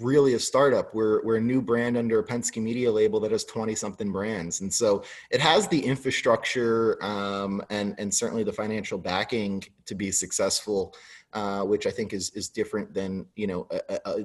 really 0.00 0.32
a 0.34 0.38
startup. 0.38 0.94
We're 0.94 1.22
we're 1.24 1.36
a 1.36 1.42
new 1.42 1.60
brand 1.60 1.96
under 1.96 2.18
a 2.18 2.24
Penske 2.24 2.62
Media 2.62 2.90
label 2.90 3.20
that 3.20 3.32
has 3.32 3.44
twenty 3.44 3.74
something 3.74 4.10
brands, 4.10 4.60
and 4.60 4.72
so 4.72 5.04
it 5.30 5.40
has 5.40 5.68
the 5.68 5.84
infrastructure 5.84 7.02
um, 7.04 7.62
and 7.70 7.94
and 7.98 8.12
certainly 8.12 8.44
the 8.44 8.52
financial 8.52 8.98
backing 8.98 9.62
to 9.86 9.94
be 9.94 10.10
successful 10.10 10.94
uh, 11.32 11.62
which 11.62 11.86
I 11.86 11.90
think 11.90 12.12
is 12.12 12.30
is 12.30 12.48
different 12.48 12.92
than 12.92 13.26
you 13.36 13.46
know 13.46 13.68
a, 13.70 14.00
a, 14.04 14.24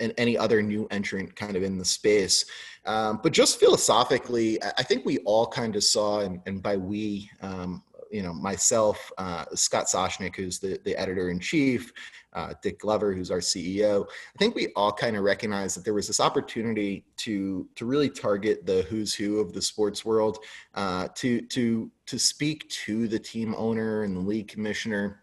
a, 0.00 0.18
any 0.18 0.36
other 0.36 0.62
new 0.62 0.86
entrant 0.90 1.34
kind 1.36 1.56
of 1.56 1.62
in 1.62 1.78
the 1.78 1.84
space. 1.84 2.44
Um, 2.84 3.20
but 3.22 3.32
just 3.32 3.58
philosophically, 3.58 4.62
I 4.62 4.82
think 4.82 5.04
we 5.04 5.18
all 5.18 5.46
kind 5.46 5.76
of 5.76 5.84
saw, 5.84 6.20
and, 6.20 6.40
and 6.46 6.62
by 6.62 6.76
we, 6.76 7.30
um, 7.42 7.82
you 8.10 8.22
know, 8.22 8.32
myself, 8.32 9.10
uh, 9.18 9.44
Scott 9.54 9.86
Soshnick, 9.86 10.36
who's 10.36 10.58
the, 10.60 10.80
the 10.84 10.96
editor 10.96 11.30
in 11.30 11.40
chief, 11.40 11.92
uh, 12.32 12.52
Dick 12.62 12.78
Glover, 12.78 13.12
who's 13.12 13.30
our 13.30 13.40
CEO. 13.40 14.06
I 14.06 14.38
think 14.38 14.54
we 14.54 14.68
all 14.76 14.92
kind 14.92 15.16
of 15.16 15.24
recognized 15.24 15.76
that 15.76 15.84
there 15.84 15.94
was 15.94 16.06
this 16.06 16.20
opportunity 16.20 17.04
to 17.18 17.66
to 17.74 17.86
really 17.86 18.10
target 18.10 18.66
the 18.66 18.82
who's 18.82 19.14
who 19.14 19.40
of 19.40 19.52
the 19.52 19.62
sports 19.62 20.04
world, 20.04 20.38
uh, 20.74 21.08
to 21.16 21.40
to 21.40 21.90
to 22.06 22.18
speak 22.18 22.68
to 22.68 23.08
the 23.08 23.18
team 23.18 23.54
owner 23.56 24.02
and 24.02 24.14
the 24.14 24.20
league 24.20 24.48
commissioner 24.48 25.22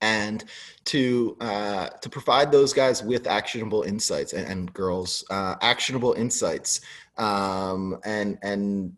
and 0.00 0.44
to 0.84 1.36
uh, 1.40 1.88
to 1.88 2.08
provide 2.08 2.52
those 2.52 2.72
guys 2.72 3.02
with 3.02 3.26
actionable 3.26 3.82
insights 3.82 4.32
and, 4.32 4.46
and 4.46 4.72
girls 4.72 5.24
uh, 5.30 5.56
actionable 5.60 6.12
insights 6.14 6.80
um, 7.16 7.98
and 8.04 8.38
and 8.42 8.92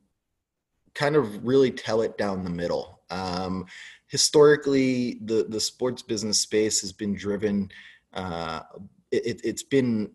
kind 0.94 1.16
of 1.16 1.44
really 1.44 1.70
tell 1.70 2.02
it 2.02 2.18
down 2.18 2.44
the 2.44 2.50
middle. 2.50 3.00
Um, 3.10 3.66
historically, 4.08 5.18
the 5.24 5.46
the 5.48 5.60
sports 5.60 6.02
business 6.02 6.40
space 6.40 6.80
has 6.82 6.92
been 6.92 7.14
driven. 7.14 7.70
Uh, 8.12 8.60
it, 9.10 9.40
it's 9.44 9.62
been 9.62 10.10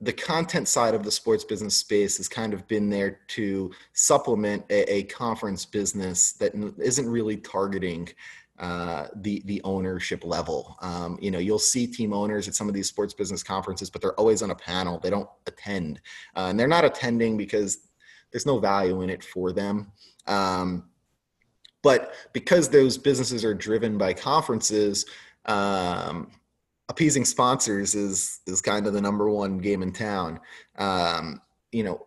the 0.00 0.12
content 0.12 0.68
side 0.68 0.94
of 0.94 1.02
the 1.02 1.10
sports 1.10 1.42
business 1.42 1.76
space 1.76 2.18
has 2.18 2.28
kind 2.28 2.54
of 2.54 2.66
been 2.68 2.88
there 2.88 3.20
to 3.26 3.70
supplement 3.94 4.64
a, 4.70 4.92
a 4.92 5.02
conference 5.04 5.64
business 5.64 6.32
that 6.34 6.54
isn't 6.78 7.08
really 7.08 7.36
targeting 7.36 8.08
uh, 8.58 9.06
the 9.16 9.42
the 9.46 9.60
ownership 9.64 10.24
level. 10.24 10.76
Um, 10.80 11.18
you 11.20 11.30
know, 11.30 11.38
you'll 11.38 11.58
see 11.58 11.86
team 11.86 12.12
owners 12.12 12.48
at 12.48 12.54
some 12.54 12.68
of 12.68 12.74
these 12.74 12.88
sports 12.88 13.14
business 13.14 13.42
conferences, 13.42 13.90
but 13.90 14.02
they're 14.02 14.18
always 14.18 14.42
on 14.42 14.50
a 14.50 14.54
panel. 14.54 14.98
They 14.98 15.10
don't 15.10 15.28
attend, 15.46 16.00
uh, 16.36 16.46
and 16.50 16.58
they're 16.58 16.66
not 16.68 16.84
attending 16.84 17.36
because 17.36 17.78
there's 18.32 18.46
no 18.46 18.58
value 18.58 19.00
in 19.02 19.10
it 19.10 19.24
for 19.24 19.52
them. 19.52 19.92
Um, 20.26 20.90
but 21.82 22.12
because 22.32 22.68
those 22.68 22.98
businesses 22.98 23.44
are 23.44 23.54
driven 23.54 23.96
by 23.96 24.12
conferences, 24.12 25.06
um, 25.46 26.30
appeasing 26.88 27.24
sponsors 27.24 27.94
is 27.94 28.40
is 28.46 28.60
kind 28.60 28.86
of 28.86 28.92
the 28.92 29.00
number 29.00 29.30
one 29.30 29.58
game 29.58 29.82
in 29.82 29.92
town. 29.92 30.40
Um, 30.76 31.40
you 31.70 31.84
know, 31.84 32.06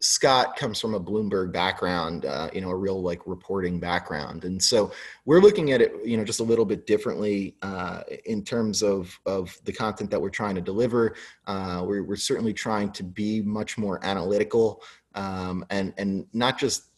Scott 0.00 0.56
comes 0.56 0.80
from 0.80 0.94
a 0.94 1.00
Bloomberg 1.00 1.52
background, 1.52 2.24
uh, 2.24 2.48
you 2.52 2.60
know, 2.60 2.70
a 2.70 2.76
real 2.76 3.02
like 3.02 3.26
reporting 3.26 3.80
background, 3.80 4.44
and 4.44 4.62
so 4.62 4.92
we're 5.24 5.40
looking 5.40 5.72
at 5.72 5.80
it, 5.80 5.92
you 6.04 6.16
know, 6.16 6.24
just 6.24 6.40
a 6.40 6.44
little 6.44 6.64
bit 6.64 6.86
differently 6.86 7.56
uh, 7.62 8.02
in 8.24 8.44
terms 8.44 8.82
of 8.82 9.18
of 9.26 9.56
the 9.64 9.72
content 9.72 10.10
that 10.10 10.20
we're 10.20 10.30
trying 10.30 10.54
to 10.54 10.60
deliver. 10.60 11.16
Uh, 11.46 11.82
we're, 11.84 12.04
we're 12.04 12.16
certainly 12.16 12.52
trying 12.52 12.92
to 12.92 13.02
be 13.02 13.42
much 13.42 13.76
more 13.76 13.98
analytical 14.04 14.82
um, 15.14 15.64
and 15.70 15.92
and 15.98 16.26
not 16.32 16.58
just 16.58 16.90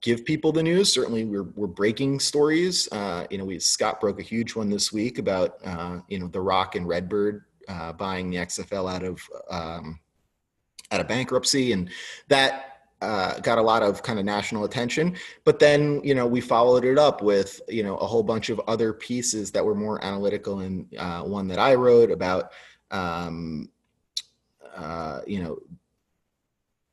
give 0.00 0.24
people 0.24 0.50
the 0.50 0.62
news. 0.62 0.92
Certainly, 0.92 1.24
we're 1.24 1.44
we're 1.54 1.68
breaking 1.68 2.18
stories. 2.18 2.88
Uh, 2.90 3.26
you 3.30 3.38
know, 3.38 3.44
we 3.44 3.58
Scott 3.60 4.00
broke 4.00 4.18
a 4.18 4.24
huge 4.24 4.54
one 4.56 4.68
this 4.68 4.92
week 4.92 5.18
about 5.18 5.58
uh, 5.64 6.00
you 6.08 6.18
know 6.18 6.26
the 6.26 6.40
Rock 6.40 6.74
and 6.74 6.86
Redbird 6.86 7.44
uh, 7.68 7.92
buying 7.92 8.30
the 8.30 8.38
XFL 8.38 8.92
out 8.92 9.04
of. 9.04 9.20
Um, 9.48 10.00
out 10.92 11.00
of 11.00 11.08
bankruptcy, 11.08 11.72
and 11.72 11.90
that 12.28 12.68
uh, 13.00 13.40
got 13.40 13.58
a 13.58 13.62
lot 13.62 13.82
of 13.82 14.02
kind 14.02 14.18
of 14.18 14.24
national 14.24 14.64
attention. 14.64 15.16
But 15.44 15.58
then, 15.58 16.00
you 16.04 16.14
know, 16.14 16.26
we 16.26 16.40
followed 16.40 16.84
it 16.84 16.98
up 16.98 17.20
with, 17.20 17.60
you 17.68 17.82
know, 17.82 17.96
a 17.96 18.06
whole 18.06 18.22
bunch 18.22 18.48
of 18.48 18.60
other 18.68 18.92
pieces 18.92 19.50
that 19.52 19.64
were 19.64 19.74
more 19.74 20.02
analytical, 20.04 20.60
and 20.60 20.86
uh, 20.96 21.22
one 21.22 21.48
that 21.48 21.58
I 21.58 21.74
wrote 21.74 22.12
about, 22.12 22.52
um, 22.92 23.68
uh, 24.76 25.20
you 25.26 25.42
know, 25.42 25.58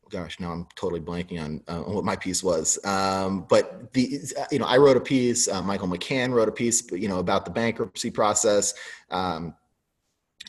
gosh, 0.09 0.39
now 0.39 0.51
I'm 0.51 0.67
totally 0.75 1.01
blanking 1.01 1.39
on 1.39 1.61
uh, 1.67 1.83
what 1.83 2.03
my 2.03 2.15
piece 2.15 2.43
was. 2.43 2.83
Um, 2.83 3.45
but 3.47 3.93
the, 3.93 4.19
you 4.51 4.57
know, 4.57 4.65
I 4.65 4.77
wrote 4.77 4.97
a 4.97 5.01
piece. 5.01 5.47
Uh, 5.47 5.61
Michael 5.61 5.87
McCann 5.87 6.33
wrote 6.33 6.49
a 6.49 6.51
piece, 6.51 6.89
you 6.91 7.07
know, 7.07 7.19
about 7.19 7.45
the 7.45 7.51
bankruptcy 7.51 8.09
process. 8.09 8.73
Um, 9.11 9.53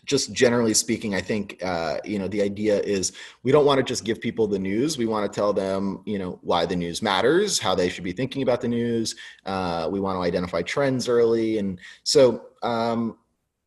just 0.04 0.32
generally 0.32 0.74
speaking, 0.74 1.14
I 1.14 1.20
think 1.20 1.62
uh, 1.62 1.98
you 2.04 2.18
know 2.18 2.28
the 2.28 2.42
idea 2.42 2.80
is 2.80 3.12
we 3.42 3.52
don't 3.52 3.66
want 3.66 3.78
to 3.78 3.84
just 3.84 4.04
give 4.04 4.20
people 4.20 4.46
the 4.46 4.58
news. 4.58 4.98
We 4.98 5.06
want 5.06 5.30
to 5.30 5.34
tell 5.34 5.52
them 5.52 6.02
you 6.04 6.18
know 6.18 6.38
why 6.42 6.66
the 6.66 6.76
news 6.76 7.02
matters, 7.02 7.58
how 7.58 7.74
they 7.74 7.88
should 7.88 8.04
be 8.04 8.12
thinking 8.12 8.42
about 8.42 8.60
the 8.60 8.68
news. 8.68 9.14
Uh, 9.46 9.88
we 9.90 10.00
want 10.00 10.16
to 10.16 10.22
identify 10.22 10.62
trends 10.62 11.08
early, 11.08 11.58
and 11.58 11.78
so 12.02 12.46
um, 12.62 13.18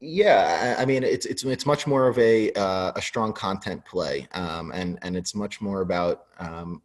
yeah, 0.06 0.76
I, 0.78 0.86
mean 0.86 1.04
it's 1.04 1.26
it's 1.26 1.44
it's 1.46 1.66
much 1.66 1.88
more 1.88 2.08
of 2.10 2.20
a 2.20 2.52
uh, 2.54 2.92
a 2.96 3.02
strong 3.02 3.32
content 3.32 3.86
play, 3.86 4.28
um, 4.34 4.72
and 4.74 5.00
and 5.02 5.16
it's 5.16 5.34
much 5.34 5.62
more 5.62 5.80
about 5.80 6.26
um, 6.40 6.82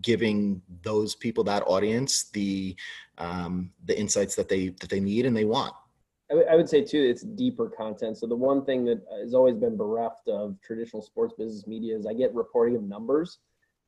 giving 0.00 0.62
those 0.82 1.14
people 1.14 1.44
that 1.44 1.62
audience 1.66 2.30
the 2.30 2.74
um, 3.18 3.70
the 3.84 3.98
insights 3.98 4.34
that 4.36 4.48
they 4.48 4.68
that 4.80 4.88
they 4.88 5.00
need 5.00 5.26
and 5.26 5.36
they 5.36 5.44
want. 5.44 5.74
I, 6.32 6.56
would 6.56 6.68
say 6.68 6.82
too, 6.82 7.02
it's 7.02 7.22
deeper 7.22 7.68
content. 7.68 8.16
So 8.16 8.26
the 8.26 8.36
one 8.36 8.64
thing 8.64 8.84
that 8.86 9.02
uh, 9.12 9.20
has 9.20 9.34
always 9.34 9.56
been 9.56 9.76
bereft 9.76 10.28
of 10.28 10.56
traditional 10.62 11.02
sports 11.02 11.34
business 11.36 11.66
media 11.66 11.96
is 11.96 12.06
I 12.06 12.14
get 12.14 12.34
reporting 12.34 12.76
of 12.76 12.82
numbers, 12.82 13.38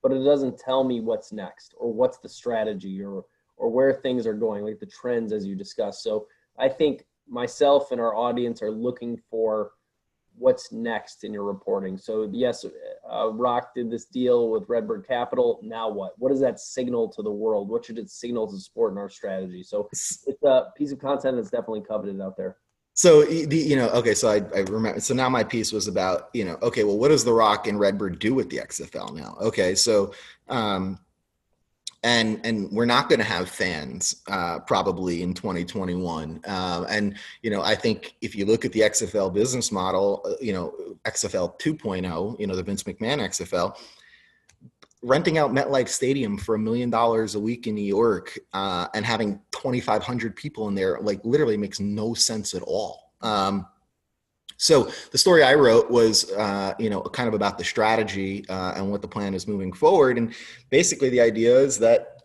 but 0.03 0.13
it 0.13 0.23
doesn't 0.23 0.59
tell 0.59 0.85
me 0.85 1.01
what's 1.01 1.33
next 1.33 1.75
or 1.79 1.93
what's 1.93 2.19
the 2.19 2.29
strategy 2.29 3.03
or 3.03 3.25
or 3.57 3.71
where 3.71 3.93
things 3.93 4.27
are 4.27 4.35
going, 4.35 4.65
like 4.65 4.81
the 4.81 4.87
trends 4.87 5.33
as 5.33 5.47
you 5.47 5.55
discussed. 5.55 6.03
So 6.03 6.27
I 6.59 6.69
think 6.69 7.07
myself 7.29 7.93
and 7.93 8.01
our 8.01 8.15
audience 8.15 8.63
are 8.63 8.71
looking 8.71 9.17
for 9.31 9.71
what's 10.39 10.73
next 10.73 11.25
in 11.25 11.33
your 11.33 11.45
reporting. 11.45 11.97
So 11.97 12.29
yes, 12.33 12.65
uh, 13.11 13.33
Rock 13.33 13.75
did 13.75 13.91
this 13.91 14.07
deal 14.07 14.51
with 14.51 14.65
Redbird 14.69 15.07
Capital. 15.07 15.61
Now 15.63 15.89
what? 15.89 16.13
What 16.19 16.31
does 16.31 16.41
that 16.41 16.61
signal 16.61 17.09
to 17.11 17.23
the 17.23 17.31
world? 17.31 17.69
What 17.69 17.85
should 17.85 17.99
it 17.99 18.11
signal 18.11 18.51
to 18.51 18.59
sport 18.59 18.93
and 18.93 18.99
our 18.99 19.09
strategy? 19.09 19.63
So 19.63 19.89
it's 19.93 20.43
a 20.45 20.67
piece 20.77 20.93
of 20.93 20.99
content 20.99 21.37
that's 21.37 21.51
definitely 21.51 21.83
coveted 21.83 22.21
out 22.21 22.37
there. 22.37 22.57
So 22.97 23.25
the 23.25 23.57
you 23.57 23.75
know 23.75 23.89
okay 23.89 24.15
so 24.15 24.29
I, 24.29 24.37
I 24.57 24.61
remember 24.61 25.01
so 25.01 25.15
now 25.15 25.29
my 25.29 25.43
piece 25.43 25.73
was 25.73 25.89
about 25.89 26.31
you 26.33 26.45
know 26.45 26.57
okay 26.63 26.85
well 26.85 26.97
what 26.97 27.09
does 27.09 27.25
the 27.25 27.33
Rock 27.33 27.67
and 27.67 27.79
Redbird 27.79 28.21
do 28.21 28.35
with 28.35 28.49
the 28.51 28.59
XFL 28.59 29.17
now 29.17 29.37
okay 29.41 29.75
so 29.75 30.15
um, 30.49 31.01
and 32.05 32.39
and 32.45 32.71
we're 32.71 32.85
not 32.85 33.09
going 33.09 33.19
to 33.19 33.25
have 33.25 33.49
fans 33.49 34.23
uh, 34.29 34.61
probably 34.61 35.23
in 35.23 35.33
2021. 35.33 36.41
Um, 36.45 36.87
and 36.89 37.17
you 37.43 37.51
know, 37.51 37.63
I 37.63 37.75
think 37.75 38.15
if 38.21 38.37
you 38.37 38.45
look 38.45 38.65
at 38.65 38.73
the 38.73 38.81
XFL 38.81 39.33
business 39.33 39.73
model, 39.73 40.21
uh, 40.25 40.35
you 40.41 40.53
know, 40.53 40.75
XFL 41.07 41.59
2.0, 41.59 42.39
you 42.39 42.47
know, 42.47 42.55
the 42.55 42.63
Vince 42.63 42.83
McMahon 42.83 43.21
XFL, 43.21 43.75
renting 45.03 45.39
out 45.39 45.53
MetLife 45.53 45.89
Stadium 45.89 46.37
for 46.37 46.55
a 46.55 46.59
million 46.59 46.91
dollars 46.91 47.37
a 47.37 47.41
week 47.41 47.67
in 47.67 47.75
New 47.75 47.83
York 47.83 48.39
uh, 48.53 48.87
and 48.95 49.05
having 49.05 49.41
2,500 49.53 50.37
people 50.37 50.69
in 50.69 50.75
there, 50.75 50.99
like 51.01 51.21
literally 51.25 51.57
makes 51.57 51.81
no 51.81 52.13
sense 52.13 52.53
at 52.55 52.63
all. 52.63 53.13
Um, 53.23 53.67
so 54.57 54.91
the 55.11 55.19
story 55.19 55.43
I 55.43 55.55
wrote 55.55 55.91
was, 55.91 56.31
uh, 56.33 56.75
you 56.79 56.91
know, 56.91 57.01
kind 57.01 57.29
of 57.29 57.35
about 57.35 57.59
the 57.59 57.65
strategy 57.65 58.45
uh, 58.49 58.75
and 58.77 58.91
what 58.91 59.03
the 59.03 59.09
plan 59.09 59.35
is 59.35 59.49
moving 59.49 59.73
forward. 59.73 60.17
And 60.17 60.35
basically, 60.71 61.11
the 61.11 61.21
idea 61.21 61.57
is 61.59 61.79
that 61.79 62.23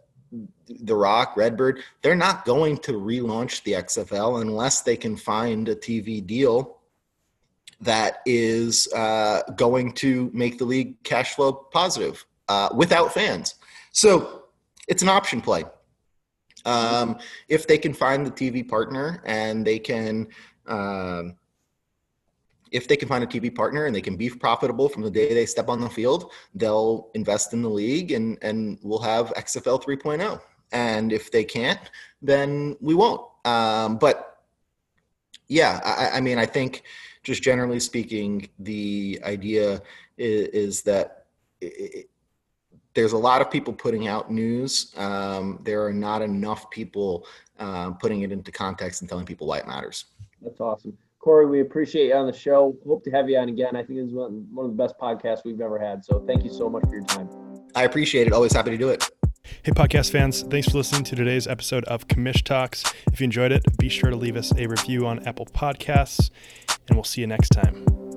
the 0.67 0.95
Rock, 0.95 1.35
Redbird, 1.35 1.81
they're 2.01 2.15
not 2.15 2.45
going 2.45 2.77
to 2.79 2.93
relaunch 2.93 3.63
the 3.63 3.73
XFL 3.73 4.41
unless 4.41 4.81
they 4.81 4.95
can 4.95 5.17
find 5.17 5.67
a 5.67 5.75
TV 5.75 6.25
deal 6.25 6.77
that 7.81 8.19
is 8.25 8.91
uh, 8.93 9.41
going 9.55 9.93
to 9.93 10.29
make 10.33 10.57
the 10.57 10.65
league 10.65 11.01
cash 11.03 11.33
flow 11.33 11.51
positive 11.53 12.25
uh, 12.47 12.69
without 12.75 13.13
fans. 13.13 13.55
So 13.91 14.43
it's 14.87 15.01
an 15.01 15.09
option 15.09 15.41
play. 15.41 15.63
Um, 16.65 17.17
if 17.47 17.67
they 17.67 17.77
can 17.77 17.93
find 17.93 18.25
the 18.25 18.31
TV 18.31 18.67
partner 18.67 19.23
and 19.25 19.65
they 19.65 19.79
can. 19.79 20.27
Um, 20.67 21.35
if 22.71 22.87
they 22.87 22.95
can 22.95 23.07
find 23.07 23.23
a 23.23 23.27
TV 23.27 23.53
partner 23.53 23.85
and 23.85 23.95
they 23.95 24.01
can 24.01 24.15
be 24.15 24.29
profitable 24.29 24.89
from 24.89 25.03
the 25.03 25.11
day 25.11 25.33
they 25.33 25.45
step 25.45 25.69
on 25.69 25.79
the 25.79 25.89
field, 25.89 26.31
they'll 26.55 27.09
invest 27.13 27.53
in 27.53 27.61
the 27.61 27.69
league 27.69 28.11
and 28.11 28.37
and 28.41 28.79
we'll 28.81 29.01
have 29.01 29.33
XFL 29.35 29.83
3.0. 29.83 30.41
And 30.71 31.11
if 31.11 31.31
they 31.31 31.43
can't, 31.43 31.79
then 32.21 32.77
we 32.79 32.93
won't. 32.93 33.21
Um, 33.45 33.97
but 33.97 34.37
yeah, 35.47 35.79
I, 35.83 36.17
I, 36.17 36.21
mean, 36.21 36.37
I 36.37 36.45
think 36.45 36.83
just 37.23 37.41
generally 37.41 37.79
speaking, 37.79 38.49
the 38.59 39.19
idea 39.23 39.81
is, 40.17 40.47
is 40.49 40.81
that 40.83 41.25
it, 41.59 42.09
there's 42.93 43.13
a 43.13 43.17
lot 43.17 43.41
of 43.41 43.49
people 43.49 43.73
putting 43.73 44.07
out 44.07 44.31
news. 44.31 44.93
Um, 44.97 45.59
there 45.63 45.85
are 45.85 45.93
not 45.93 46.21
enough 46.21 46.69
people 46.69 47.25
uh, 47.57 47.91
putting 47.91 48.21
it 48.21 48.31
into 48.31 48.51
context 48.51 49.01
and 49.01 49.09
telling 49.09 49.25
people 49.25 49.47
why 49.47 49.59
it 49.59 49.67
matters. 49.67 50.05
That's 50.41 50.59
awesome. 50.59 50.97
Corey, 51.19 51.45
we 51.45 51.59
appreciate 51.59 52.07
you 52.07 52.15
on 52.15 52.25
the 52.25 52.33
show. 52.33 52.77
Hope 52.87 53.03
to 53.03 53.11
have 53.11 53.29
you 53.29 53.37
on 53.37 53.49
again. 53.49 53.75
I 53.75 53.83
think 53.83 53.99
this 53.99 54.07
is 54.07 54.13
one, 54.13 54.47
one 54.51 54.65
of 54.65 54.71
the 54.71 54.77
best 54.77 54.95
podcasts 54.97 55.43
we've 55.43 55.59
ever 55.59 55.77
had. 55.77 56.03
So 56.03 56.23
thank 56.25 56.43
you 56.43 56.49
so 56.49 56.69
much 56.69 56.83
for 56.83 56.95
your 56.95 57.03
time. 57.03 57.29
I 57.75 57.83
appreciate 57.83 58.27
it. 58.27 58.33
Always 58.33 58.53
happy 58.53 58.71
to 58.71 58.77
do 58.77 58.89
it. 58.89 59.09
Hey, 59.63 59.71
podcast 59.71 60.11
fans, 60.11 60.43
thanks 60.43 60.69
for 60.69 60.77
listening 60.77 61.03
to 61.05 61.15
today's 61.15 61.47
episode 61.47 61.83
of 61.85 62.07
Commish 62.07 62.43
Talks. 62.43 62.83
If 63.11 63.19
you 63.19 63.25
enjoyed 63.25 63.51
it, 63.51 63.63
be 63.77 63.89
sure 63.89 64.09
to 64.09 64.15
leave 64.15 64.37
us 64.37 64.53
a 64.55 64.67
review 64.67 65.05
on 65.07 65.25
Apple 65.27 65.47
Podcasts, 65.47 66.29
and 66.87 66.95
we'll 66.95 67.03
see 67.03 67.21
you 67.21 67.27
next 67.27 67.49
time. 67.49 68.08